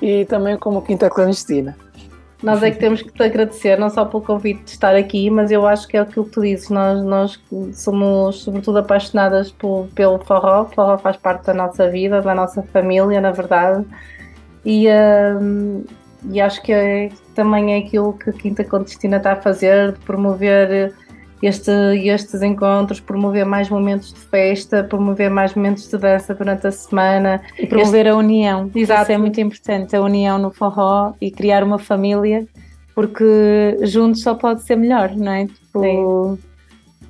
e 0.00 0.24
também 0.26 0.56
como 0.56 0.80
quinta 0.82 1.10
clandestina. 1.10 1.76
Nós 2.40 2.62
é 2.62 2.70
que 2.70 2.78
temos 2.78 3.02
que 3.02 3.10
te 3.10 3.24
agradecer, 3.24 3.76
não 3.76 3.90
só 3.90 4.04
pelo 4.04 4.22
convite 4.22 4.62
de 4.62 4.70
estar 4.70 4.94
aqui, 4.94 5.28
mas 5.30 5.50
eu 5.50 5.66
acho 5.66 5.88
que 5.88 5.96
é 5.96 6.00
aquilo 6.00 6.26
que 6.26 6.30
tu 6.30 6.42
dizes. 6.42 6.68
Nós, 6.68 7.02
nós 7.02 7.42
somos, 7.72 8.40
sobretudo, 8.44 8.78
apaixonadas 8.78 9.50
por, 9.50 9.88
pelo 9.96 10.20
forró. 10.20 10.62
O 10.62 10.66
forró 10.66 10.96
faz 10.96 11.16
parte 11.16 11.46
da 11.46 11.54
nossa 11.54 11.90
vida, 11.90 12.22
da 12.22 12.36
nossa 12.36 12.62
família, 12.62 13.20
na 13.20 13.32
verdade. 13.32 13.84
E, 14.66 14.88
hum, 15.40 15.84
e 16.28 16.40
acho 16.40 16.60
que 16.60 16.72
é, 16.72 17.10
também 17.36 17.74
é 17.74 17.78
aquilo 17.78 18.12
que 18.14 18.30
a 18.30 18.32
Quinta 18.32 18.64
Clandestina 18.64 19.18
está 19.18 19.34
a 19.34 19.36
fazer, 19.36 19.92
de 19.92 20.00
promover 20.00 20.92
este, 21.40 21.70
estes 22.04 22.42
encontros, 22.42 22.98
promover 22.98 23.46
mais 23.46 23.70
momentos 23.70 24.12
de 24.12 24.18
festa, 24.18 24.82
promover 24.82 25.30
mais 25.30 25.54
momentos 25.54 25.88
de 25.88 25.96
dança 25.96 26.34
durante 26.34 26.66
a 26.66 26.72
semana. 26.72 27.40
E 27.56 27.66
promover 27.66 28.06
este... 28.06 28.08
a 28.08 28.16
união. 28.16 28.70
Exato. 28.74 29.02
Isso 29.02 29.12
é 29.12 29.18
muito 29.18 29.40
importante, 29.40 29.94
a 29.94 30.02
união 30.02 30.36
no 30.36 30.50
forró 30.50 31.12
e 31.20 31.30
criar 31.30 31.62
uma 31.62 31.78
família, 31.78 32.44
porque 32.92 33.78
juntos 33.82 34.22
só 34.22 34.34
pode 34.34 34.64
ser 34.64 34.74
melhor, 34.74 35.14
não 35.14 35.30
é? 35.30 35.46
Tipo, 35.46 36.38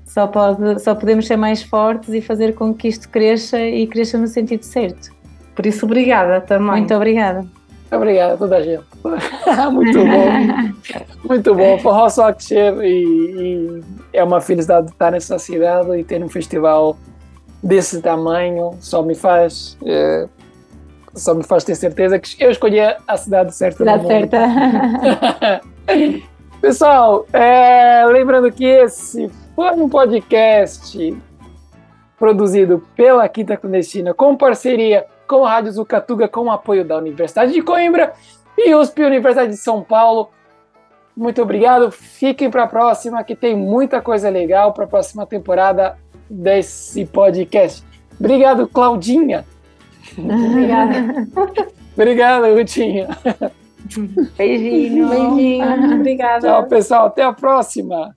só, 0.05 0.27
pode, 0.27 0.83
só 0.83 0.95
podemos 0.95 1.27
ser 1.27 1.39
mais 1.39 1.63
fortes 1.63 2.11
e 2.11 2.21
fazer 2.21 2.55
com 2.55 2.75
que 2.75 2.89
isto 2.89 3.09
cresça 3.09 3.59
e 3.59 3.87
cresça 3.87 4.19
no 4.19 4.27
sentido 4.27 4.63
certo. 4.63 5.16
Por 5.57 5.65
isso, 5.65 5.87
obrigada 5.87 6.43
também. 6.43 6.81
Muito 6.81 6.95
obrigada. 6.95 7.47
Obrigado 7.91 8.35
a 8.35 8.37
toda 8.37 8.57
a 8.57 8.63
gente. 8.63 8.85
Muito 9.73 9.99
bom. 10.05 11.25
Muito 11.27 11.55
bom. 11.55 11.79
Forró 11.79 12.09
só 12.11 12.31
crescer 12.31 12.75
e, 12.85 13.81
e, 13.81 13.83
é 14.13 14.23
uma 14.23 14.41
felicidade 14.41 14.91
estar 14.91 15.11
nessa 15.11 15.39
cidade 15.39 15.99
e 15.99 16.05
ter 16.05 16.23
um 16.23 16.29
festival 16.29 16.99
desse 17.63 18.03
tamanho. 18.03 18.77
Só 18.81 19.03
me 19.03 19.15
faz. 19.15 19.79
É, 19.87 20.29
só 21.15 21.33
me 21.33 21.43
faz 21.43 21.65
ter 21.65 21.75
certeza 21.75 22.19
que 22.19 22.37
eu 22.39 22.51
escolhi 22.51 22.81
a 22.81 23.17
cidade 23.17 23.55
certa. 23.55 23.79
Cidade 23.79 24.07
certa. 24.07 25.63
Pessoal, 26.61 27.25
é, 27.33 28.05
lembrando 28.07 28.53
que 28.53 28.65
esse 28.67 29.31
foi 29.55 29.71
um 29.71 29.89
podcast 29.89 31.17
produzido 32.19 32.83
pela 32.95 33.27
Quinta 33.27 33.57
Clandestina 33.57 34.13
com 34.13 34.37
parceria 34.37 35.07
com 35.27 35.45
a 35.45 35.51
Rádio 35.51 35.73
Zucatuga, 35.73 36.29
com 36.29 36.43
o 36.43 36.51
apoio 36.51 36.85
da 36.85 36.97
Universidade 36.97 37.53
de 37.53 37.63
Coimbra 37.63 38.13
e 38.57 38.75
USP 38.75 39.03
Universidade 39.03 39.51
de 39.51 39.59
São 39.59 39.83
Paulo. 39.83 40.31
Muito 41.17 41.41
obrigado. 41.41 41.91
Fiquem 41.91 42.51
para 42.51 42.65
a 42.65 42.67
próxima, 42.67 43.25
que 43.25 43.35
tem 43.35 43.57
muita 43.57 44.01
coisa 44.01 44.29
legal 44.29 44.73
para 44.73 44.85
a 44.85 44.89
próxima 44.89 45.27
temporada 45.27 45.97
desse 46.29 47.07
podcast. 47.07 47.83
Obrigado, 48.19 48.69
Claudinha. 48.69 49.45
Obrigada. 50.19 51.27
Obrigado, 51.97 52.55
Rutinha. 52.55 53.09
Beijinho. 54.37 55.09
Beijinho. 55.09 55.95
Obrigada. 55.95 56.49
Tchau, 56.49 56.67
pessoal. 56.67 57.07
Até 57.07 57.23
a 57.23 57.33
próxima. 57.33 58.15